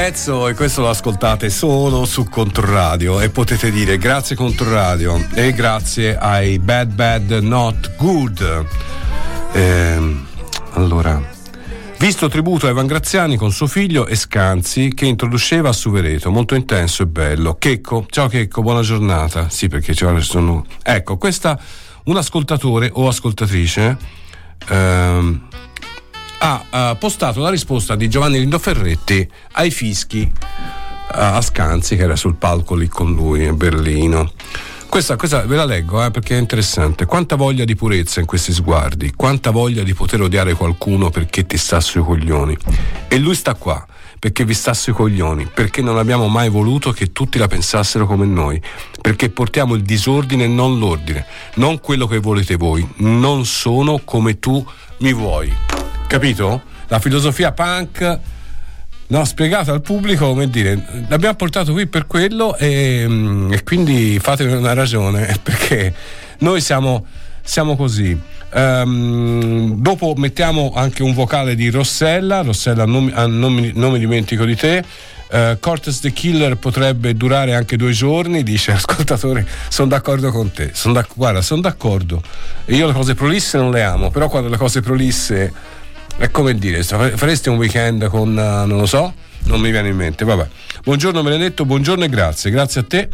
pezzo 0.04 0.48
e 0.48 0.54
questo 0.54 0.82
lo 0.82 0.90
ascoltate 0.90 1.48
solo 1.48 2.04
su 2.04 2.28
Controradio 2.28 3.22
e 3.22 3.30
potete 3.30 3.70
dire 3.70 3.96
grazie 3.96 4.36
Controradio 4.36 5.28
e 5.32 5.54
grazie 5.54 6.18
ai 6.18 6.58
Bad 6.58 6.92
Bad 6.92 7.30
Not 7.40 7.96
Good. 7.96 8.66
Ehm, 9.52 10.26
allora, 10.72 11.22
visto 11.96 12.28
tributo 12.28 12.66
a 12.66 12.68
Evan 12.68 12.86
Graziani 12.86 13.38
con 13.38 13.50
suo 13.50 13.66
figlio 13.66 14.06
e 14.06 14.14
Scanzi 14.14 14.92
che 14.92 15.06
introduceva 15.06 15.70
a 15.70 15.72
Suvereto, 15.72 16.30
molto 16.30 16.54
intenso 16.54 17.02
e 17.02 17.06
bello. 17.06 17.56
Checco, 17.58 18.04
ciao 18.10 18.28
Checco, 18.28 18.60
buona 18.60 18.82
giornata. 18.82 19.48
Sì, 19.48 19.68
perché 19.68 19.94
ci 19.94 20.04
sono... 20.20 20.66
Ecco, 20.82 21.16
questa 21.16 21.58
un 22.04 22.18
ascoltatore 22.18 22.90
o 22.92 23.08
ascoltatrice 23.08 23.96
ehm, 24.68 25.48
ha 26.44 26.62
eh, 26.70 26.96
postato 26.96 27.40
la 27.40 27.48
risposta 27.48 27.96
di 27.96 28.10
Giovanni 28.10 28.38
Lindo 28.38 28.58
Ferretti 28.58 29.26
ai 29.52 29.70
fischi 29.70 30.20
eh, 30.20 30.30
a 31.08 31.40
Scanzi 31.40 31.96
che 31.96 32.02
era 32.02 32.16
sul 32.16 32.34
palco 32.34 32.74
lì 32.74 32.86
con 32.86 33.14
lui 33.14 33.46
a 33.46 33.54
Berlino. 33.54 34.30
Questa, 34.86 35.16
questa 35.16 35.40
ve 35.46 35.56
la 35.56 35.64
leggo 35.64 36.04
eh, 36.04 36.10
perché 36.10 36.36
è 36.36 36.38
interessante. 36.38 37.06
Quanta 37.06 37.36
voglia 37.36 37.64
di 37.64 37.74
purezza 37.74 38.20
in 38.20 38.26
questi 38.26 38.52
sguardi, 38.52 39.14
quanta 39.16 39.50
voglia 39.50 39.82
di 39.82 39.94
poter 39.94 40.20
odiare 40.20 40.52
qualcuno 40.52 41.08
perché 41.08 41.46
ti 41.46 41.56
sta 41.56 41.80
sui 41.80 42.02
coglioni. 42.02 42.54
E 43.08 43.18
lui 43.18 43.34
sta 43.34 43.54
qua 43.54 43.82
perché 44.18 44.44
vi 44.44 44.54
sta 44.54 44.74
sui 44.74 44.92
coglioni, 44.92 45.48
perché 45.52 45.80
non 45.80 45.96
abbiamo 45.96 46.28
mai 46.28 46.50
voluto 46.50 46.92
che 46.92 47.12
tutti 47.12 47.38
la 47.38 47.46
pensassero 47.46 48.06
come 48.06 48.26
noi, 48.26 48.60
perché 49.00 49.30
portiamo 49.30 49.74
il 49.74 49.82
disordine 49.82 50.44
e 50.44 50.48
non 50.48 50.78
l'ordine, 50.78 51.26
non 51.54 51.80
quello 51.80 52.06
che 52.06 52.18
volete 52.18 52.56
voi, 52.56 52.86
non 52.96 53.46
sono 53.46 54.00
come 54.04 54.38
tu 54.38 54.64
mi 54.98 55.12
vuoi. 55.14 55.83
Capito? 56.14 56.62
La 56.86 57.00
filosofia 57.00 57.50
punk 57.50 58.18
no, 59.08 59.24
spiegata 59.24 59.72
al 59.72 59.80
pubblico 59.80 60.28
come 60.28 60.48
dire 60.48 61.04
l'abbiamo 61.08 61.34
portato 61.34 61.72
qui 61.72 61.88
per 61.88 62.06
quello 62.06 62.56
e, 62.56 63.04
mm, 63.04 63.52
e 63.52 63.64
quindi 63.64 64.20
fatevi 64.20 64.52
una 64.52 64.74
ragione 64.74 65.36
perché 65.42 65.92
noi 66.38 66.60
siamo, 66.60 67.04
siamo 67.42 67.74
così 67.74 68.16
Ehm, 68.56 69.80
dopo 69.80 70.14
mettiamo 70.16 70.72
anche 70.76 71.02
un 71.02 71.12
vocale 71.12 71.56
di 71.56 71.70
Rossella 71.70 72.42
Rossella 72.42 72.84
non, 72.84 73.10
ah, 73.12 73.26
non 73.26 73.72
non 73.74 73.90
mi 73.90 73.98
dimentico 73.98 74.44
di 74.44 74.54
te 74.54 74.84
Eh, 75.34 75.56
Cortes 75.58 75.98
the 75.98 76.12
Killer 76.12 76.56
potrebbe 76.56 77.16
durare 77.16 77.54
anche 77.56 77.76
due 77.76 77.90
giorni, 77.90 78.44
dice 78.44 78.70
l'ascoltatore. 78.72 79.44
Sono 79.68 79.88
d'accordo 79.88 80.30
con 80.30 80.52
te. 80.52 80.70
Son 80.74 80.92
d'ac- 80.92 81.16
guarda, 81.16 81.42
sono 81.42 81.60
d'accordo. 81.60 82.22
Io 82.66 82.86
le 82.86 82.92
cose 82.92 83.14
prolisse 83.14 83.58
non 83.58 83.72
le 83.72 83.82
amo, 83.82 84.10
però 84.10 84.28
quando 84.28 84.48
le 84.48 84.56
cose 84.56 84.80
prolisse 84.80 85.52
è 86.16 86.30
come 86.30 86.54
dire, 86.54 86.82
fa- 86.82 87.16
faresti 87.16 87.48
un 87.48 87.56
weekend 87.56 88.06
con, 88.08 88.38
eh, 88.38 88.66
non 88.66 88.78
lo 88.78 88.86
so, 88.86 89.12
non 89.44 89.60
mi 89.60 89.70
viene 89.70 89.88
in 89.88 89.96
mente. 89.96 90.24
Vabbè. 90.24 90.46
Buongiorno 90.84 91.22
Benedetto, 91.22 91.64
buongiorno 91.64 92.04
e 92.04 92.08
grazie. 92.08 92.50
Grazie 92.50 92.80
a 92.80 92.84
te. 92.84 93.08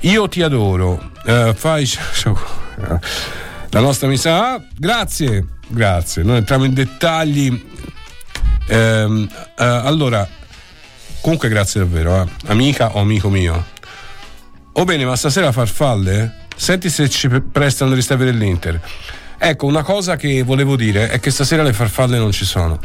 Io 0.00 0.28
ti 0.28 0.42
adoro. 0.42 1.10
Eh, 1.24 1.52
fai 1.56 1.88
la 3.70 3.80
nostra 3.80 4.08
missa. 4.08 4.52
Ah, 4.52 4.62
grazie, 4.76 5.44
grazie. 5.68 6.22
Non 6.22 6.36
entriamo 6.36 6.64
in 6.64 6.74
dettagli. 6.74 7.68
Ehm, 8.68 9.28
eh, 9.58 9.64
allora, 9.64 10.26
comunque 11.20 11.48
grazie 11.48 11.80
davvero, 11.80 12.22
eh. 12.22 12.26
amica 12.46 12.94
o 12.96 13.00
amico 13.00 13.28
mio. 13.28 13.66
Oh 14.72 14.84
bene, 14.84 15.04
ma 15.04 15.16
stasera 15.16 15.50
farfalle? 15.52 16.46
Senti 16.56 16.88
se 16.88 17.08
ci 17.08 17.28
pre- 17.28 17.40
prestano 17.40 17.90
le 17.90 17.96
riserve 17.96 18.24
dell'Inter. 18.24 18.80
Ecco, 19.42 19.64
una 19.64 19.82
cosa 19.82 20.16
che 20.16 20.42
volevo 20.42 20.76
dire 20.76 21.08
è 21.08 21.18
che 21.18 21.30
stasera 21.30 21.62
le 21.62 21.72
farfalle 21.72 22.18
non 22.18 22.30
ci 22.30 22.44
sono. 22.44 22.78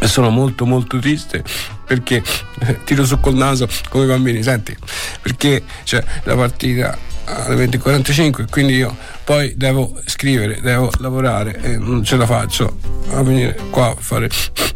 E 0.00 0.08
sono 0.08 0.28
molto 0.28 0.66
molto 0.66 0.98
triste 0.98 1.44
perché 1.86 2.20
eh, 2.60 2.82
tiro 2.82 3.04
su 3.04 3.20
col 3.20 3.34
naso 3.34 3.68
come 3.88 4.04
i 4.04 4.06
bambini, 4.08 4.42
senti? 4.42 4.76
Perché 5.22 5.62
cioè, 5.84 6.04
la 6.24 6.34
partita 6.34 6.98
alle 7.24 7.66
20.45 7.66 8.46
quindi 8.50 8.74
io 8.74 8.96
poi 9.22 9.54
devo 9.56 10.00
scrivere, 10.04 10.60
devo 10.60 10.90
lavorare 10.98 11.60
e 11.62 11.76
non 11.76 12.02
ce 12.02 12.16
la 12.16 12.26
faccio 12.26 12.78
a 13.10 13.22
venire 13.22 13.56
qua 13.70 13.90
a 13.90 13.96
fare 13.98 14.28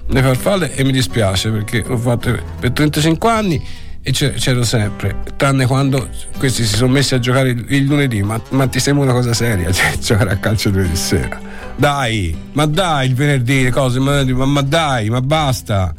le 0.06 0.22
farfalle 0.22 0.74
e 0.74 0.84
mi 0.84 0.92
dispiace 0.92 1.50
perché 1.50 1.82
l'ho 1.84 1.96
fatto 1.96 2.38
per 2.60 2.70
35 2.70 3.30
anni 3.30 3.66
e 4.04 4.10
c'ero 4.10 4.64
sempre, 4.64 5.22
tranne 5.36 5.64
quando 5.64 6.08
questi 6.36 6.64
si 6.64 6.74
sono 6.74 6.92
messi 6.92 7.14
a 7.14 7.20
giocare 7.20 7.50
il, 7.50 7.84
lunedì, 7.84 8.20
ma, 8.22 8.40
ma 8.50 8.66
ti 8.66 8.80
sembra 8.80 9.04
una 9.04 9.12
cosa 9.12 9.32
seria, 9.32 9.70
cioè 9.72 9.96
giocare 9.96 10.30
a 10.30 10.36
calcio 10.38 10.70
lunedì 10.70 10.96
sera. 10.96 11.38
Dai, 11.76 12.36
ma 12.52 12.66
dai 12.66 13.06
il 13.06 13.14
venerdì, 13.14 13.62
le 13.62 13.70
cose, 13.70 14.00
ma, 14.00 14.24
ma- 14.24 14.60
dai, 14.60 15.08
ma 15.08 15.20
basta. 15.20 15.94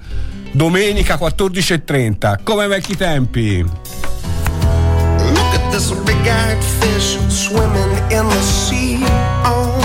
Domenica 0.52 1.16
14.30, 1.16 2.44
come 2.44 2.64
ai 2.64 2.70
vecchi 2.70 2.98
tempi. 2.98 3.60
Look 3.60 5.54
at 5.54 5.72
this 5.72 5.90
big-eyed 6.04 6.62
fish 6.62 7.18
swimming 7.30 8.12
in 8.12 8.28
the 8.28 8.42
sea. 8.42 9.02
Oh, 9.46 9.80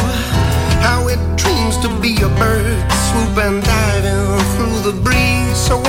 how 0.81 1.09
it 1.09 1.21
dreams 1.37 1.79
to 1.79 1.89
be 2.01 2.21
a 2.21 2.29
bird, 2.37 2.77
swooping, 2.91 3.61
diving 3.61 4.39
through 4.57 4.93
the 4.93 5.01
breeze. 5.03 5.57
So 5.57 5.81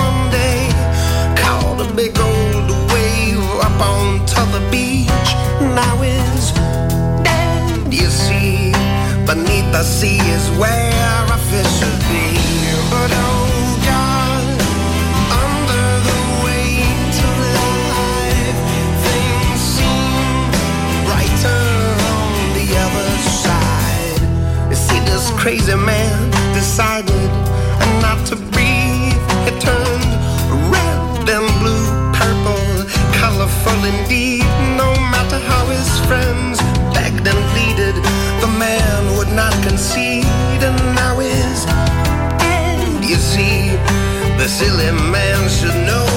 The 9.80 9.86
sea 9.86 10.20
is 10.36 10.52
where 10.60 10.92
I 11.32 11.38
should 11.80 12.00
be. 12.12 12.36
But 12.92 13.12
oh 13.16 13.80
God, 13.88 14.44
under 15.48 15.88
the 16.10 16.20
weight 16.44 17.16
of 17.30 17.36
life, 17.64 18.60
things 19.08 19.62
seem 19.76 20.52
brighter 21.08 21.64
on 22.12 22.32
the 22.60 22.68
other 22.76 23.10
side. 23.40 24.20
You 24.70 24.76
see, 24.76 25.00
this 25.08 25.32
crazy 25.40 25.76
man 25.76 26.30
decided 26.54 27.29
the 44.40 44.48
silly 44.48 44.92
man 45.12 45.50
should 45.50 45.76
know 45.86 46.09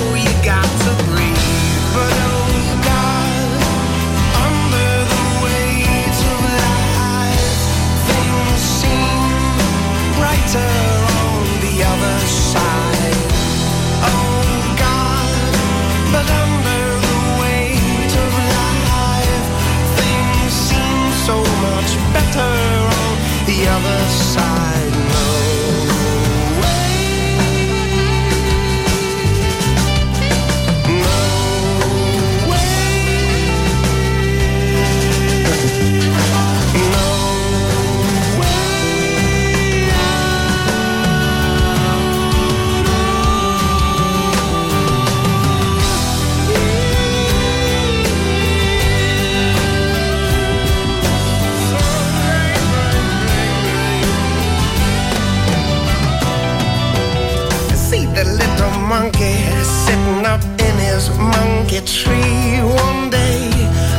little 58.62 58.80
monkey 58.86 59.34
sitting 59.64 60.24
up 60.24 60.42
in 60.66 60.74
his 60.78 61.10
monkey 61.18 61.80
tree 61.84 62.60
one 62.86 63.10
day. 63.10 63.50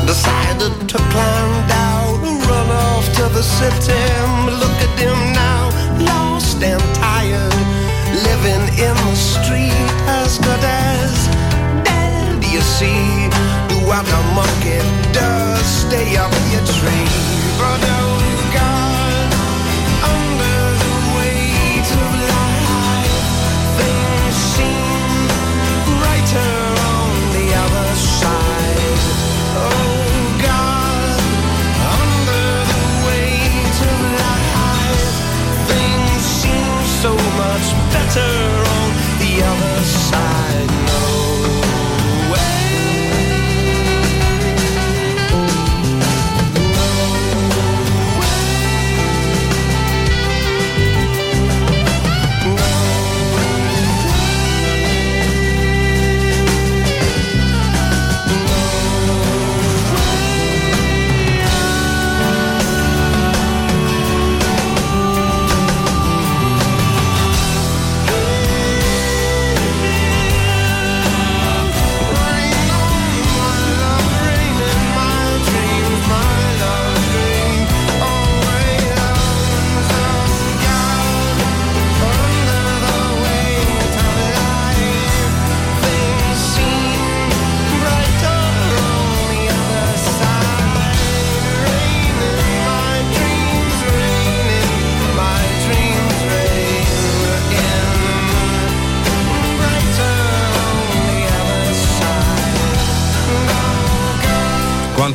Decided 0.06 0.74
to 0.90 0.98
climb 1.12 1.68
down 1.68 2.22
run 2.48 2.70
off 2.70 3.06
to 3.18 3.24
the 3.38 3.44
city 3.44 4.04
look 4.62 4.78
at 4.86 4.94
him 5.00 5.20
now 5.34 5.64
lost 6.10 6.62
and 6.64 6.84
tired 6.96 7.56
living 8.28 8.66
in 8.88 8.96
the 9.08 9.16
street 9.16 9.90
as 10.22 10.38
good 10.40 10.64
as 10.64 11.14
dead 11.84 12.44
you 12.54 12.62
see. 12.62 13.30
Do 13.70 13.76
what 13.90 14.06
a 14.20 14.22
monkey 14.38 14.80
does 15.12 15.66
stay 15.84 16.16
up 16.18 16.43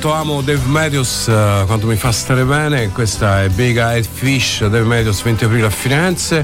Quanto 0.08 0.32
amo 0.32 0.40
Dave 0.40 0.64
Matthews, 0.64 1.28
eh, 1.28 1.64
quanto 1.66 1.86
mi 1.86 1.96
fa 1.96 2.10
stare 2.12 2.42
bene, 2.42 2.88
questa 2.88 3.42
è 3.42 3.50
Big 3.50 3.76
Eyed 3.76 4.06
Fish, 4.10 4.60
Dave 4.60 4.84
Matthews 4.84 5.20
20 5.20 5.44
aprile 5.44 5.66
a 5.66 5.70
Firenze, 5.70 6.42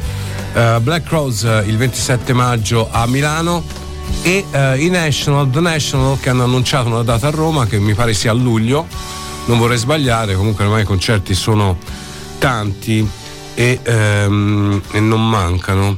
eh, 0.53 0.79
Black 0.83 1.09
Rose 1.09 1.49
eh, 1.49 1.69
il 1.69 1.79
27 1.79 2.35
maggio 2.35 2.91
a 2.91 3.07
Milano. 3.07 3.65
E 4.21 4.45
i 4.77 4.91
National, 4.91 5.49
The 5.49 5.61
National 5.61 6.21
che 6.21 6.29
hanno 6.29 6.45
annunciato 6.45 6.89
una 6.89 7.03
data 7.03 7.29
a 7.29 7.31
Roma 7.31 7.65
che 7.65 7.79
mi 7.79 7.95
pare 7.95 8.13
sia 8.13 8.33
a 8.33 8.35
luglio, 8.35 8.87
non 9.47 9.57
vorrei 9.57 9.79
sbagliare, 9.79 10.35
comunque 10.35 10.65
ormai 10.65 10.83
i 10.83 10.85
concerti 10.85 11.33
sono 11.33 11.79
tanti 12.37 13.09
e, 13.55 13.81
ehm, 13.83 14.83
e 14.93 15.01
non 15.01 15.27
mancano, 15.27 15.97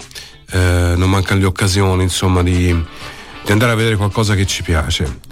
non 0.52 1.10
mancano 1.10 1.40
le 1.40 1.46
occasioni 1.46 2.04
insomma 2.04 2.44
di, 2.44 2.72
di 3.44 3.52
andare 3.52 3.72
a 3.72 3.74
vedere 3.74 3.96
qualcosa 3.96 4.36
che 4.36 4.46
ci 4.46 4.62
piace. 4.62 5.24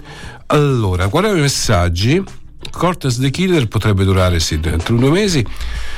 Allora, 0.47 1.07
guardiamo 1.07 1.39
i 1.39 1.41
messaggi. 1.41 2.23
Cortez 2.71 3.19
the 3.19 3.31
Killer 3.31 3.67
potrebbe 3.67 4.03
durare 4.03 4.39
sì, 4.39 4.59
dentro 4.59 4.95
due 4.95 5.09
mesi. 5.09 5.43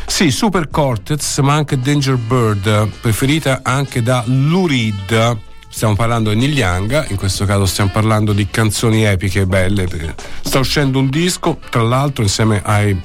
Sì, 0.05 0.31
Super 0.31 0.69
Cortez, 0.69 1.39
ma 1.39 1.55
anche 1.55 1.77
Danger 1.77 2.15
Bird, 2.15 2.87
preferita 3.01 3.59
anche 3.63 4.01
da 4.01 4.23
Lurid. 4.25 5.37
stiamo 5.69 5.95
parlando 5.95 6.29
di 6.29 6.37
Neil 6.37 6.57
Young, 6.57 7.09
in 7.09 7.17
questo 7.17 7.43
caso 7.45 7.65
stiamo 7.65 7.89
parlando 7.91 8.31
di 8.31 8.47
canzoni 8.49 9.03
epiche 9.03 9.41
e 9.41 9.45
belle. 9.45 10.15
Sta 10.41 10.59
uscendo 10.59 10.99
un 10.99 11.09
disco, 11.09 11.59
tra 11.69 11.81
l'altro, 11.81 12.23
insieme 12.23 12.61
ai, 12.63 12.97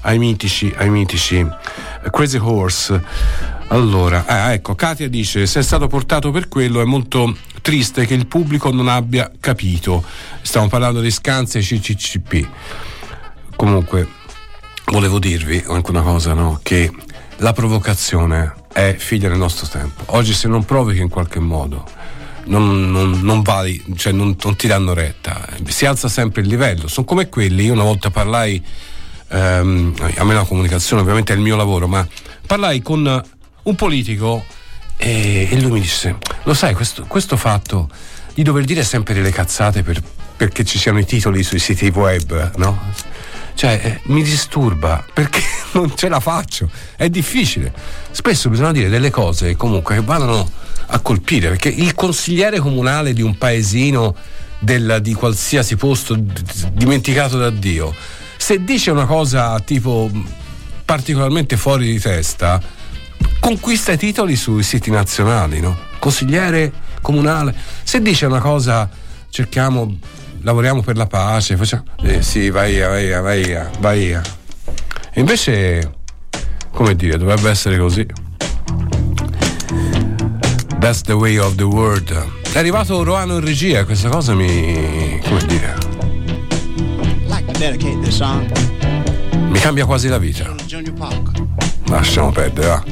ai 0.00 0.18
mitici, 0.18 0.72
ai 0.76 0.90
mitici 0.90 1.46
Crazy 2.10 2.38
Horse. 2.38 3.02
Allora, 3.68 4.24
ah, 4.26 4.52
ecco, 4.52 4.74
Katia 4.74 5.08
dice: 5.08 5.46
Se 5.46 5.60
è 5.60 5.62
stato 5.62 5.86
portato 5.86 6.30
per 6.30 6.48
quello, 6.48 6.80
è 6.80 6.84
molto 6.84 7.36
triste 7.62 8.06
che 8.06 8.14
il 8.14 8.26
pubblico 8.26 8.70
non 8.70 8.88
abbia 8.88 9.30
capito. 9.38 10.02
Stiamo 10.42 10.68
parlando 10.68 11.00
di 11.00 11.10
Scanzi 11.10 11.58
e 11.58 11.60
CCCP. 11.60 12.48
Comunque, 13.56 14.08
volevo 14.86 15.18
dirvi 15.18 15.62
anche 15.68 15.90
una 15.90 16.02
cosa, 16.02 16.32
no? 16.32 16.58
Che 16.62 16.90
la 17.38 17.52
provocazione 17.52 18.54
è 18.72 18.94
figlia 18.98 19.28
del 19.28 19.38
nostro 19.38 19.66
tempo. 19.66 20.02
Oggi 20.06 20.32
se 20.32 20.48
non 20.48 20.64
provochi 20.64 20.98
in 21.00 21.08
qualche 21.08 21.40
modo, 21.40 21.84
non, 22.44 22.90
non- 22.90 23.20
non 23.22 23.42
vali, 23.42 23.82
cioè 23.96 24.12
non, 24.12 24.36
non 24.42 24.56
ti 24.56 24.66
danno 24.66 24.94
retta, 24.94 25.46
si 25.66 25.86
alza 25.86 26.08
sempre 26.08 26.42
il 26.42 26.48
livello. 26.48 26.88
Sono 26.88 27.06
come 27.06 27.28
quelli, 27.28 27.64
io 27.64 27.72
una 27.72 27.82
volta 27.82 28.10
parlai, 28.10 28.62
ehm, 29.30 29.94
a 30.16 30.24
me 30.24 30.34
la 30.34 30.44
comunicazione 30.44 31.02
ovviamente 31.02 31.32
è 31.32 31.36
il 31.36 31.42
mio 31.42 31.56
lavoro, 31.56 31.86
ma 31.86 32.06
parlai 32.46 32.82
con 32.82 33.22
un 33.62 33.74
politico 33.74 34.44
e, 34.96 35.48
e 35.50 35.60
lui 35.60 35.72
mi 35.72 35.80
disse, 35.80 36.16
lo 36.44 36.54
sai, 36.54 36.74
questo, 36.74 37.04
questo 37.06 37.36
fatto 37.36 37.88
di 38.34 38.42
dover 38.42 38.64
dire 38.64 38.82
sempre 38.84 39.14
delle 39.14 39.30
cazzate 39.30 39.82
per- 39.82 40.02
perché 40.36 40.64
ci 40.64 40.78
siano 40.78 40.98
i 40.98 41.04
titoli 41.04 41.42
sui 41.42 41.58
siti 41.58 41.88
web, 41.88 42.52
no? 42.56 42.78
Cioè, 43.54 43.80
eh, 43.82 44.00
mi 44.04 44.22
disturba 44.22 45.04
perché 45.12 45.42
non 45.72 45.94
ce 45.94 46.08
la 46.08 46.18
faccio, 46.20 46.70
è 46.96 47.10
difficile. 47.10 47.72
Spesso 48.10 48.48
bisogna 48.48 48.72
dire 48.72 48.88
delle 48.88 49.10
cose 49.10 49.54
comunque 49.56 49.96
che 49.96 50.00
vadano 50.02 50.48
a 50.86 50.98
colpire, 51.00 51.48
perché 51.50 51.68
il 51.68 51.94
consigliere 51.94 52.58
comunale 52.58 53.12
di 53.12 53.20
un 53.22 53.36
paesino 53.36 54.14
del- 54.60 54.98
di 55.02 55.12
qualsiasi 55.12 55.76
posto 55.76 56.14
d- 56.14 56.70
dimenticato 56.72 57.36
da 57.36 57.50
Dio, 57.50 57.94
se 58.40 58.64
dice 58.64 58.90
una 58.90 59.04
cosa 59.04 59.60
tipo 59.60 60.10
particolarmente 60.86 61.58
fuori 61.58 61.92
di 61.92 62.00
testa, 62.00 62.60
conquista 63.38 63.92
i 63.92 63.98
titoli 63.98 64.34
sui 64.34 64.62
siti 64.62 64.90
nazionali, 64.90 65.60
no? 65.60 65.76
Consigliere 65.98 66.72
comunale, 67.02 67.54
se 67.82 68.00
dice 68.00 68.24
una 68.24 68.40
cosa, 68.40 68.88
cerchiamo, 69.28 69.94
lavoriamo 70.40 70.80
per 70.80 70.96
la 70.96 71.06
pace, 71.06 71.56
facciamo, 71.56 71.84
eh, 72.02 72.22
sì, 72.22 72.48
vai 72.48 72.78
vai 72.78 73.10
vai 73.20 73.58
vai 73.78 74.20
invece, 75.16 75.92
come 76.72 76.96
dire, 76.96 77.18
dovrebbe 77.18 77.50
essere 77.50 77.76
così. 77.76 78.06
That's 80.80 81.02
the 81.02 81.12
way 81.12 81.36
of 81.36 81.56
the 81.56 81.64
world. 81.64 82.10
È 82.52 82.58
arrivato 82.58 83.02
Roano 83.02 83.34
in 83.34 83.44
regia, 83.44 83.84
questa 83.84 84.08
cosa 84.08 84.34
mi. 84.34 85.20
come 85.22 85.44
dire. 85.44 85.89
Mi 89.50 89.58
cambia 89.58 89.84
quasi 89.84 90.08
la 90.08 90.16
vita. 90.16 90.54
Lasciamo 91.88 92.32
perdere, 92.32 92.66
va. 92.66 92.82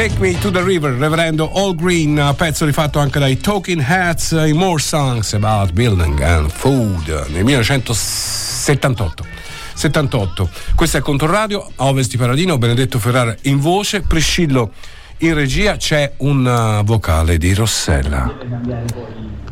Take 0.00 0.18
Me 0.18 0.32
to 0.38 0.50
the 0.50 0.62
River, 0.62 0.92
Reverendo 0.94 1.52
All 1.52 1.74
Green, 1.74 2.32
pezzo 2.34 2.64
rifatto 2.64 2.98
anche 2.98 3.18
dai 3.18 3.36
Talking 3.36 3.84
Heads 3.86 4.30
in 4.46 4.56
More 4.56 4.80
Songs 4.80 5.34
About 5.34 5.72
Building 5.72 6.18
and 6.22 6.48
Food 6.50 7.26
nel 7.28 7.44
1978. 7.44 9.26
78. 9.74 10.48
Questo 10.74 10.96
è 10.96 11.00
Controradio, 11.02 11.70
a 11.76 11.88
Ovest 11.88 12.12
di 12.12 12.16
Paradino, 12.16 12.56
Benedetto 12.56 12.98
Ferrara 12.98 13.36
in 13.42 13.60
voce, 13.60 14.00
Priscillo 14.00 14.72
in 15.18 15.34
regia, 15.34 15.76
c'è 15.76 16.14
un 16.20 16.46
uh, 16.46 16.82
vocale 16.82 17.36
di 17.36 17.52
Rossella. 17.52 18.38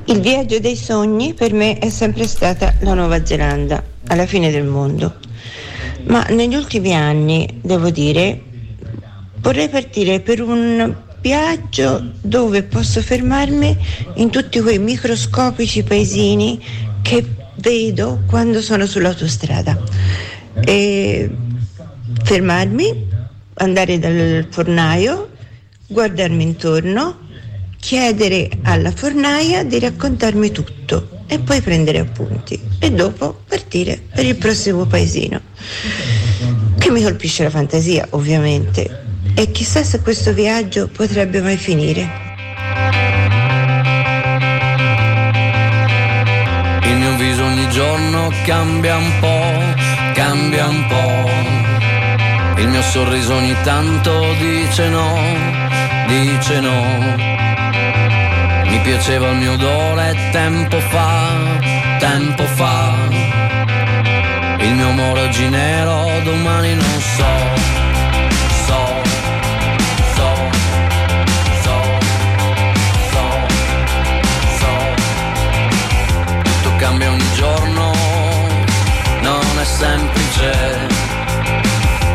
Il 0.06 0.20
viaggio 0.22 0.58
dei 0.60 0.76
sogni 0.76 1.34
per 1.34 1.52
me 1.52 1.76
è 1.76 1.90
sempre 1.90 2.26
stata 2.26 2.72
la 2.78 2.94
Nuova 2.94 3.22
Zelanda, 3.22 3.84
alla 4.06 4.24
fine 4.24 4.50
del 4.50 4.64
mondo. 4.64 5.16
Ma 6.04 6.24
negli 6.30 6.54
ultimi 6.54 6.94
anni, 6.94 7.60
devo 7.60 7.90
dire, 7.90 8.44
vorrei 9.40 9.68
partire 9.68 10.20
per 10.20 10.40
un 10.40 10.94
viaggio 11.20 12.12
dove 12.20 12.62
posso 12.62 13.02
fermarmi 13.02 13.76
in 14.14 14.30
tutti 14.30 14.60
quei 14.60 14.78
microscopici 14.78 15.82
paesini 15.82 16.62
che 17.02 17.24
vedo 17.56 18.22
quando 18.26 18.60
sono 18.60 18.86
sull'autostrada. 18.86 19.80
E 20.60 21.30
fermarmi, 22.22 23.08
andare 23.54 23.98
dal 23.98 24.46
fornaio, 24.50 25.30
guardarmi 25.86 26.42
intorno, 26.42 27.26
chiedere 27.78 28.48
alla 28.62 28.90
fornaia 28.90 29.64
di 29.64 29.78
raccontarmi 29.78 30.50
tutto 30.50 31.22
e 31.26 31.38
poi 31.38 31.60
prendere 31.60 31.98
appunti 31.98 32.60
e 32.78 32.90
dopo 32.90 33.42
partire 33.46 34.00
per 34.12 34.24
il 34.24 34.36
prossimo 34.36 34.86
paesino. 34.86 35.40
Che 36.78 36.90
mi 36.90 37.02
colpisce 37.02 37.44
la 37.44 37.50
fantasia, 37.50 38.06
ovviamente. 38.10 39.07
E 39.38 39.52
chissà 39.52 39.84
se 39.84 40.00
questo 40.00 40.32
viaggio 40.32 40.88
potrebbe 40.88 41.40
mai 41.40 41.56
finire. 41.56 42.10
Il 46.82 46.96
mio 46.96 47.16
viso 47.18 47.44
ogni 47.44 47.70
giorno 47.70 48.32
cambia 48.44 48.96
un 48.96 49.12
po', 49.20 50.12
cambia 50.14 50.66
un 50.66 50.86
po'. 50.88 52.60
Il 52.60 52.66
mio 52.66 52.82
sorriso 52.82 53.34
ogni 53.36 53.54
tanto 53.62 54.34
dice 54.40 54.88
no, 54.88 55.16
dice 56.08 56.58
no. 56.58 56.82
Mi 58.64 58.80
piaceva 58.80 59.28
il 59.28 59.36
mio 59.36 59.52
odore 59.52 60.16
tempo 60.32 60.80
fa, 60.80 61.28
tempo 62.00 62.42
fa. 62.42 62.92
Il 64.58 64.74
mio 64.74 64.88
amore 64.88 65.20
oggi 65.20 65.48
nero, 65.48 66.10
domani 66.24 66.74
non 66.74 67.00
so, 67.16 67.77
cambia 76.88 77.10
ogni 77.10 77.32
giorno, 77.34 77.92
non 79.20 79.60
è 79.60 79.64
semplice, 79.64 80.52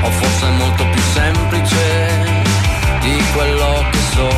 o 0.01 0.09
forse 0.09 0.47
è 0.47 0.51
molto 0.51 0.84
più 0.89 1.01
semplice 1.13 2.41
di 3.01 3.24
quello 3.36 3.86
che 3.91 3.99
so. 4.15 4.32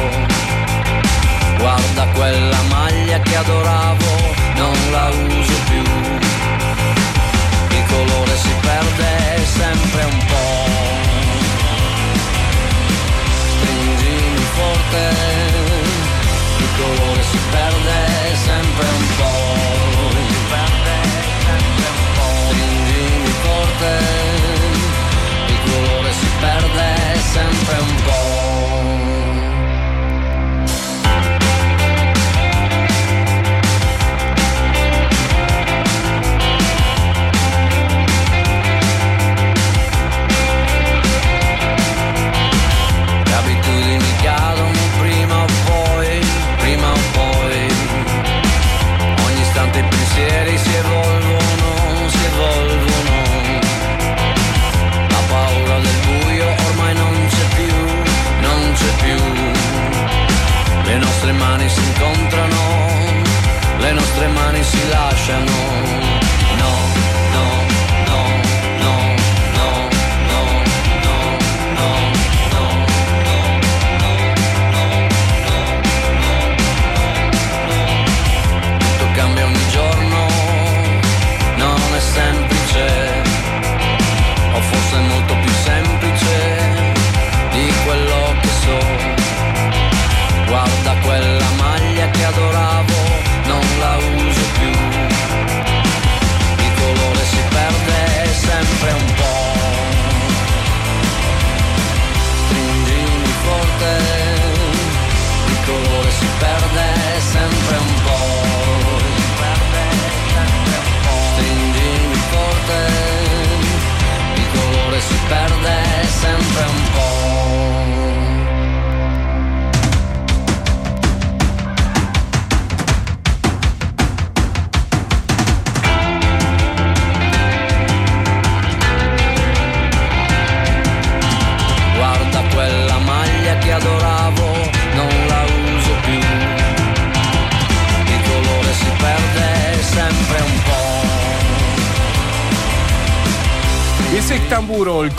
Guarda 1.58 2.06
quella 2.14 2.62
maglia 2.68 3.18
che 3.22 3.36
adoravo, 3.38 4.12
non 4.58 4.76
la 4.92 5.10
uso 5.10 5.58
più. 5.70 5.84
Il 7.78 7.86
colore 7.88 8.36
si 8.36 8.54
perde 8.60 9.46
sempre 9.46 10.04
un 10.04 10.20
po'. 10.32 10.68
Stringimi 13.56 14.46
forte, 14.58 15.04
il 16.58 16.70
colore 16.78 17.24
si 17.24 17.40
perde 17.52 18.36
sempre 18.44 18.86
un 19.00 19.08
po'. 19.16 19.95
and 27.38 27.58
from 27.68 28.06
gold. 28.08 28.25
Nostre 61.26 61.44
mani 61.44 61.70
si 61.70 61.80
incontrano, 61.80 62.58
le 63.80 63.92
nostre 63.94 64.28
mani 64.28 64.64
si 64.64 64.88
lasciano. 64.90 65.65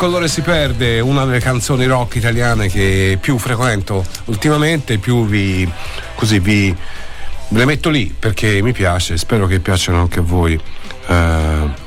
Colore 0.06 0.28
si 0.28 0.40
perde, 0.40 1.00
una 1.00 1.24
delle 1.24 1.40
canzoni 1.40 1.84
rock 1.84 2.14
italiane 2.14 2.68
che 2.68 3.18
più 3.20 3.38
frequento 3.38 4.06
ultimamente, 4.26 4.98
più 4.98 5.26
vi 5.26 5.68
così 6.14 6.38
vi 6.38 6.72
le 7.48 7.64
metto 7.64 7.90
lì 7.90 8.14
perché 8.16 8.62
mi 8.62 8.70
piace, 8.70 9.16
spero 9.16 9.48
che 9.48 9.58
piacciono 9.58 9.98
anche 9.98 10.20
a 10.20 10.22
voi. 10.22 10.54
Eh, 11.08 11.84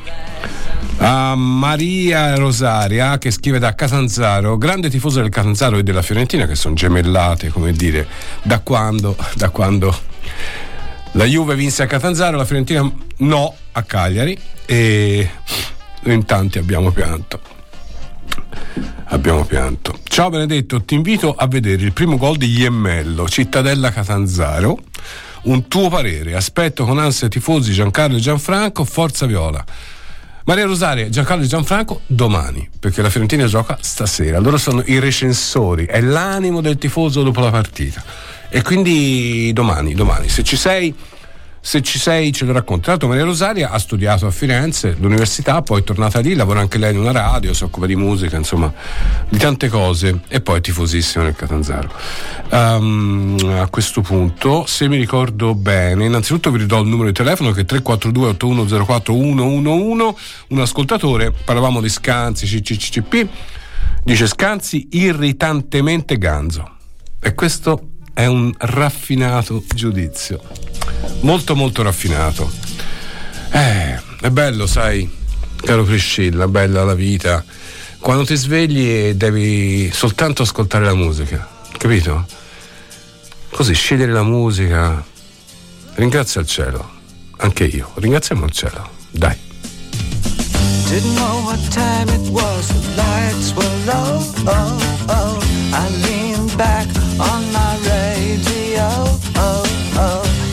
a 0.97 1.33
Maria 1.33 2.35
Rosaria 2.35 3.17
che 3.17 3.31
scrive 3.31 3.57
da 3.57 3.73
Catanzaro, 3.73 4.57
grande 4.57 4.89
tifosa 4.89 5.21
del 5.21 5.29
Catanzaro 5.29 5.77
e 5.77 5.83
della 5.83 6.01
Fiorentina 6.01 6.45
che 6.45 6.55
sono 6.55 6.75
gemellate, 6.75 7.47
come 7.47 7.71
dire, 7.71 8.05
da 8.41 8.59
quando, 8.59 9.15
da 9.35 9.49
quando 9.49 9.97
la 11.13 11.23
Juve 11.23 11.55
vinse 11.55 11.83
a 11.83 11.85
Catanzaro, 11.85 12.35
la 12.35 12.43
Fiorentina 12.43 12.91
no 13.19 13.55
a 13.71 13.83
Cagliari 13.83 14.37
e 14.65 15.29
in 16.03 16.25
tanti 16.25 16.57
abbiamo 16.57 16.91
pianto. 16.91 17.58
Abbiamo 19.11 19.43
pianto. 19.43 19.97
Ciao 20.03 20.29
Benedetto, 20.29 20.83
ti 20.83 20.93
invito 20.93 21.33
a 21.33 21.47
vedere 21.47 21.81
il 21.81 21.93
primo 21.93 22.15
gol 22.17 22.37
di 22.37 22.59
Iemmello, 22.59 23.27
Cittadella 23.27 23.91
Catanzaro. 23.91 24.77
Un 25.43 25.67
tuo 25.67 25.89
parere, 25.89 26.35
aspetto 26.35 26.85
con 26.85 26.99
ansia 26.99 27.25
i 27.25 27.29
tifosi 27.31 27.73
Giancarlo 27.73 28.17
e 28.17 28.19
Gianfranco, 28.19 28.85
Forza 28.85 29.25
Viola. 29.25 29.65
Maria 30.43 30.65
Rosaria, 30.65 31.09
Giancarlo 31.09 31.43
e 31.43 31.47
Gianfranco 31.47 32.01
domani, 32.05 32.69
perché 32.79 33.01
la 33.01 33.09
Fiorentina 33.09 33.47
gioca 33.47 33.79
stasera. 33.81 34.37
Loro 34.37 34.57
sono 34.57 34.83
i 34.85 34.99
recensori, 34.99 35.85
è 35.85 36.01
l'animo 36.01 36.61
del 36.61 36.77
tifoso 36.77 37.23
dopo 37.23 37.39
la 37.39 37.49
partita. 37.49 38.03
E 38.47 38.61
quindi 38.61 39.51
domani, 39.53 39.95
domani, 39.95 40.29
se 40.29 40.43
ci 40.43 40.55
sei, 40.55 40.93
se 41.69 41.83
ci 41.83 41.99
sei 41.99 42.31
ce 42.31 42.45
lo 42.45 42.51
racconti. 42.51 42.81
Tra 42.81 42.93
l'altro 42.93 43.09
Maria 43.09 43.25
Rosaria 43.25 43.69
ha 43.69 43.77
studiato 43.77 44.25
a 44.25 44.31
Firenze, 44.31 44.95
l'università, 44.99 45.61
poi 45.61 45.81
è 45.81 45.83
tornata 45.83 46.19
lì, 46.19 46.33
lavora 46.33 46.61
anche 46.61 46.79
lei 46.79 46.93
in 46.93 46.99
una 46.99 47.11
radio, 47.11 47.53
si 47.53 47.63
occupa 47.63 47.85
di 47.85 47.95
musica, 47.95 48.37
insomma, 48.37 48.73
di 49.29 49.37
tante 49.37 49.67
cose 49.69 50.21
e 50.29 50.41
poi 50.41 50.57
è 50.57 50.61
tifosissima 50.61 51.25
nel 51.25 51.35
Catanzaro. 51.35 51.91
Ehm, 52.49 53.37
a 53.59 53.67
questo 53.67 54.01
punto, 54.01 54.65
se 54.65 54.87
mi 54.87 54.97
ricordo 54.97 55.53
bene, 55.53 56.05
innanzitutto 56.05 56.49
vi 56.49 56.57
ridò 56.57 56.81
il 56.81 56.87
numero 56.87 57.09
di 57.09 57.13
telefono 57.13 57.51
che 57.51 57.61
è 57.61 57.65
342 57.65 58.29
8104 58.29 59.13
111, 59.13 60.15
un 60.47 60.59
ascoltatore, 60.61 61.31
parlavamo 61.31 61.81
di 61.81 61.89
Scanzi, 61.89 62.47
CCCP, 62.47 63.27
dice 64.03 64.25
Scanzi 64.25 64.87
irritantemente 64.93 66.17
ganzo. 66.17 66.77
E 67.19 67.35
questo 67.35 67.89
è 68.19 68.25
un 68.25 68.51
raffinato 68.57 69.63
giudizio, 69.73 70.41
molto 71.21 71.55
molto 71.55 71.81
raffinato. 71.81 72.51
Eh, 73.51 73.99
è 74.21 74.29
bello, 74.29 74.67
sai, 74.67 75.09
caro 75.55 75.83
Priscilla, 75.83 76.47
bella 76.47 76.83
la 76.83 76.93
vita. 76.93 77.43
Quando 77.99 78.25
ti 78.25 78.35
svegli 78.35 79.11
devi 79.13 79.91
soltanto 79.91 80.43
ascoltare 80.43 80.85
la 80.85 80.95
musica, 80.95 81.47
capito? 81.77 82.25
Così 83.49 83.73
scegliere 83.73 84.11
la 84.11 84.23
musica. 84.23 85.03
Ringrazia 85.95 86.39
il 86.41 86.47
cielo, 86.47 86.89
anche 87.37 87.65
io, 87.65 87.91
ringraziamo 87.95 88.45
il 88.45 88.51
cielo, 88.51 88.89
dai. 89.11 89.37
Didn't 90.89 91.13
know 91.15 91.43
what 91.43 91.59
time 91.69 92.09
it 92.09 92.29
was, 92.29 92.67
the 92.67 92.95
lights 92.95 93.53
were 93.53 93.85
low. 93.85 94.23
Oh, 94.45 94.79
oh. 95.07 95.39
I 95.71 95.87
leaned 96.01 96.55
back 96.57 96.87
on 97.19 97.48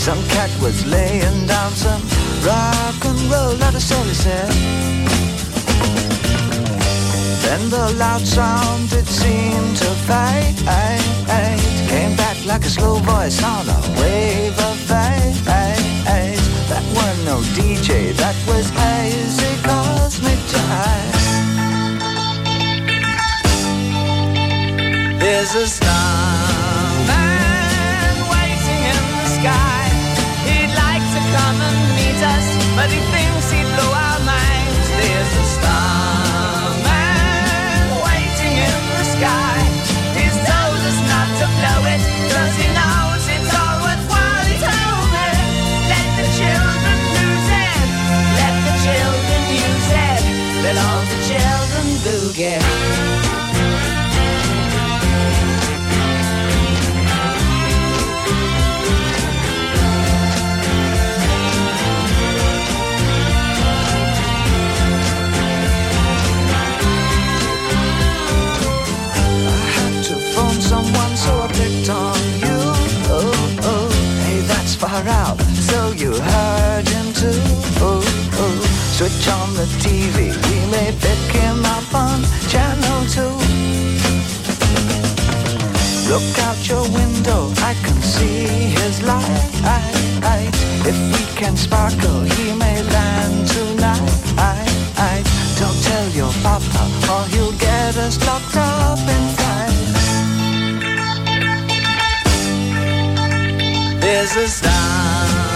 Some 0.07 0.23
cat 0.29 0.51
was 0.63 0.87
laying 0.87 1.47
down 1.49 1.73
some 1.73 2.01
rock 2.47 3.05
and 3.05 3.21
roll, 3.29 3.57
not 3.57 3.75
a 3.75 3.81
soul 3.81 4.05
he 4.05 4.15
said. 4.15 4.53
Then 7.43 7.69
the 7.71 7.93
loud 7.99 8.21
sound 8.21 8.93
it 8.93 9.09
seemed 9.09 9.77
to 9.79 9.91
fade. 10.07 10.59
Came 11.89 12.15
back 12.15 12.37
like 12.47 12.65
a 12.65 12.71
slow 12.71 12.99
voice 12.99 13.43
on 13.43 13.69
a 13.69 13.81
wave 14.01 14.57
of 14.69 14.77
fate. 14.87 15.43
That 16.71 16.85
was 16.95 17.25
no 17.25 17.41
DJ, 17.59 18.15
that 18.15 18.37
was 18.47 18.71
hazy 18.71 19.61
cosmic. 19.65 20.39
There's 25.19 25.53
a 25.57 25.67
starman 25.67 26.06
but 32.77 32.93
he 32.93 33.01
thinks 33.09 33.51
he'd 33.51 33.65
blow 33.73 33.91
our 33.91 34.21
minds. 34.21 34.87
There's 35.01 35.33
a 35.43 35.47
starman 35.57 36.77
waiting 38.05 38.55
in 38.69 38.81
the 39.01 39.07
sky. 39.17 39.57
He's 40.13 40.37
told 40.45 40.81
us 40.91 40.99
not 41.09 41.29
to 41.41 41.47
blow 41.57 41.81
it, 41.89 42.01
cause 42.29 42.55
he 42.61 42.69
knows 42.77 43.25
it's 43.33 43.53
all 43.57 43.77
worthwhile. 43.81 44.45
He 44.53 44.57
told 44.61 45.09
me, 45.17 45.29
let 45.89 46.09
the 46.21 46.27
children 46.37 46.99
lose 47.17 47.49
it, 47.65 47.89
let 48.41 48.55
the 48.69 48.75
children 48.85 49.41
use 49.57 49.91
it, 50.13 50.23
let 50.63 50.77
all 50.77 51.03
the 51.09 51.19
children 51.33 51.87
boogie. 52.05 52.86
Out. 75.05 75.39
So 75.69 75.93
you 75.93 76.13
heard 76.15 76.89
him 76.89 77.13
too. 77.13 77.41
Oh, 77.85 78.01
oh, 78.41 78.57
switch 78.97 79.29
on 79.29 79.55
the 79.55 79.67
TV. 79.85 80.33
We 80.49 80.59
may 80.71 80.93
pick 81.05 81.23
him 81.37 81.65
up 81.65 81.95
on 81.95 82.23
channel 82.49 83.05
two. 83.13 83.35
Look 86.09 86.39
out 86.47 86.69
your 86.69 86.83
window, 86.83 87.51
I 87.59 87.75
can 87.85 88.01
see 88.01 88.47
his 88.81 89.03
light. 89.03 89.47
If 90.87 90.97
we 91.13 91.25
can 91.37 91.57
sparkle, 91.57 92.21
he 92.21 92.53
may 92.55 92.81
land 92.81 93.49
tonight. 93.49 94.17
Don't 95.59 95.83
tell 95.83 96.09
your 96.11 96.33
papa, 96.45 96.83
or 97.11 97.25
he'll 97.33 97.57
get 97.59 97.97
us 97.97 98.25
locked 98.25 98.56
There's 104.37 104.61
a 104.61 105.56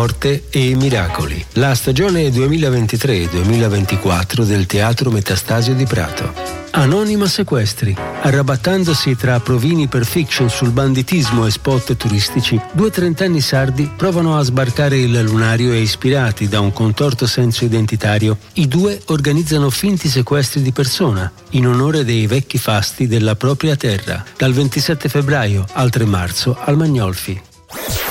morte 0.00 0.44
e 0.48 0.74
miracoli. 0.76 1.44
La 1.54 1.74
stagione 1.74 2.28
2023-2024 2.30 4.44
del 4.44 4.64
Teatro 4.64 5.10
Metastasio 5.10 5.74
di 5.74 5.84
Prato. 5.84 6.32
Anonima 6.70 7.26
Sequestri. 7.26 7.94
Arrabattandosi 8.22 9.14
tra 9.14 9.40
provini 9.40 9.88
per 9.88 10.06
fiction 10.06 10.48
sul 10.48 10.70
banditismo 10.70 11.44
e 11.44 11.50
spot 11.50 11.98
turistici, 11.98 12.58
due 12.72 12.90
trentenni 12.90 13.42
sardi 13.42 13.90
provano 13.94 14.38
a 14.38 14.42
sbarcare 14.42 14.96
il 14.96 15.20
lunario 15.20 15.72
e 15.72 15.82
ispirati 15.82 16.48
da 16.48 16.60
un 16.60 16.72
contorto 16.72 17.26
senso 17.26 17.66
identitario, 17.66 18.38
i 18.54 18.68
due 18.68 19.02
organizzano 19.08 19.68
finti 19.68 20.08
sequestri 20.08 20.62
di 20.62 20.72
persona 20.72 21.30
in 21.50 21.66
onore 21.66 22.06
dei 22.06 22.26
vecchi 22.26 22.56
fasti 22.56 23.06
della 23.06 23.36
propria 23.36 23.76
terra, 23.76 24.24
dal 24.38 24.54
27 24.54 25.10
febbraio 25.10 25.66
al 25.74 25.90
3 25.90 26.06
marzo 26.06 26.56
al 26.58 26.78
Magnolfi. 26.78 27.38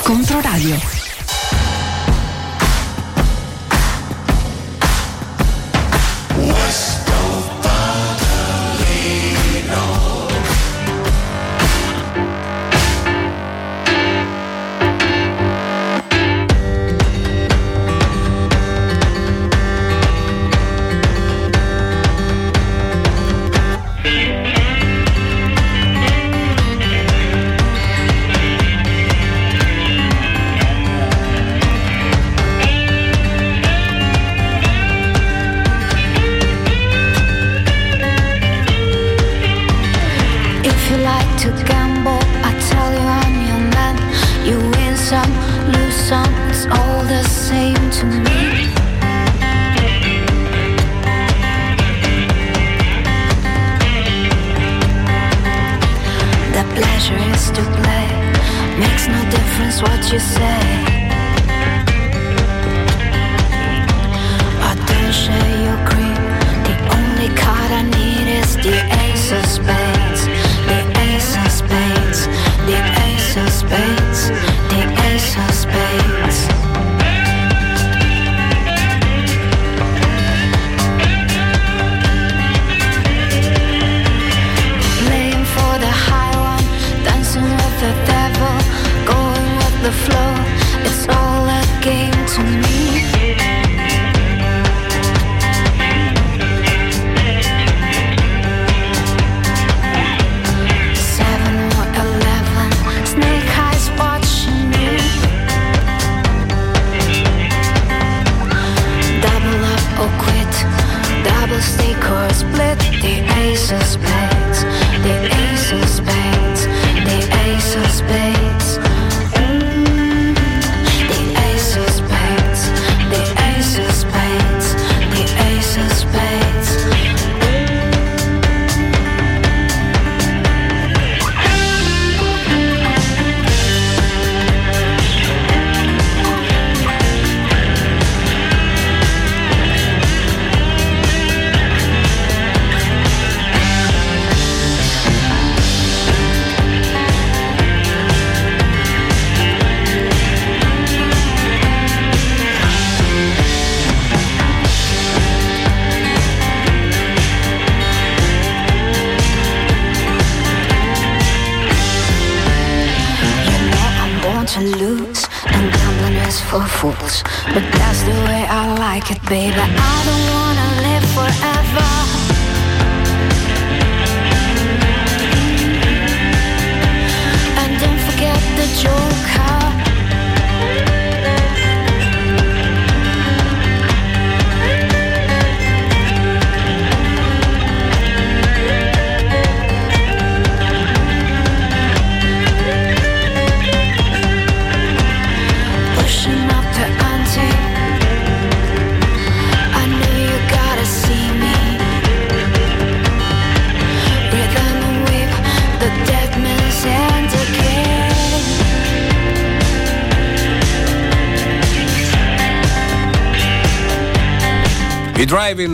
Controradio. 0.04 1.09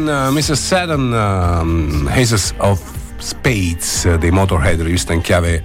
Driving 0.05 0.07
uh, 0.07 0.31
Mrs. 0.31 0.53
Saturn 0.61 1.11
um, 1.13 2.07
Aces 2.07 2.53
of 2.57 2.79
Spades 3.17 4.05
eh, 4.05 4.17
dei 4.17 4.29
Motorhead, 4.31 4.81
rivista 4.81 5.13
in 5.13 5.21
chiave, 5.21 5.63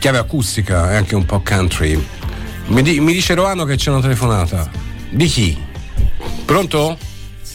chiave 0.00 0.18
acustica 0.18 0.90
e 0.92 0.96
anche 0.96 1.14
un 1.14 1.24
po' 1.24 1.40
country. 1.40 2.02
Mi, 2.66 2.82
di- 2.82 3.00
mi 3.00 3.12
dice 3.12 3.34
Roano 3.34 3.64
che 3.64 3.76
c'è 3.76 3.90
una 3.90 4.00
telefonata. 4.00 4.68
Di 5.10 5.26
chi? 5.26 5.56
Pronto? 6.44 6.98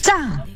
Ciao! 0.00 0.46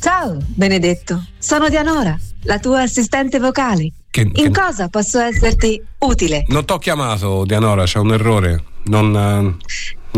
Ciao, 0.00 0.36
Benedetto. 0.48 1.24
Sono 1.38 1.68
Dianora, 1.68 2.16
la 2.42 2.58
tua 2.58 2.82
assistente 2.82 3.38
vocale. 3.40 3.92
Che- 4.10 4.20
In 4.20 4.32
che- 4.32 4.50
cosa 4.50 4.88
posso 4.88 5.18
esserti 5.20 5.82
utile? 6.00 6.44
Non 6.48 6.64
t'ho 6.64 6.78
chiamato, 6.78 7.44
Dianora, 7.44 7.84
c'è 7.84 7.98
un 7.98 8.12
errore. 8.12 8.62
Non, 8.84 9.06
eh, 9.16 9.56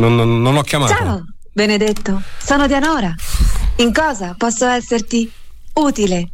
non- 0.01 0.14
non- 0.16 0.42
non 0.42 0.57
ho 0.57 0.62
chiamato. 0.62 0.92
Ciao, 0.92 1.24
Benedetto. 1.53 2.20
Sono 2.38 2.66
Dianora. 2.66 3.14
In 3.78 3.92
cosa 3.92 4.34
posso 4.36 4.66
esserti 4.66 5.30
utile? 5.74 6.28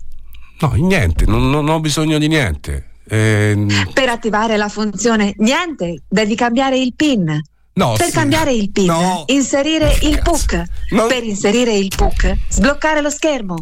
No, 0.60 0.72
niente, 0.76 1.26
non, 1.26 1.50
non 1.50 1.68
ho 1.68 1.80
bisogno 1.80 2.18
di 2.18 2.28
niente. 2.28 2.90
Ehm, 3.08 3.68
Per 3.92 4.08
attivare 4.08 4.56
la 4.56 4.68
funzione 4.68 5.34
niente, 5.38 6.02
devi 6.08 6.34
cambiare 6.34 6.78
il 6.78 6.94
PIN. 6.94 7.38
No, 7.76 7.94
per 7.96 8.06
sì. 8.06 8.12
cambiare 8.12 8.52
il 8.52 8.70
PIN, 8.70 8.86
No. 8.86 9.24
inserire 9.26 9.92
il 10.02 10.20
PUC. 10.22 10.62
Per 11.08 11.24
inserire 11.24 11.74
il 11.76 11.92
PUC, 11.94 12.34
sbloccare 12.48 13.02
lo 13.02 13.10
schermo. 13.10 13.56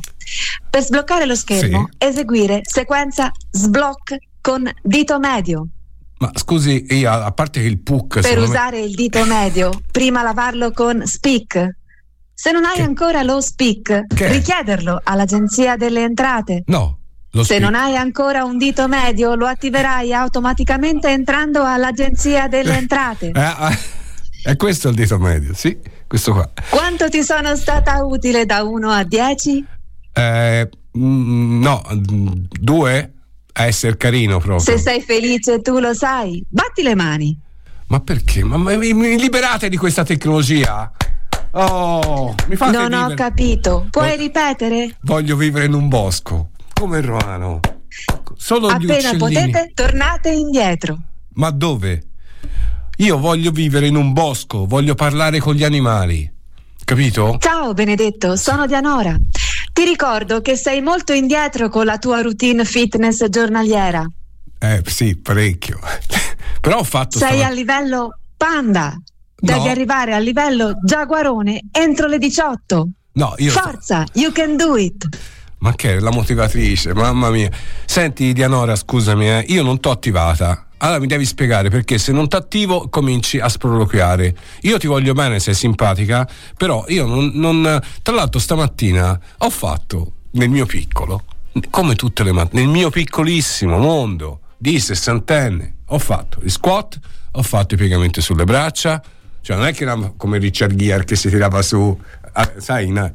Per 0.70 0.82
sbloccare 0.82 1.24
lo 1.26 1.34
schermo, 1.34 1.88
eseguire 1.98 2.60
sequenza 2.62 3.30
sblock 3.50 4.16
con 4.40 4.70
dito 4.82 5.18
medio. 5.18 5.66
Ma 6.18 6.30
scusi, 6.34 6.84
io, 6.90 7.10
a 7.10 7.32
parte 7.32 7.60
che 7.62 7.66
il 7.66 7.80
PUC 7.80 8.06
Per 8.20 8.22
secondo 8.24 8.42
me- 8.42 8.48
usare 8.54 8.80
il 8.80 8.94
dito 8.94 9.24
medio, 9.24 9.80
prima 9.90 10.22
lavarlo 10.22 10.70
con 10.70 11.04
Speak. 11.06 11.76
Se 12.34 12.50
non 12.50 12.64
hai 12.64 12.80
ancora 12.80 13.22
lo 13.22 13.40
Speak, 13.40 14.06
richiederlo 14.14 15.00
all'Agenzia 15.02 15.76
delle 15.76 16.02
Entrate. 16.02 16.64
No, 16.66 16.98
lo 17.30 17.44
Se 17.44 17.54
Speak. 17.54 17.60
non 17.62 17.74
hai 17.74 17.96
ancora 17.96 18.44
un 18.44 18.58
dito 18.58 18.88
medio, 18.88 19.34
lo 19.34 19.46
attiverai 19.46 20.12
automaticamente 20.12 21.08
entrando 21.08 21.64
all'Agenzia 21.64 22.48
delle 22.48 22.76
Entrate. 22.76 23.28
Eh, 23.28 23.40
ah, 23.40 23.76
è 24.42 24.56
questo 24.56 24.88
il 24.88 24.96
dito 24.96 25.18
medio, 25.18 25.54
sì, 25.54 25.78
questo 26.06 26.32
qua. 26.32 26.50
Quanto 26.68 27.08
ti 27.08 27.22
sono 27.22 27.54
stata 27.54 28.04
utile 28.04 28.44
da 28.44 28.62
1 28.64 28.90
a 28.90 29.04
10? 29.04 29.64
Eh, 30.14 30.68
mm, 30.98 31.62
no, 31.62 31.82
mm, 31.94 32.28
due 32.50 33.12
a 33.54 33.66
essere 33.66 33.96
carino 33.96 34.38
proprio. 34.38 34.58
Se 34.58 34.78
sei 34.78 35.00
felice 35.00 35.60
tu 35.60 35.78
lo 35.78 35.94
sai. 35.94 36.44
Batti 36.48 36.82
le 36.82 36.94
mani. 36.94 37.38
Ma 37.88 38.00
perché? 38.00 38.42
Ma, 38.42 38.56
ma- 38.56 38.76
mi 38.76 39.18
liberate 39.18 39.68
di 39.68 39.76
questa 39.76 40.04
tecnologia? 40.04 40.90
Oh, 41.54 42.34
mi 42.48 42.56
fate 42.56 42.76
non 42.76 42.92
ho 42.92 42.98
vivere. 43.08 43.14
capito. 43.14 43.86
Puoi 43.90 44.10
Vo- 44.10 44.16
ripetere? 44.16 44.96
Voglio 45.02 45.36
vivere 45.36 45.66
in 45.66 45.74
un 45.74 45.88
bosco, 45.88 46.50
come 46.72 46.98
il 46.98 47.04
Romano. 47.04 47.60
Solo 48.36 48.68
Appena 48.68 49.14
potete, 49.16 49.70
tornate 49.74 50.30
indietro. 50.30 50.96
Ma 51.34 51.50
dove? 51.50 52.02
Io 52.96 53.18
voglio 53.18 53.50
vivere 53.50 53.86
in 53.86 53.96
un 53.96 54.12
bosco, 54.12 54.66
voglio 54.66 54.94
parlare 54.94 55.38
con 55.40 55.54
gli 55.54 55.64
animali. 55.64 56.30
Capito? 56.84 57.36
Ciao 57.38 57.72
Benedetto, 57.74 58.36
sono 58.36 58.66
Dianora. 58.66 59.14
Ti 59.72 59.84
ricordo 59.84 60.40
che 60.40 60.56
sei 60.56 60.80
molto 60.80 61.12
indietro 61.12 61.68
con 61.68 61.84
la 61.84 61.98
tua 61.98 62.20
routine 62.22 62.64
fitness 62.64 63.26
giornaliera. 63.28 64.06
Eh 64.58 64.82
sì, 64.86 65.16
parecchio. 65.16 65.78
Però 66.60 66.78
ho 66.78 66.84
fatto 66.84 67.18
Sei 67.18 67.28
stava- 67.38 67.46
a 67.46 67.50
livello 67.50 68.18
panda. 68.36 68.96
Devi 69.44 69.64
No. 69.64 69.70
arrivare 69.70 70.14
al 70.14 70.22
livello 70.22 70.78
giaguarone 70.84 71.62
entro 71.72 72.06
le 72.06 72.18
18. 72.18 72.88
No, 73.14 73.34
io 73.38 73.50
Forza, 73.50 74.04
you 74.14 74.30
can 74.30 74.56
do 74.56 74.76
it. 74.76 75.08
Ma 75.58 75.74
che 75.74 75.96
è 75.96 75.98
la 75.98 76.12
motivatrice, 76.12 76.94
mamma 76.94 77.28
mia. 77.30 77.50
Senti, 77.84 78.32
Dianora, 78.32 78.76
scusami, 78.76 79.28
eh, 79.28 79.44
io 79.48 79.64
non 79.64 79.80
t'ho 79.80 79.90
attivata. 79.90 80.66
Allora 80.78 81.00
mi 81.00 81.06
devi 81.08 81.24
spiegare 81.24 81.70
perché 81.70 81.98
se 81.98 82.12
non 82.12 82.28
t'attivo 82.28 82.88
cominci 82.88 83.38
a 83.40 83.48
sproloquiare. 83.48 84.36
Io 84.62 84.78
ti 84.78 84.86
voglio 84.86 85.12
bene, 85.12 85.40
sei 85.40 85.54
simpatica, 85.54 86.28
però 86.56 86.84
io 86.88 87.06
non, 87.06 87.32
non- 87.34 87.80
Tra 88.02 88.14
l'altro 88.14 88.38
stamattina 88.38 89.18
ho 89.38 89.50
fatto 89.50 90.12
nel 90.32 90.48
mio 90.50 90.66
piccolo, 90.66 91.24
come 91.70 91.96
tutte 91.96 92.22
le 92.22 92.30
mattine, 92.32 92.62
nel 92.62 92.70
mio 92.70 92.90
piccolissimo 92.90 93.76
mondo 93.78 94.40
di 94.56 94.78
sessantenne, 94.78 95.74
ho 95.86 95.98
fatto 95.98 96.38
gli 96.42 96.48
squat, 96.48 96.98
ho 97.32 97.42
fatto 97.42 97.74
i 97.74 97.76
piegamenti 97.76 98.20
sulle 98.20 98.44
braccia, 98.44 99.00
cioè 99.42 99.56
non 99.56 99.66
è 99.66 99.72
che 99.72 99.82
era 99.82 100.12
come 100.16 100.38
Richard 100.38 100.74
Gere 100.74 101.04
che 101.04 101.16
si 101.16 101.28
tirava 101.28 101.62
su, 101.62 101.98
ah, 102.32 102.52
sai, 102.58 102.86
in, 102.86 103.12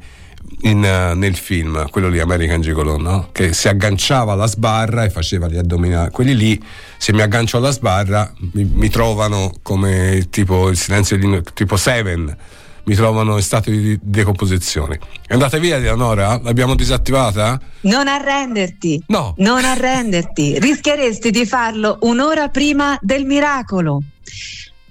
in, 0.60 0.84
eh, 0.84 1.14
nel 1.14 1.36
film, 1.36 1.88
quello 1.88 2.08
lì 2.08 2.20
American 2.20 2.60
Gigolo, 2.60 2.98
no? 2.98 3.30
Che 3.32 3.54
si 3.54 3.68
agganciava 3.68 4.34
alla 4.34 4.46
sbarra 4.46 5.04
e 5.04 5.10
faceva 5.10 5.48
gli 5.48 5.56
addominali. 5.56 6.10
Quelli 6.10 6.36
lì, 6.36 6.62
se 6.98 7.12
mi 7.14 7.22
aggancio 7.22 7.56
alla 7.56 7.70
sbarra, 7.70 8.30
mi, 8.52 8.64
mi 8.64 8.90
trovano 8.90 9.54
come 9.62 10.26
tipo 10.28 10.68
il 10.68 10.76
silenzio 10.76 11.16
di 11.16 11.42
tipo 11.54 11.76
Seven. 11.76 12.36
Mi 12.84 12.94
trovano 12.94 13.36
in 13.36 13.42
stato 13.42 13.68
di 13.70 13.98
decomposizione. 14.00 14.98
È 15.26 15.34
andata 15.34 15.58
via 15.58 15.78
Dianora? 15.78 16.40
L'abbiamo 16.42 16.74
disattivata? 16.74 17.60
Non 17.82 18.08
arrenderti. 18.08 19.04
No. 19.08 19.34
Non 19.38 19.62
arrenderti. 19.62 20.58
Rischieresti 20.58 21.30
di 21.30 21.44
farlo 21.44 21.98
un'ora 22.00 22.48
prima 22.48 22.98
del 23.02 23.26
miracolo. 23.26 24.02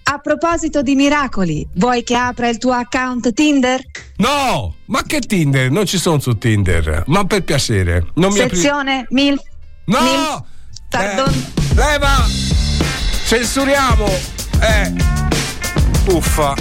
A 0.09 0.19
proposito 0.19 0.81
di 0.81 0.95
miracoli, 0.95 1.67
vuoi 1.75 2.01
che 2.03 2.15
apra 2.15 2.47
il 2.47 2.57
tuo 2.57 2.71
account 2.71 3.33
Tinder? 3.33 3.81
No! 4.17 4.75
Ma 4.85 5.03
che 5.03 5.19
Tinder? 5.19 5.69
Non 5.69 5.85
ci 5.85 5.97
sono 5.97 6.19
su 6.19 6.37
Tinder. 6.37 7.03
Ma 7.07 7.25
per 7.25 7.43
piacere, 7.43 8.05
non 8.15 8.31
mi 8.31 8.39
apri- 8.39 8.55
Sezione 8.55 9.05
MILF. 9.09 9.41
No! 9.87 9.99
MILF. 10.01 10.41
Pardon. 10.87 11.33
Eh, 11.33 11.75
leva! 11.75 12.25
Censuriamo! 13.25 14.07
Eh! 14.61 14.93
Uffa! 16.09 16.55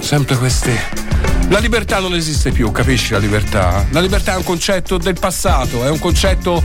Sempre 0.00 0.36
queste. 0.36 1.03
La 1.48 1.58
libertà 1.60 2.00
non 2.00 2.14
esiste 2.14 2.50
più, 2.50 2.72
capisci 2.72 3.12
la 3.12 3.18
libertà? 3.18 3.86
La 3.90 4.00
libertà 4.00 4.32
è 4.34 4.36
un 4.36 4.44
concetto 4.44 4.98
del 4.98 5.16
passato, 5.18 5.84
è 5.84 5.90
un 5.90 5.98
concetto 5.98 6.62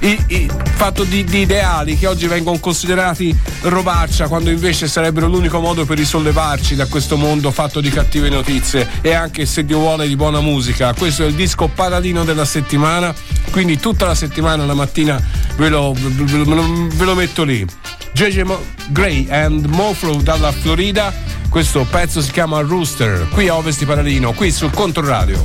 i- 0.00 0.22
i- 0.28 0.50
fatto 0.76 1.02
di, 1.02 1.24
di 1.24 1.40
ideali 1.40 1.98
che 1.98 2.06
oggi 2.06 2.26
vengono 2.28 2.58
considerati 2.58 3.36
robaccia 3.62 4.28
quando 4.28 4.50
invece 4.50 4.86
sarebbero 4.86 5.26
l'unico 5.26 5.58
modo 5.60 5.84
per 5.84 5.96
risollevarci 5.98 6.76
da 6.76 6.86
questo 6.86 7.16
mondo 7.16 7.50
fatto 7.50 7.80
di 7.80 7.88
cattive 7.90 8.28
notizie 8.28 8.86
e 9.00 9.12
anche 9.12 9.44
se 9.44 9.64
Dio 9.64 9.78
vuole 9.78 10.06
di 10.06 10.14
buona 10.14 10.40
musica. 10.40 10.92
Questo 10.94 11.24
è 11.24 11.26
il 11.26 11.34
disco 11.34 11.66
paradino 11.66 12.22
della 12.24 12.44
settimana, 12.44 13.12
quindi 13.50 13.78
tutta 13.80 14.06
la 14.06 14.14
settimana 14.14 14.64
la 14.66 14.74
mattina 14.74 15.20
ve 15.56 15.68
lo, 15.68 15.92
ve 15.94 16.36
lo- 16.36 16.88
ve 16.94 17.04
lo- 17.04 17.14
metto 17.14 17.42
lì. 17.42 17.66
JJ 18.12 18.42
Mo- 18.42 18.64
Gray 18.88 19.26
and 19.30 19.64
Mofro 19.66 20.14
dalla 20.16 20.52
Florida. 20.52 21.12
Questo 21.50 21.86
pezzo 21.90 22.20
si 22.20 22.30
chiama 22.30 22.60
Rooster, 22.60 23.26
qui 23.32 23.48
a 23.48 23.56
Ovest 23.56 23.78
di 23.78 23.86
Paralino, 23.86 24.32
qui 24.32 24.52
sul 24.52 24.70
Controradio. 24.70 25.44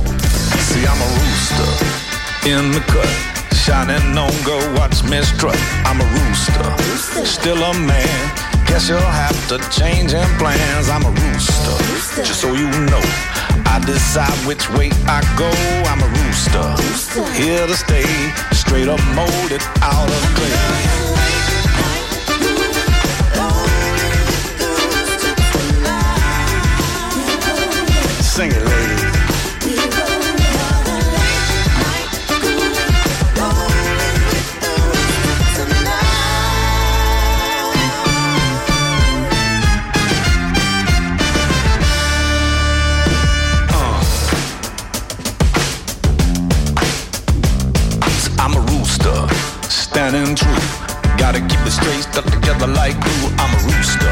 See, 0.58 0.82
I'm 0.82 1.00
a 1.00 1.06
rooster 1.18 1.86
in 2.44 2.70
the 2.70 2.80
cut. 2.86 3.08
Shining 3.54 4.16
on, 4.16 4.30
go 4.42 4.58
watch 4.74 5.02
me 5.04 5.22
strut. 5.22 5.56
I'm 5.84 6.00
a 6.00 6.04
rooster, 6.04 7.24
still 7.24 7.62
a 7.62 7.72
man. 7.72 8.32
Guess 8.66 8.88
you'll 8.88 9.00
have 9.00 9.36
to 9.48 9.58
change 9.70 10.12
in 10.12 10.28
plans. 10.36 10.88
I'm 10.88 11.04
a 11.04 11.10
rooster, 11.10 12.22
just 12.22 12.40
so 12.40 12.54
you 12.54 12.68
know. 12.68 13.02
I 13.66 13.80
decide 13.84 14.36
which 14.46 14.70
way 14.70 14.90
I 15.06 15.22
go. 15.36 15.50
I'm 15.88 16.02
a 16.02 16.08
rooster, 16.20 17.32
here 17.32 17.66
to 17.66 17.74
stay. 17.74 18.04
Straight 18.52 18.88
up 18.88 19.00
molded 19.14 19.62
out 19.80 20.08
of 20.08 20.34
clay. 20.36 21.33
Sing 28.34 28.50
it, 28.50 28.56
uh. 28.56 28.68
a 48.52 48.60
rooster, 48.72 49.28
standing 49.68 50.34
true. 50.34 50.48
Gotta 51.16 51.38
keep 51.38 51.60
it 51.60 51.70
straight, 51.70 52.02
stuck 52.02 52.24
together 52.24 52.66
like 52.66 53.00
glue. 53.00 53.30
I'm 53.38 53.54
a 53.54 53.58
rooster, 53.62 54.10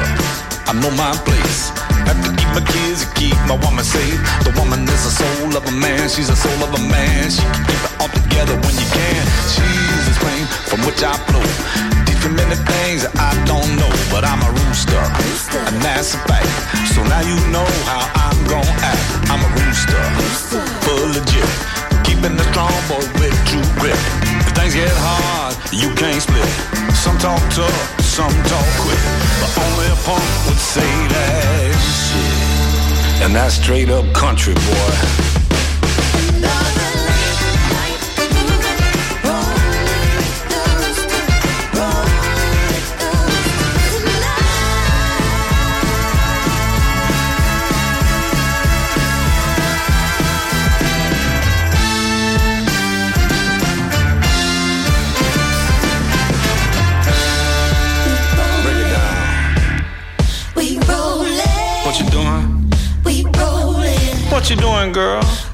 I 0.69 0.74
know 0.81 0.93
my 0.93 1.12
place. 1.24 1.91
Have 2.09 2.20
to 2.24 2.31
keep 2.35 2.51
my 2.55 2.65
kids, 2.65 3.05
and 3.05 3.15
keep 3.15 3.37
my 3.47 3.57
woman 3.65 3.85
safe. 3.85 4.19
The 4.45 4.53
woman 4.59 4.83
is 4.85 5.03
the 5.05 5.12
soul 5.12 5.57
of 5.57 5.65
a 5.66 5.74
man, 5.74 6.09
she's 6.09 6.29
the 6.29 6.37
soul 6.37 6.61
of 6.62 6.74
a 6.74 6.83
man. 6.91 7.31
She 7.31 7.43
can 7.43 7.65
keep 7.66 7.83
it 7.83 7.93
all 8.01 8.11
together 8.11 8.55
when 8.65 8.74
you 8.77 8.89
can. 8.91 9.23
She's 9.53 10.05
the 10.09 10.15
spring 10.19 10.45
from 10.69 10.81
which 10.87 11.03
I. 11.03 11.15
Teach 12.07 12.23
me 12.24 12.35
many 12.39 12.55
things 12.55 13.03
that 13.03 13.15
I 13.19 13.35
don't 13.51 13.66
know, 13.74 13.91
but 14.15 14.23
I'm 14.23 14.39
a 14.43 14.51
rooster, 14.51 15.03
and 15.66 15.77
that's 15.83 16.15
a 16.15 16.20
fact. 16.31 16.47
So 16.95 17.03
now 17.05 17.23
you 17.24 17.35
know 17.51 17.66
how 17.89 18.07
I'm 18.15 18.39
gon' 18.47 18.66
act. 18.83 19.03
I'm 19.27 19.43
a 19.43 19.51
rooster, 19.59 20.03
full 20.87 21.09
legit. 21.11 21.51
Keeping 22.07 22.37
the 22.39 22.47
strong 22.55 22.74
boy 22.87 23.03
with 23.19 23.35
true 23.49 23.65
grip. 23.81 23.99
If 24.47 24.55
things 24.55 24.74
get 24.74 24.91
hard, 24.93 25.59
you 25.73 25.91
can't 25.99 26.23
split. 26.23 26.47
Some 26.95 27.19
talk 27.19 27.43
tough, 27.51 28.02
some 28.12 28.28
talk 28.44 28.66
quick. 28.76 28.98
But 29.40 29.59
only 29.64 29.86
a 29.86 29.97
punk 30.05 30.22
would 30.47 30.59
say 30.59 30.82
that 30.82 31.72
shit. 31.80 33.22
And 33.24 33.34
that's 33.34 33.55
straight 33.55 33.89
up 33.89 34.05
country, 34.12 34.52
boy. 34.52 35.31
You 64.53 64.61
doing, 64.61 64.93
girl? 64.93 65.52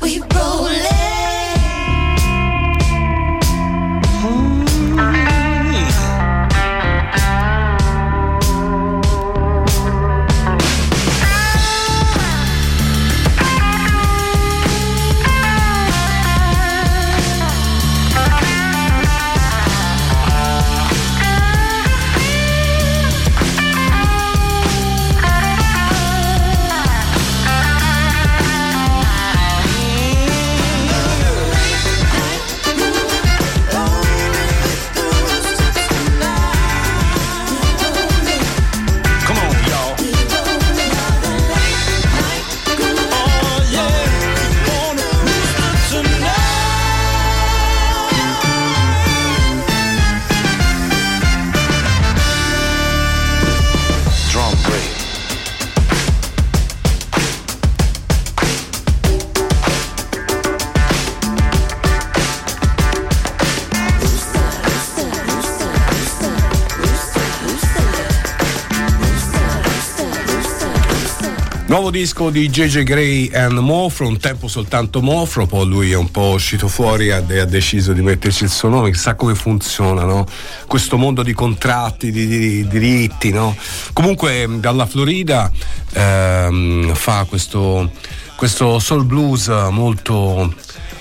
Nuovo 71.89 72.05
disco 72.05 72.28
di 72.28 72.51
JJ 72.51 72.82
Gray 72.82 73.31
and 73.32 73.56
Mofro, 73.56 74.09
un 74.09 74.19
tempo 74.19 74.47
soltanto 74.47 75.01
Mofro, 75.01 75.47
poi 75.47 75.66
lui 75.66 75.90
è 75.90 75.97
un 75.97 76.10
po' 76.10 76.32
uscito 76.32 76.69
fuori 76.69 77.09
e 77.09 77.12
ha 77.12 77.44
deciso 77.47 77.94
di 77.94 78.02
metterci 78.02 78.44
il 78.44 78.51
suo 78.51 78.69
nome, 78.69 78.90
chissà 78.90 79.15
come 79.15 79.35
funziona, 79.35 80.05
no? 80.05 80.27
Questo 80.66 80.98
mondo 80.98 81.23
di 81.23 81.32
contratti, 81.32 82.10
di, 82.12 82.27
di- 82.27 82.39
di 82.39 82.69
diritti, 82.69 83.31
no? 83.31 83.56
Comunque 83.94 84.47
dalla 84.59 84.85
Florida 84.85 85.51
ehm, 85.94 86.93
fa 86.93 87.24
questo, 87.27 87.90
questo 88.36 88.78
soul 88.81 89.06
blues 89.06 89.48
molto, 89.70 90.55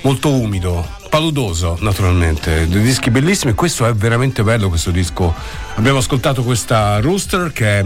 molto 0.03 0.31
umido, 0.31 0.87
paludoso 1.09 1.77
naturalmente, 1.81 2.65
dei 2.65 2.81
dischi 2.81 3.11
bellissimi, 3.11 3.51
questo 3.55 3.85
è 3.85 3.93
veramente 3.93 4.41
bello 4.41 4.69
questo 4.69 4.91
disco. 4.91 5.35
Abbiamo 5.75 5.97
ascoltato 5.97 6.43
questa 6.43 7.01
Rooster 7.01 7.51
che 7.51 7.79
è 7.79 7.85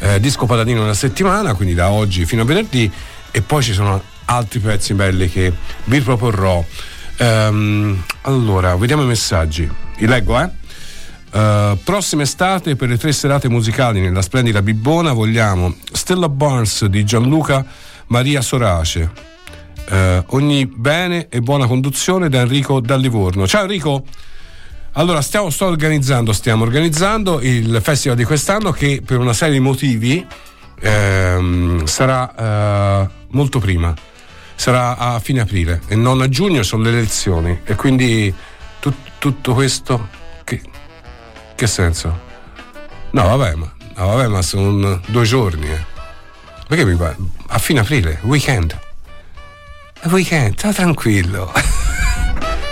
eh, 0.00 0.20
disco 0.20 0.46
patatino 0.46 0.82
una 0.82 0.94
settimana, 0.94 1.54
quindi 1.54 1.74
da 1.74 1.90
oggi 1.90 2.24
fino 2.24 2.42
a 2.42 2.44
venerdì, 2.44 2.90
e 3.30 3.42
poi 3.42 3.62
ci 3.62 3.72
sono 3.72 4.02
altri 4.26 4.58
pezzi 4.60 4.94
belli 4.94 5.28
che 5.28 5.52
vi 5.84 6.00
proporrò. 6.00 6.64
Ehm, 7.18 8.02
allora, 8.22 8.76
vediamo 8.76 9.02
i 9.02 9.06
messaggi. 9.06 9.70
Li 9.96 10.06
leggo, 10.06 10.40
eh? 10.40 10.48
Eh, 11.30 11.78
prossima 11.84 12.22
estate 12.22 12.76
per 12.76 12.88
le 12.88 12.96
tre 12.96 13.12
serate 13.12 13.48
musicali 13.48 14.00
nella 14.00 14.22
splendida 14.22 14.62
Bibbona 14.62 15.12
vogliamo 15.12 15.74
Stella 15.92 16.28
Barnes 16.28 16.86
di 16.86 17.04
Gianluca 17.04 17.64
Maria 18.06 18.40
Sorace. 18.40 19.10
Eh, 19.90 20.24
ogni 20.28 20.66
bene 20.66 21.28
e 21.28 21.40
buona 21.40 21.66
conduzione 21.66 22.28
da 22.28 22.40
Enrico 22.40 22.80
da 22.80 22.96
Livorno. 22.96 23.46
Ciao 23.46 23.62
Enrico! 23.62 24.04
Allora, 24.98 25.20
stiamo, 25.22 25.48
sto 25.50 25.66
organizzando, 25.66 26.32
stiamo 26.32 26.64
organizzando 26.64 27.40
il 27.40 27.78
festival 27.84 28.16
di 28.16 28.24
quest'anno 28.24 28.72
che 28.72 29.00
per 29.06 29.18
una 29.20 29.32
serie 29.32 29.54
di 29.54 29.60
motivi 29.60 30.26
ehm, 30.80 31.84
sarà 31.84 32.34
eh, 33.04 33.08
molto 33.28 33.60
prima, 33.60 33.94
sarà 34.56 34.96
a 34.96 35.20
fine 35.20 35.40
aprile 35.42 35.82
e 35.86 35.94
non 35.94 36.20
a 36.20 36.28
giugno 36.28 36.64
sono 36.64 36.82
le 36.82 36.88
elezioni 36.90 37.60
e 37.62 37.76
quindi 37.76 38.34
tut- 38.80 39.12
tutto 39.18 39.54
questo 39.54 40.08
che, 40.42 40.60
che 41.54 41.66
senso? 41.68 42.18
No, 43.12 43.22
vabbè, 43.36 43.54
ma, 43.54 43.72
no, 43.98 44.06
vabbè, 44.08 44.26
ma 44.26 44.42
sono 44.42 45.00
due 45.06 45.24
giorni. 45.24 45.68
eh. 45.70 45.84
Perché 46.66 46.84
mi 46.84 46.94
guarda? 46.94 47.22
A 47.46 47.58
fine 47.58 47.78
aprile, 47.80 48.18
weekend. 48.22 48.76
Weekend, 50.06 50.58
sta 50.58 50.72
tranquillo. 50.72 51.52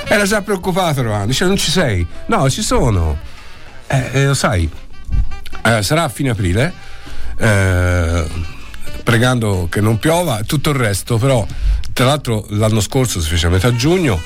Era 0.08 0.24
già 0.24 0.40
preoccupato 0.40 1.02
Romano, 1.02 1.26
dice 1.26 1.44
non 1.44 1.56
ci 1.56 1.70
sei. 1.70 2.06
No, 2.26 2.48
ci 2.48 2.62
sono. 2.62 3.18
Eh, 3.88 4.10
eh, 4.12 4.24
lo 4.26 4.34
sai, 4.34 4.68
eh, 5.64 5.82
sarà 5.82 6.04
a 6.04 6.08
fine 6.08 6.30
aprile, 6.30 6.72
eh, 7.38 8.24
pregando 9.02 9.68
che 9.70 9.80
non 9.80 9.98
piova, 9.98 10.40
tutto 10.44 10.70
il 10.70 10.76
resto, 10.76 11.18
però 11.18 11.46
tra 11.92 12.04
l'altro 12.04 12.46
l'anno 12.50 12.80
scorso 12.80 13.20
si 13.20 13.28
fece 13.28 13.46
a 13.46 13.50
metà 13.50 13.74
giugno 13.74 14.20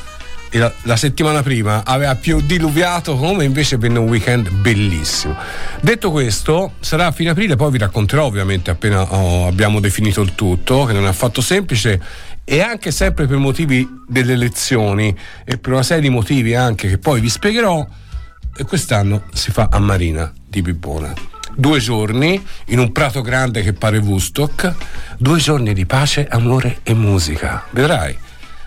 la, 0.58 0.72
la 0.82 0.96
settimana 0.96 1.42
prima 1.42 1.84
aveva 1.84 2.14
più 2.16 2.40
diluviato 2.40 3.16
come 3.16 3.44
invece 3.44 3.76
venne 3.76 3.98
un 3.98 4.08
weekend 4.08 4.50
bellissimo. 4.50 5.36
Detto 5.80 6.10
questo, 6.10 6.72
sarà 6.80 7.06
a 7.06 7.12
fine 7.12 7.30
aprile, 7.30 7.56
poi 7.56 7.70
vi 7.70 7.78
racconterò 7.78 8.24
ovviamente 8.24 8.70
appena 8.70 9.02
oh, 9.02 9.46
abbiamo 9.46 9.80
definito 9.80 10.20
il 10.22 10.34
tutto, 10.34 10.84
che 10.84 10.92
non 10.92 11.04
è 11.04 11.08
affatto 11.08 11.40
semplice 11.40 12.00
e 12.44 12.60
anche 12.62 12.90
sempre 12.90 13.26
per 13.26 13.36
motivi 13.36 13.88
delle 14.08 14.32
elezioni 14.32 15.16
e 15.44 15.58
per 15.58 15.72
una 15.72 15.82
serie 15.82 16.02
di 16.02 16.10
motivi 16.10 16.54
anche 16.54 16.88
che 16.88 16.98
poi 16.98 17.20
vi 17.20 17.28
spiegherò, 17.28 17.86
quest'anno 18.66 19.24
si 19.32 19.52
fa 19.52 19.68
a 19.70 19.78
Marina 19.78 20.32
di 20.48 20.62
Bibbona. 20.62 21.12
Due 21.54 21.78
giorni 21.78 22.42
in 22.66 22.78
un 22.78 22.92
prato 22.92 23.22
grande 23.22 23.62
che 23.62 23.72
pare 23.72 23.98
Woodstock, 23.98 24.74
due 25.18 25.38
giorni 25.38 25.74
di 25.74 25.86
pace, 25.86 26.26
amore 26.28 26.78
e 26.82 26.94
musica. 26.94 27.64
Vedrai. 27.70 28.16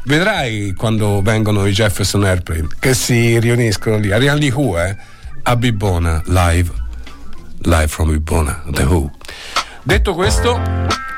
Vedrai 0.06 0.74
quando 0.74 1.22
vengono 1.22 1.66
i 1.66 1.72
Jefferson 1.72 2.26
Airplane 2.26 2.68
che 2.78 2.94
si 2.94 3.40
riuniscono 3.40 3.98
lì, 3.98 4.12
arrivano 4.12 4.40
di 4.40 4.52
Who, 4.54 4.78
eh? 4.78 4.96
A 5.44 5.56
Bibbona, 5.56 6.22
live, 6.26 6.70
live 7.62 7.88
from 7.88 8.12
Bibbona, 8.12 8.64
The 8.70 8.84
Who. 8.84 9.10
Detto 9.82 10.14
questo, 10.14 10.60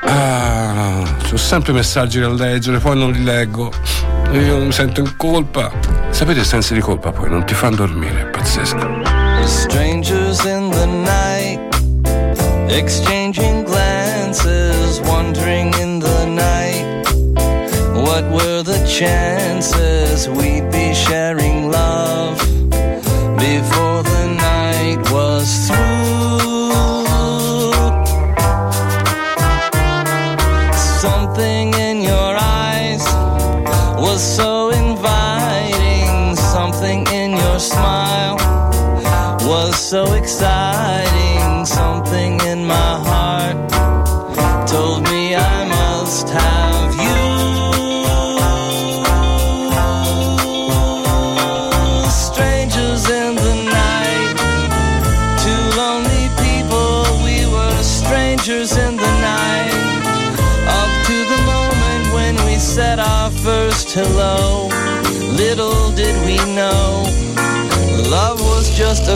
ah, 0.03 1.03
ho 1.32 1.38
sempre 1.38 1.74
messaggi 1.74 2.20
da 2.20 2.30
leggere, 2.30 2.78
poi 2.78 2.95
non 2.98 3.12
li 3.12 3.24
leggo. 3.24 3.72
Io 4.32 4.57
mi 4.60 4.72
sento 4.72 4.99
in 4.99 5.16
colpa. 5.18 5.72
Sapete 6.12 6.41
il 6.41 6.45
senso 6.45 6.76
di 6.76 6.80
colpa 6.80 7.12
poi 7.12 7.30
non 7.30 7.44
ti 7.44 7.56
fanno 7.56 7.78
dormire, 7.78 8.22
è 8.22 8.26
pazzesco. 8.26 9.03
Strangers 9.45 10.44
in 10.44 10.70
the 10.70 10.86
night, 10.86 11.60
exchanging 12.70 13.55
chances 18.95 20.30
we'd 20.30 20.72
be 20.72 20.93
sharing 20.93 21.44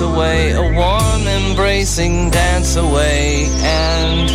Away, 0.00 0.52
a 0.52 0.62
warm 0.62 1.26
embracing 1.26 2.30
dance 2.30 2.76
away, 2.76 3.48
and 3.62 4.30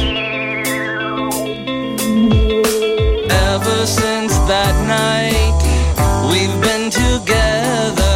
ever 3.31 3.85
since 3.85 4.37
that 4.47 4.75
night, 4.87 5.57
we've 6.29 6.61
been 6.61 6.89
together, 6.89 8.15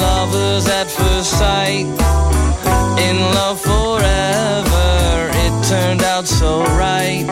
lovers 0.00 0.68
at 0.68 0.88
first 0.90 1.30
sight, 1.38 1.86
in 3.08 3.16
love 3.34 3.60
forever. 3.60 5.30
It 5.44 5.54
turned 5.68 6.02
out 6.02 6.26
so 6.26 6.62
right 6.76 7.26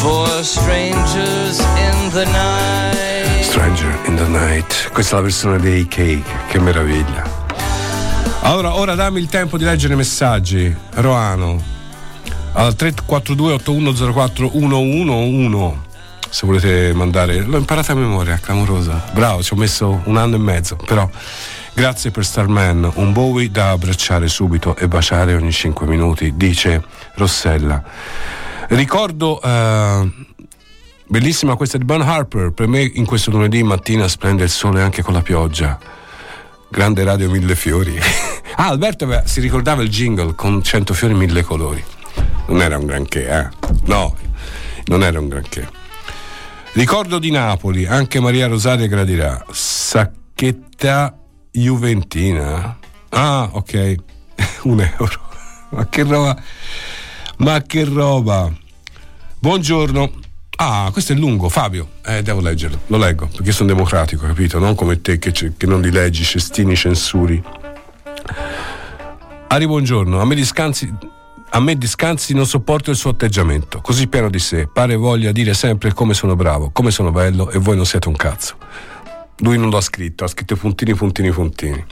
for 0.00 0.26
strangers 0.42 1.60
in 1.86 2.10
the 2.12 2.26
night. 2.26 3.42
Stranger 3.42 3.92
in 4.06 4.16
the 4.16 4.28
Night. 4.28 4.90
Questa 4.92 5.14
è 5.14 5.16
la 5.16 5.22
versione 5.22 5.58
dei 5.58 5.86
Cake, 5.86 6.22
che 6.48 6.58
meraviglia. 6.60 7.39
Allora, 8.42 8.74
ora 8.76 8.94
dammi 8.94 9.20
il 9.20 9.28
tempo 9.28 9.58
di 9.58 9.64
leggere 9.64 9.94
i 9.94 9.96
messaggi. 9.96 10.74
Roano. 10.94 11.62
Al 12.52 12.74
342 12.74 13.52
8104 13.52 14.50
111 14.50 15.88
se 16.30 16.46
volete 16.46 16.92
mandare. 16.94 17.42
L'ho 17.42 17.58
imparata 17.58 17.92
a 17.92 17.96
memoria, 17.96 18.38
clamorosa. 18.38 19.04
Bravo, 19.12 19.42
ci 19.42 19.52
ho 19.52 19.56
messo 19.56 20.00
un 20.04 20.16
anno 20.16 20.36
e 20.36 20.38
mezzo, 20.38 20.76
però 20.76 21.08
grazie 21.74 22.10
per 22.10 22.24
Starman, 22.24 22.90
un 22.94 23.12
Bowie 23.12 23.50
da 23.50 23.70
abbracciare 23.70 24.28
subito 24.28 24.76
e 24.76 24.88
baciare 24.88 25.34
ogni 25.34 25.52
5 25.52 25.86
minuti, 25.86 26.36
dice 26.36 26.82
Rossella. 27.14 27.82
Ricordo, 28.68 29.42
eh, 29.42 30.10
bellissima 31.06 31.56
questa 31.56 31.76
di 31.76 31.84
Bon 31.84 32.00
Harper, 32.00 32.52
per 32.52 32.68
me 32.68 32.80
in 32.82 33.04
questo 33.04 33.30
lunedì 33.32 33.62
mattina 33.64 34.06
splende 34.06 34.44
il 34.44 34.50
sole 34.50 34.80
anche 34.80 35.02
con 35.02 35.12
la 35.12 35.22
pioggia. 35.22 35.78
Grande 36.70 37.02
radio 37.02 37.28
mille 37.28 37.56
fiori. 37.56 37.98
ah, 38.56 38.68
Alberto 38.68 39.04
aveva- 39.04 39.26
si 39.26 39.40
ricordava 39.40 39.82
il 39.82 39.88
jingle 39.88 40.34
con 40.34 40.62
cento 40.62 40.94
fiori 40.94 41.14
mille 41.14 41.42
colori. 41.42 41.82
Non 42.46 42.62
era 42.62 42.78
un 42.78 42.86
granché, 42.86 43.28
eh? 43.28 43.48
No, 43.86 44.14
non 44.86 45.02
era 45.02 45.18
un 45.18 45.28
granché. 45.28 45.68
Ricordo 46.72 47.18
di 47.18 47.30
Napoli, 47.32 47.86
anche 47.86 48.20
Maria 48.20 48.46
Rosaria 48.46 48.86
gradirà. 48.86 49.44
Sacchetta 49.50 51.16
Juventina. 51.50 52.78
Ah, 53.08 53.48
ok. 53.52 53.94
Un 54.62 54.80
euro. 54.80 55.28
Ma 55.70 55.88
che 55.88 56.02
roba. 56.04 56.40
Ma 57.38 57.62
che 57.62 57.84
roba. 57.84 58.50
Buongiorno. 59.40 60.12
Ah, 60.62 60.90
questo 60.92 61.14
è 61.14 61.16
lungo, 61.16 61.48
Fabio. 61.48 61.88
Eh, 62.04 62.22
devo 62.22 62.42
leggerlo. 62.42 62.80
Lo 62.88 62.98
leggo, 62.98 63.28
perché 63.34 63.50
sono 63.50 63.72
democratico, 63.72 64.26
capito? 64.26 64.58
Non 64.58 64.74
come 64.74 65.00
te 65.00 65.18
che, 65.18 65.32
che 65.32 65.66
non 65.66 65.80
li 65.80 65.90
leggi, 65.90 66.22
cestini 66.22 66.76
censuri. 66.76 67.42
Ari, 69.48 69.66
buongiorno. 69.66 70.20
A 70.20 70.26
me 70.26 70.34
discansi. 70.34 70.92
A 71.52 71.60
me 71.60 71.76
Discanzi 71.76 72.34
non 72.34 72.46
sopporto 72.46 72.90
il 72.90 72.96
suo 72.96 73.10
atteggiamento, 73.10 73.80
così 73.80 74.06
pieno 74.06 74.30
di 74.30 74.38
sé, 74.38 74.68
pare 74.72 74.94
voglia 74.94 75.32
dire 75.32 75.52
sempre 75.52 75.92
come 75.92 76.14
sono 76.14 76.36
bravo, 76.36 76.70
come 76.70 76.92
sono 76.92 77.10
bello 77.10 77.50
e 77.50 77.58
voi 77.58 77.74
non 77.74 77.84
siete 77.86 78.06
un 78.06 78.14
cazzo. 78.14 78.54
Lui 79.38 79.58
non 79.58 79.68
lo 79.68 79.78
ha 79.78 79.80
scritto, 79.80 80.22
ha 80.22 80.28
scritto 80.28 80.54
puntini, 80.54 80.94
puntini, 80.94 81.32
puntini. 81.32 81.84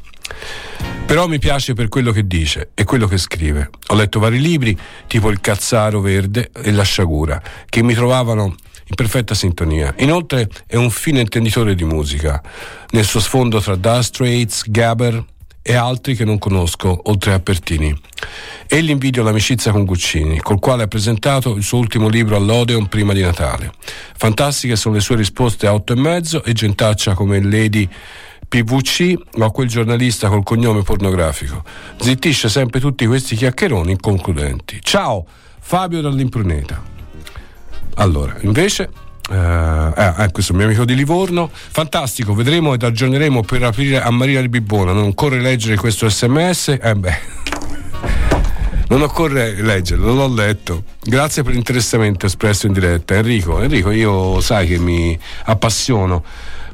Però 1.07 1.27
mi 1.27 1.39
piace 1.39 1.73
per 1.73 1.89
quello 1.89 2.13
che 2.13 2.27
dice 2.27 2.71
e 2.75 2.85
quello 2.85 3.07
che 3.07 3.17
scrive. 3.17 3.71
Ho 3.87 3.95
letto 3.95 4.19
vari 4.19 4.41
libri, 4.41 4.79
tipo 5.07 5.31
Il 5.31 5.41
Cazzaro 5.41 6.01
Verde 6.01 6.51
e 6.53 6.71
La 6.71 6.83
Sciagura, 6.83 7.43
che 7.67 7.83
mi 7.83 7.95
trovavano 7.95 8.55
in 8.89 8.95
perfetta 8.95 9.35
sintonia. 9.35 9.95
Inoltre 9.99 10.49
è 10.67 10.77
un 10.77 10.91
fine 10.91 11.21
intenditore 11.21 11.75
di 11.75 11.85
musica, 11.85 12.43
nel 12.91 13.05
suo 13.05 13.21
sfondo 13.21 13.61
tra 13.61 13.77
Dire 13.77 14.03
Straits, 14.03 14.65
Gabber 14.67 15.25
e 15.63 15.75
altri 15.75 16.15
che 16.15 16.25
non 16.25 16.39
conosco, 16.39 17.01
oltre 17.05 17.35
a 17.35 17.41
Pertini. 17.41 17.95
Egli 18.67 18.91
invidia 18.91 19.23
l'amicizia 19.23 19.73
con 19.73 19.85
Guccini, 19.85 20.41
col 20.41 20.59
quale 20.59 20.85
ha 20.85 20.89
presentato 20.89 21.55
il 21.55 21.63
suo 21.63 21.79
ultimo 21.79 22.09
libro 22.09 22.37
all'Odeon 22.37 22.87
prima 22.87 23.13
di 23.13 23.21
Natale. 23.21 23.73
Fantastiche 24.17 24.77
sono 24.77 24.95
le 24.95 25.01
sue 25.01 25.17
risposte 25.17 25.67
a 25.67 25.75
otto 25.75 25.93
e 25.93 25.97
mezzo 25.97 26.43
e 26.43 26.53
gentaccia 26.53 27.15
come 27.15 27.43
Lady 27.43 27.89
PVC 28.49 29.15
o 29.39 29.45
a 29.45 29.51
quel 29.51 29.69
giornalista 29.69 30.29
col 30.29 30.43
cognome 30.43 30.83
pornografico. 30.83 31.63
Zittisce 32.01 32.49
sempre 32.49 32.81
tutti 32.81 33.07
questi 33.07 33.37
chiacchieroni 33.37 33.93
inconcludenti. 33.93 34.79
Ciao, 34.83 35.25
Fabio 35.61 36.01
dall'Impruneta. 36.01 36.83
Allora, 37.97 38.37
invece, 38.41 38.91
eh, 39.31 39.37
ah, 39.37 40.15
eh, 40.19 40.31
questo 40.31 40.53
è 40.53 40.55
un 40.55 40.61
mio 40.61 40.69
amico 40.69 40.85
di 40.85 40.95
Livorno. 40.95 41.51
Fantastico, 41.53 42.33
vedremo 42.33 42.73
ed 42.73 42.83
aggiorneremo 42.83 43.43
per 43.43 43.65
aprire 43.65 44.01
a 44.01 44.11
Maria 44.11 44.41
il 44.41 44.49
Bibbona. 44.49 44.93
Non 44.93 45.09
occorre 45.09 45.41
leggere 45.41 45.77
questo 45.77 46.09
sms? 46.09 46.79
Eh 46.81 46.95
beh. 46.95 47.19
Non 48.89 49.03
occorre 49.03 49.61
leggerlo, 49.61 50.15
l'ho 50.15 50.33
letto. 50.33 50.85
Grazie 51.03 51.43
per 51.43 51.53
l'interessamento 51.53 52.25
espresso 52.25 52.67
in 52.67 52.73
diretta. 52.73 53.17
Enrico, 53.17 53.61
Enrico, 53.61 53.91
io 53.91 54.41
sai 54.41 54.67
che 54.67 54.79
mi 54.79 55.19
appassiono. 55.45 56.25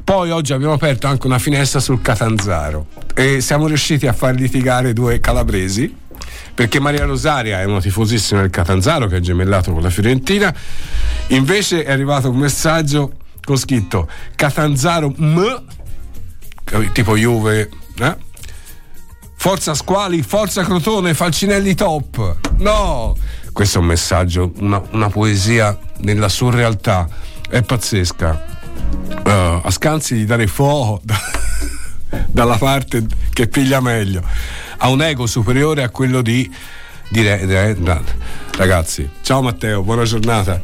Poi 0.05 0.29
oggi 0.29 0.53
abbiamo 0.53 0.73
aperto 0.73 1.07
anche 1.07 1.25
una 1.25 1.39
finestra 1.39 1.79
sul 1.79 1.99
Catanzaro 1.99 2.85
e 3.15 3.41
siamo 3.41 3.65
riusciti 3.65 4.05
a 4.05 4.13
far 4.13 4.35
litigare 4.35 4.93
due 4.93 5.19
calabresi 5.19 6.03
perché 6.53 6.79
Maria 6.79 7.05
Rosaria 7.05 7.59
è 7.59 7.63
una 7.63 7.81
tifosissima 7.81 8.41
del 8.41 8.51
Catanzaro 8.51 9.07
che 9.07 9.17
è 9.17 9.19
gemellato 9.19 9.73
con 9.73 9.81
la 9.81 9.89
Fiorentina. 9.89 10.53
Invece 11.29 11.83
è 11.83 11.91
arrivato 11.91 12.29
un 12.29 12.37
messaggio 12.37 13.13
con 13.43 13.57
scritto 13.57 14.07
Catanzaro 14.35 15.11
M, 15.17 15.63
tipo 16.93 17.17
Juve, 17.17 17.71
eh? 17.97 18.15
Forza 19.37 19.73
Squali, 19.73 20.21
Forza 20.21 20.63
Crotone, 20.63 21.15
Falcinelli 21.15 21.73
top. 21.73 22.37
No! 22.57 23.17
Questo 23.51 23.79
è 23.79 23.81
un 23.81 23.87
messaggio, 23.87 24.51
una, 24.57 24.83
una 24.91 25.09
poesia 25.09 25.75
nella 26.01 26.29
surrealtà. 26.29 27.09
È 27.49 27.63
pazzesca. 27.63 28.54
Eh, 29.25 29.61
a 29.63 29.71
scansi 29.71 30.15
di 30.15 30.25
dare 30.25 30.47
fuoco 30.47 31.01
da- 31.03 31.19
dalla 32.27 32.57
parte 32.57 33.05
che 33.33 33.47
piglia 33.47 33.79
meglio. 33.81 34.21
Ha 34.77 34.89
un 34.89 35.01
ego 35.01 35.25
superiore 35.25 35.83
a 35.83 35.89
quello 35.89 36.21
di 36.21 36.49
dire, 37.09 37.75
ragazzi. 38.57 39.09
Ciao 39.21 39.41
Matteo, 39.41 39.81
buona 39.83 40.03
giornata. 40.03 40.61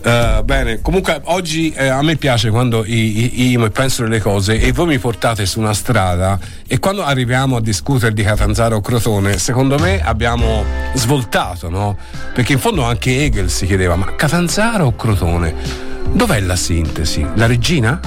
Eh, 0.00 0.42
bene, 0.44 0.80
comunque 0.80 1.20
oggi 1.24 1.70
eh, 1.72 1.88
a 1.88 2.00
me 2.02 2.14
piace 2.16 2.50
quando 2.50 2.84
io 2.86 3.68
penso 3.70 4.04
delle 4.04 4.20
cose 4.20 4.60
e 4.60 4.70
voi 4.72 4.86
mi 4.86 4.98
portate 4.98 5.44
su 5.44 5.58
una 5.58 5.74
strada 5.74 6.38
e 6.68 6.78
quando 6.78 7.02
arriviamo 7.02 7.56
a 7.56 7.60
discutere 7.60 8.14
di 8.14 8.22
Catanzaro 8.22 8.76
o 8.76 8.80
Crotone, 8.80 9.38
secondo 9.38 9.76
me 9.78 10.00
abbiamo 10.00 10.64
svoltato, 10.94 11.68
no? 11.68 11.96
Perché 12.32 12.52
in 12.52 12.58
fondo 12.60 12.84
anche 12.84 13.24
Hegel 13.24 13.50
si 13.50 13.66
chiedeva, 13.66 13.96
ma 13.96 14.14
Catanzaro 14.14 14.86
o 14.86 14.94
Crotone? 14.94 15.87
Dov'è 16.12 16.40
la 16.40 16.56
sintesi? 16.56 17.26
La 17.34 17.46
regina? 17.46 18.00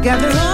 Gather 0.00 0.51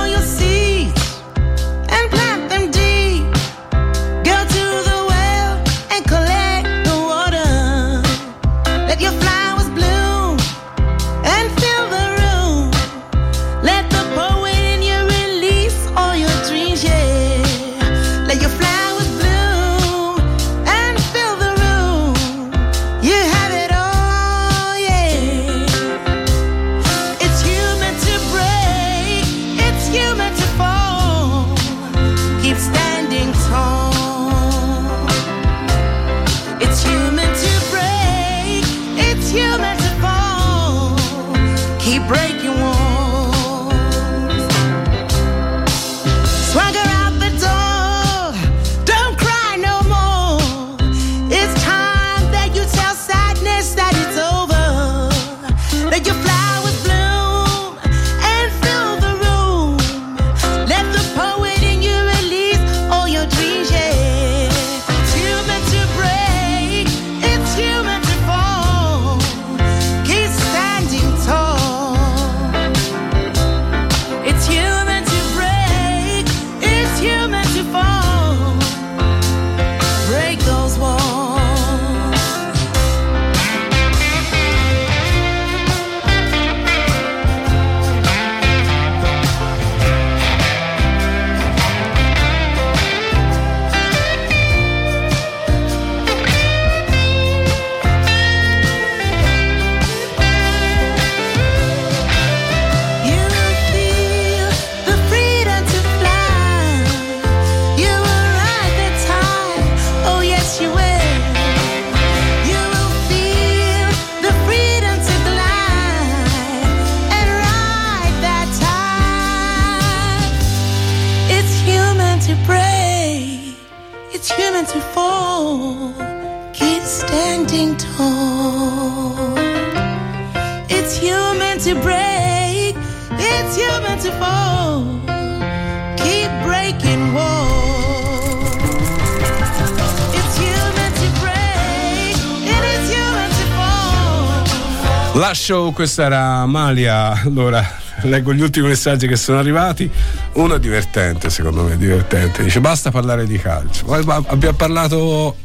Lascio, 145.18 145.72
questa 145.72 146.04
era 146.04 146.20
Amalia. 146.36 147.22
Allora, 147.24 147.68
leggo 148.02 148.32
gli 148.32 148.40
ultimi 148.40 148.68
messaggi 148.68 149.08
che 149.08 149.16
sono 149.16 149.40
arrivati. 149.40 149.90
Uno 150.34 150.54
è 150.54 150.60
divertente, 150.60 151.28
secondo 151.28 151.64
me, 151.64 151.76
divertente. 151.76 152.44
Dice 152.44 152.60
basta 152.60 152.92
parlare 152.92 153.26
di 153.26 153.36
calcio. 153.36 153.92
Abbiamo 153.92 154.56
parlato 154.56 155.36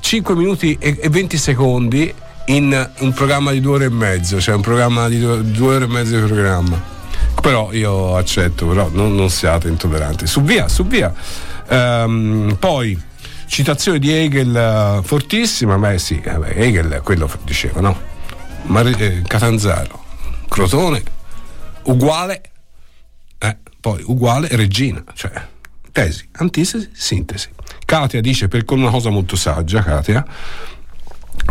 5 0.00 0.34
minuti 0.34 0.76
e 0.78 0.98
e 1.00 1.08
20 1.08 1.38
secondi 1.38 2.12
in 2.46 2.90
un 2.98 3.12
programma 3.14 3.52
di 3.52 3.60
due 3.60 3.76
ore 3.76 3.84
e 3.86 3.90
mezzo, 3.90 4.38
cioè 4.38 4.54
un 4.54 4.60
programma 4.60 5.08
di 5.08 5.18
due, 5.18 5.42
due 5.50 5.76
ore 5.76 5.84
e 5.86 5.88
mezzo 5.88 6.20
di 6.20 6.26
programma. 6.26 6.78
Però 7.40 7.72
io 7.72 8.16
accetto, 8.16 8.66
però 8.66 8.90
non, 8.92 9.14
non 9.14 9.30
siate 9.30 9.68
intolleranti. 9.68 10.26
Su 10.26 10.42
via, 10.42 10.68
su 10.68 10.86
via. 10.86 11.10
Ehm, 11.68 12.54
poi 12.58 13.00
citazione 13.46 13.98
di 13.98 14.12
Hegel 14.12 14.54
eh, 14.54 15.00
fortissima, 15.02 15.78
beh 15.78 15.98
sì, 15.98 16.20
eh, 16.22 16.38
Hegel 16.54 17.00
quello 17.02 17.30
diceva, 17.44 17.80
no? 17.80 18.14
Mar- 18.66 18.86
eh, 19.00 19.22
Catanzaro, 19.26 20.04
Crotone, 20.48 21.02
uguale, 21.84 22.40
eh, 23.38 23.56
poi 23.80 24.02
uguale 24.06 24.48
regina, 24.52 25.02
cioè 25.14 25.32
tesi, 25.92 26.28
antitesi, 26.32 26.90
sintesi. 26.92 27.48
Katia 27.84 28.20
dice 28.20 28.48
per 28.48 28.64
una 28.68 28.90
cosa 28.90 29.10
molto 29.10 29.36
saggia, 29.36 29.82
Katia, 29.82 30.24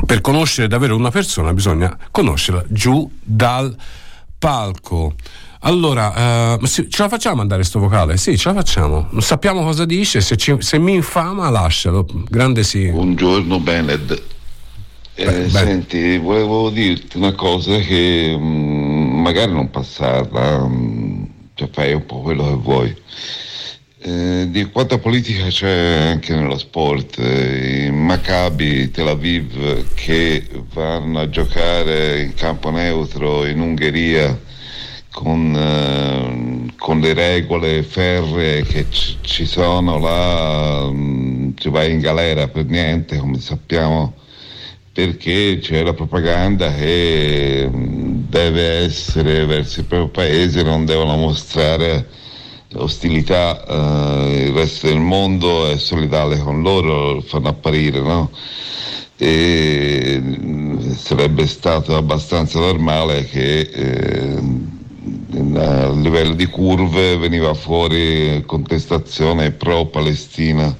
per 0.06 0.22
conoscere 0.22 0.68
davvero 0.68 0.96
una 0.96 1.12
persona 1.12 1.54
bisogna 1.54 1.98
conoscerla 2.12 2.64
giù 2.68 3.10
dal 3.22 3.76
palco. 4.38 5.16
Allora, 5.62 6.58
eh, 6.60 6.68
ce 6.68 6.88
la 6.98 7.10
facciamo 7.10 7.42
andare 7.42 7.64
sto 7.64 7.80
vocale? 7.80 8.18
Sì, 8.18 8.38
ce 8.38 8.50
la 8.50 8.56
facciamo. 8.56 9.10
Sappiamo 9.20 9.64
cosa 9.64 9.86
dice, 9.86 10.22
se, 10.22 10.36
ci- 10.36 10.58
se 10.60 10.78
mi 10.78 10.94
infama 10.94 11.50
lascialo. 11.50 12.06
Grande 12.30 12.64
sì. 12.64 12.90
Buongiorno 12.92 13.60
Bened. 13.60 14.22
Eh, 15.18 15.50
Senti, 15.50 16.18
volevo 16.18 16.70
dirti 16.70 17.16
una 17.16 17.32
cosa 17.32 17.78
che 17.80 18.36
mm, 18.38 19.22
magari 19.22 19.54
non 19.54 19.70
passarla, 19.70 20.68
mm, 20.68 21.24
cioè 21.54 21.70
fai 21.72 21.94
un 21.94 22.06
po' 22.06 22.20
quello 22.20 22.44
che 22.44 22.56
vuoi. 22.56 22.96
Eh, 24.00 24.48
di 24.52 24.66
quanta 24.66 24.98
politica 24.98 25.48
c'è 25.48 26.10
anche 26.12 26.36
nello 26.36 26.58
sport. 26.58 27.18
Eh, 27.20 27.86
I 27.86 27.92
Maccabi 27.92 28.92
Tel 28.92 29.08
Aviv 29.08 29.94
che 29.96 30.48
vanno 30.74 31.20
a 31.22 31.30
giocare 31.30 32.22
in 32.22 32.34
campo 32.34 32.70
neutro 32.70 33.46
in 33.46 33.62
Ungheria 33.62 34.38
con, 35.12 35.56
eh, 35.56 36.74
con 36.78 37.00
le 37.00 37.14
regole 37.14 37.84
ferree 37.84 38.64
che 38.64 38.88
ci, 38.90 39.18
ci 39.22 39.46
sono 39.46 39.98
là, 39.98 40.90
mm, 40.92 41.52
ci 41.56 41.70
vai 41.70 41.92
in 41.92 42.00
galera 42.00 42.50
per 42.50 42.66
niente, 42.66 43.18
come 43.18 43.40
sappiamo, 43.40 44.14
perché 44.96 45.60
c'è 45.62 45.84
la 45.84 45.92
propaganda 45.92 46.74
che 46.74 47.70
mm, 47.70 48.28
deve 48.30 48.86
essere 48.86 49.46
verso 49.46 49.82
il 49.82 49.88
proprio 49.88 50.08
paese, 50.08 50.64
non 50.64 50.86
devono 50.86 51.18
mostrare 51.18 52.08
ostilità, 52.76 53.66
eh, 53.66 54.46
il 54.48 54.54
resto 54.54 54.88
del 54.88 55.02
mondo 55.02 55.68
è 55.68 55.78
solidale 55.78 56.38
con 56.40 56.62
loro, 56.62 57.12
lo 57.12 57.22
fanno 57.22 57.50
apparire, 57.50 58.00
no? 58.00 58.32
E 59.18 60.18
mm, 60.22 60.94
sarebbe 60.94 61.46
stato 61.46 61.98
abbastanza 61.98 62.58
normale 62.60 63.26
che 63.26 63.60
eh, 63.60 64.38
a 65.58 65.92
livello 65.92 66.36
di 66.36 66.46
curve 66.46 67.18
veniva 67.18 67.54
fuori 67.54 68.42
contestazione 68.46 69.52
pro-Palestina 69.52 70.74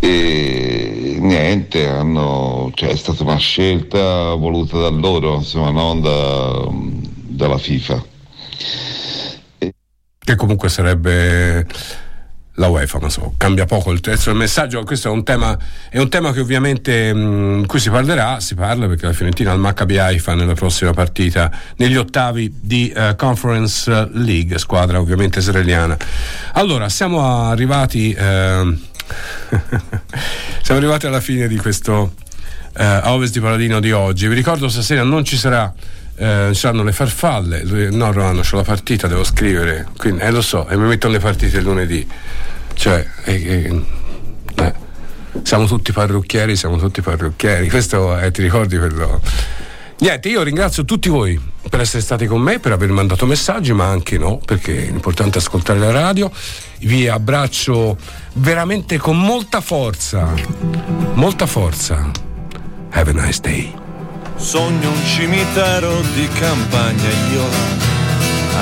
e 0.00 1.18
niente, 1.20 1.86
hanno, 1.86 2.70
cioè, 2.74 2.90
è 2.90 2.96
stata 2.96 3.22
una 3.22 3.36
scelta 3.36 4.34
voluta 4.34 4.78
da 4.78 4.88
loro, 4.88 5.36
insomma, 5.36 5.70
non 5.70 6.00
da- 6.00 6.68
dalla 7.28 7.58
FIFA. 7.58 8.04
che 10.28 10.36
comunque 10.36 10.68
sarebbe 10.68 11.66
la 12.58 12.68
UEFA, 12.68 12.98
ma 13.00 13.08
so, 13.08 13.34
cambia 13.38 13.64
poco 13.64 13.90
il 13.92 14.00
terzo 14.00 14.30
del 14.30 14.38
messaggio. 14.38 14.82
Questo 14.84 15.08
è 15.08 15.10
un 15.10 15.24
tema, 15.24 15.56
è 15.88 15.98
un 15.98 16.08
tema 16.08 16.32
che 16.32 16.40
ovviamente 16.40 17.14
mh, 17.14 17.58
in 17.60 17.66
cui 17.66 17.78
si 17.78 17.88
parlerà, 17.88 18.40
si 18.40 18.54
parla 18.54 18.86
perché 18.86 19.06
la 19.06 19.12
Fiorentina 19.12 19.52
al 19.52 19.58
Maccabi 19.58 19.96
Haifa 19.98 20.34
nella 20.34 20.54
prossima 20.54 20.92
partita 20.92 21.50
negli 21.76 21.96
ottavi 21.96 22.58
di 22.60 22.90
eh, 22.90 23.14
Conference 23.16 24.10
League, 24.12 24.58
squadra 24.58 25.00
ovviamente 25.00 25.38
israeliana. 25.38 25.96
Allora, 26.52 26.88
siamo 26.88 27.20
arrivati 27.20 28.14
ehm, 28.18 28.80
siamo 30.62 30.80
arrivati 30.80 31.06
alla 31.06 31.20
fine 31.20 31.48
di 31.48 31.56
questo 31.56 32.14
eh, 32.76 32.84
a 32.84 33.12
ovest 33.12 33.32
di 33.32 33.40
Paladino 33.40 33.80
di 33.80 33.92
oggi. 33.92 34.28
Vi 34.28 34.34
ricordo 34.34 34.68
stasera 34.68 35.02
non 35.02 35.24
ci 35.24 35.36
sarà 35.36 35.72
eh, 36.18 36.50
saranno 36.52 36.82
le 36.82 36.92
farfalle. 36.92 37.62
No, 37.90 38.12
Romano, 38.12 38.40
c'ho 38.40 38.56
la 38.56 38.62
partita, 38.62 39.06
devo 39.06 39.24
scrivere. 39.24 39.86
Quindi, 39.96 40.22
eh, 40.22 40.30
lo 40.30 40.42
so, 40.42 40.68
e 40.68 40.76
mi 40.76 40.86
mettono 40.86 41.12
le 41.12 41.20
partite 41.20 41.58
il 41.58 41.62
lunedì. 41.62 42.06
Cioè, 42.74 43.06
eh, 43.24 43.82
eh, 44.56 44.74
siamo 45.42 45.66
tutti 45.66 45.92
parrucchieri, 45.92 46.56
siamo 46.56 46.76
tutti 46.76 47.00
parrucchieri. 47.00 47.68
Questo 47.68 48.18
eh, 48.18 48.30
ti 48.30 48.42
ricordi 48.42 48.76
quello? 48.76 49.20
Niente, 50.00 50.28
io 50.28 50.44
ringrazio 50.44 50.84
tutti 50.84 51.08
voi 51.08 51.40
per 51.68 51.80
essere 51.80 52.02
stati 52.02 52.26
con 52.26 52.40
me, 52.40 52.60
per 52.60 52.70
aver 52.70 52.90
mandato 52.90 53.26
messaggi, 53.26 53.72
ma 53.72 53.86
anche 53.86 54.16
no, 54.16 54.38
perché 54.38 54.86
è 54.86 54.90
importante 54.90 55.38
ascoltare 55.38 55.80
la 55.80 55.90
radio. 55.90 56.30
Vi 56.80 57.08
abbraccio 57.08 57.96
veramente 58.34 58.96
con 58.98 59.18
molta 59.18 59.60
forza, 59.60 60.32
molta 61.14 61.46
forza. 61.46 62.10
Have 62.90 63.10
a 63.10 63.12
nice 63.12 63.40
day. 63.40 63.74
Sogno 64.36 64.88
un 64.88 65.04
cimitero 65.04 66.00
di 66.14 66.28
campagna 66.28 67.08
io 67.32 67.44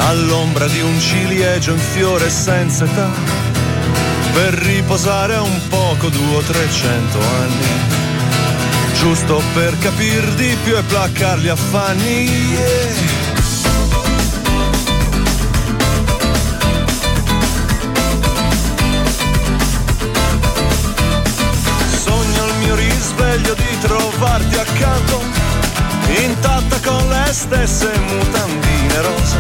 all'ombra 0.08 0.66
di 0.68 0.80
un 0.80 0.98
ciliegio 0.98 1.72
in 1.72 1.78
fiore 1.78 2.30
senza 2.30 2.84
età 2.84 3.10
per 4.32 4.54
riposare 4.54 5.36
un 5.36 5.60
poco 5.68 6.08
due 6.08 6.36
o 6.36 6.40
trecento 6.40 7.18
anni 7.18 8.15
giusto 8.98 9.42
per 9.54 9.76
capir 9.78 10.24
di 10.34 10.56
più 10.64 10.76
e 10.76 10.82
placcar 10.82 11.38
gli 11.38 11.48
affanni 11.48 12.28
yeah. 12.52 12.94
Sogno 22.04 22.46
il 22.46 22.54
mio 22.58 22.74
risveglio 22.74 23.54
di 23.54 23.78
trovarti 23.80 24.56
accanto, 24.56 25.22
intatta 26.22 26.78
con 26.84 27.08
le 27.08 27.32
stesse 27.32 27.90
mutandine 27.98 29.00
rosa. 29.00 29.38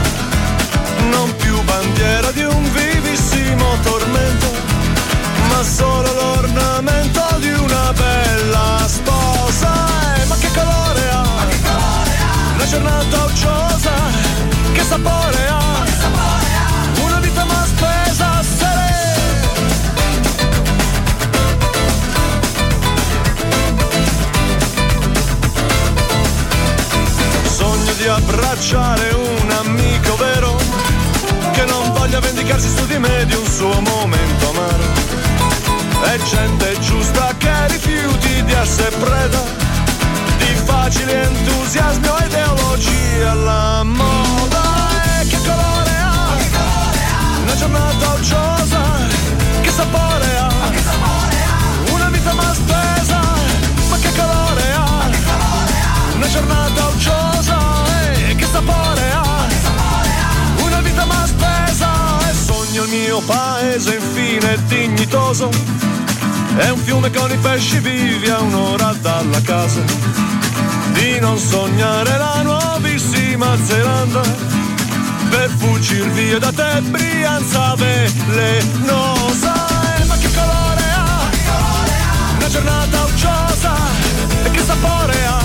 Non 1.10 1.34
più 1.36 1.60
bandiera 1.62 2.30
di 2.32 2.42
un 2.42 2.72
vivissimo 2.72 3.78
tormento, 3.82 4.46
ma 5.48 5.62
solo 5.62 6.12
l'ornamento 6.12 7.22
di 7.38 7.50
una 7.50 7.92
bella 7.92 8.84
sposa. 8.86 9.25
Giornata 12.68 13.24
ucciosa, 13.24 13.92
che 14.72 14.82
sapore 14.82 15.46
ha? 15.46 15.84
Una 17.00 17.20
vita 17.20 17.44
ma 17.44 17.64
spesa, 17.64 18.42
serena. 18.42 19.54
Sogno 27.44 27.92
di 27.92 28.06
abbracciare 28.06 29.14
un 29.14 29.50
amico 29.50 30.16
vero 30.16 30.56
che 31.52 31.64
non 31.66 31.92
voglia 31.92 32.18
vendicarsi 32.18 32.68
su 32.68 32.84
di 32.86 32.98
me 32.98 33.24
di 33.26 33.34
un 33.34 33.46
suo 33.46 33.80
momento 33.80 34.50
amaro. 34.50 34.84
È 36.02 36.18
gente 36.18 36.76
giusta 36.80 37.32
che 37.38 37.66
rifiuti 37.68 38.42
di 38.44 38.52
essere 38.52 38.90
preda 38.96 39.65
facile 40.66 41.22
entusiasmo 41.22 42.18
e 42.18 42.26
ideologia 42.26 43.30
alla 43.30 43.82
moda. 43.84 44.62
E 45.20 45.26
che 45.26 45.38
colore 45.38 45.94
ha? 46.00 46.36
Una 47.42 47.54
giornata 47.56 48.12
ucciosa, 48.14 48.80
che 49.62 49.70
sapore 49.70 50.38
ha? 50.38 50.48
Una 51.92 52.08
vita 52.10 52.32
ma 52.34 52.52
spesa, 52.52 53.20
ma 53.88 53.96
che 53.98 54.10
colore 54.14 54.72
ha? 54.74 55.08
Una 56.14 56.28
giornata 56.28 56.86
ucciosa, 56.88 57.58
eh, 58.02 58.34
che 58.34 58.46
sapore 58.46 59.10
ha? 59.12 59.46
Una 60.64 60.80
vita 60.80 61.04
ma 61.04 61.26
spesa 61.26 62.18
e 62.28 62.34
sogno 62.34 62.82
il 62.82 62.90
mio 62.90 63.20
paese 63.20 63.94
infine 63.94 64.58
dignitoso. 64.66 65.48
È 66.56 66.68
un 66.70 66.78
fiume 66.78 67.10
con 67.10 67.30
i 67.30 67.36
pesci 67.36 67.78
vivi 67.78 68.28
a 68.30 68.40
un'ora 68.40 68.92
dalla 69.00 69.40
casa. 69.42 70.45
Di 70.96 71.18
non 71.20 71.38
sognare 71.38 72.16
la 72.18 72.42
nuovissima 72.42 73.56
Zelanda 73.64 74.22
per 75.30 75.50
fuggir 75.58 76.08
via 76.10 76.38
da 76.38 76.52
te 76.52 76.80
Brianza 76.82 77.74
velenosa 77.76 79.54
Eh, 79.98 80.04
ma 80.04 80.16
che 80.16 80.28
colore 80.34 80.84
ha? 80.94 81.28
una 82.38 82.48
giornata 82.48 83.04
ucciosa 83.04 83.72
e 84.44 84.50
che 84.50 84.60
sapore 84.60 85.26
ha? 85.26 85.38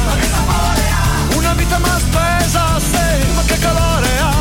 una 1.35 1.53
vita 1.53 1.77
ma 1.79 1.97
spesa 1.99 2.79
sì, 2.79 3.33
ma 3.35 3.41
che 3.45 3.57
colore 3.59 4.19
ha? 4.19 4.33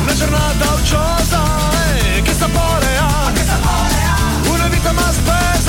una 0.00 0.14
giornata 0.14 0.64
ucciosa 0.74 1.42
e 2.16 2.22
che 2.22 2.32
sapore 2.34 2.96
ha? 2.96 3.32
una 4.48 4.68
vita 4.68 4.92
ma 4.92 5.12
spesa 5.12 5.61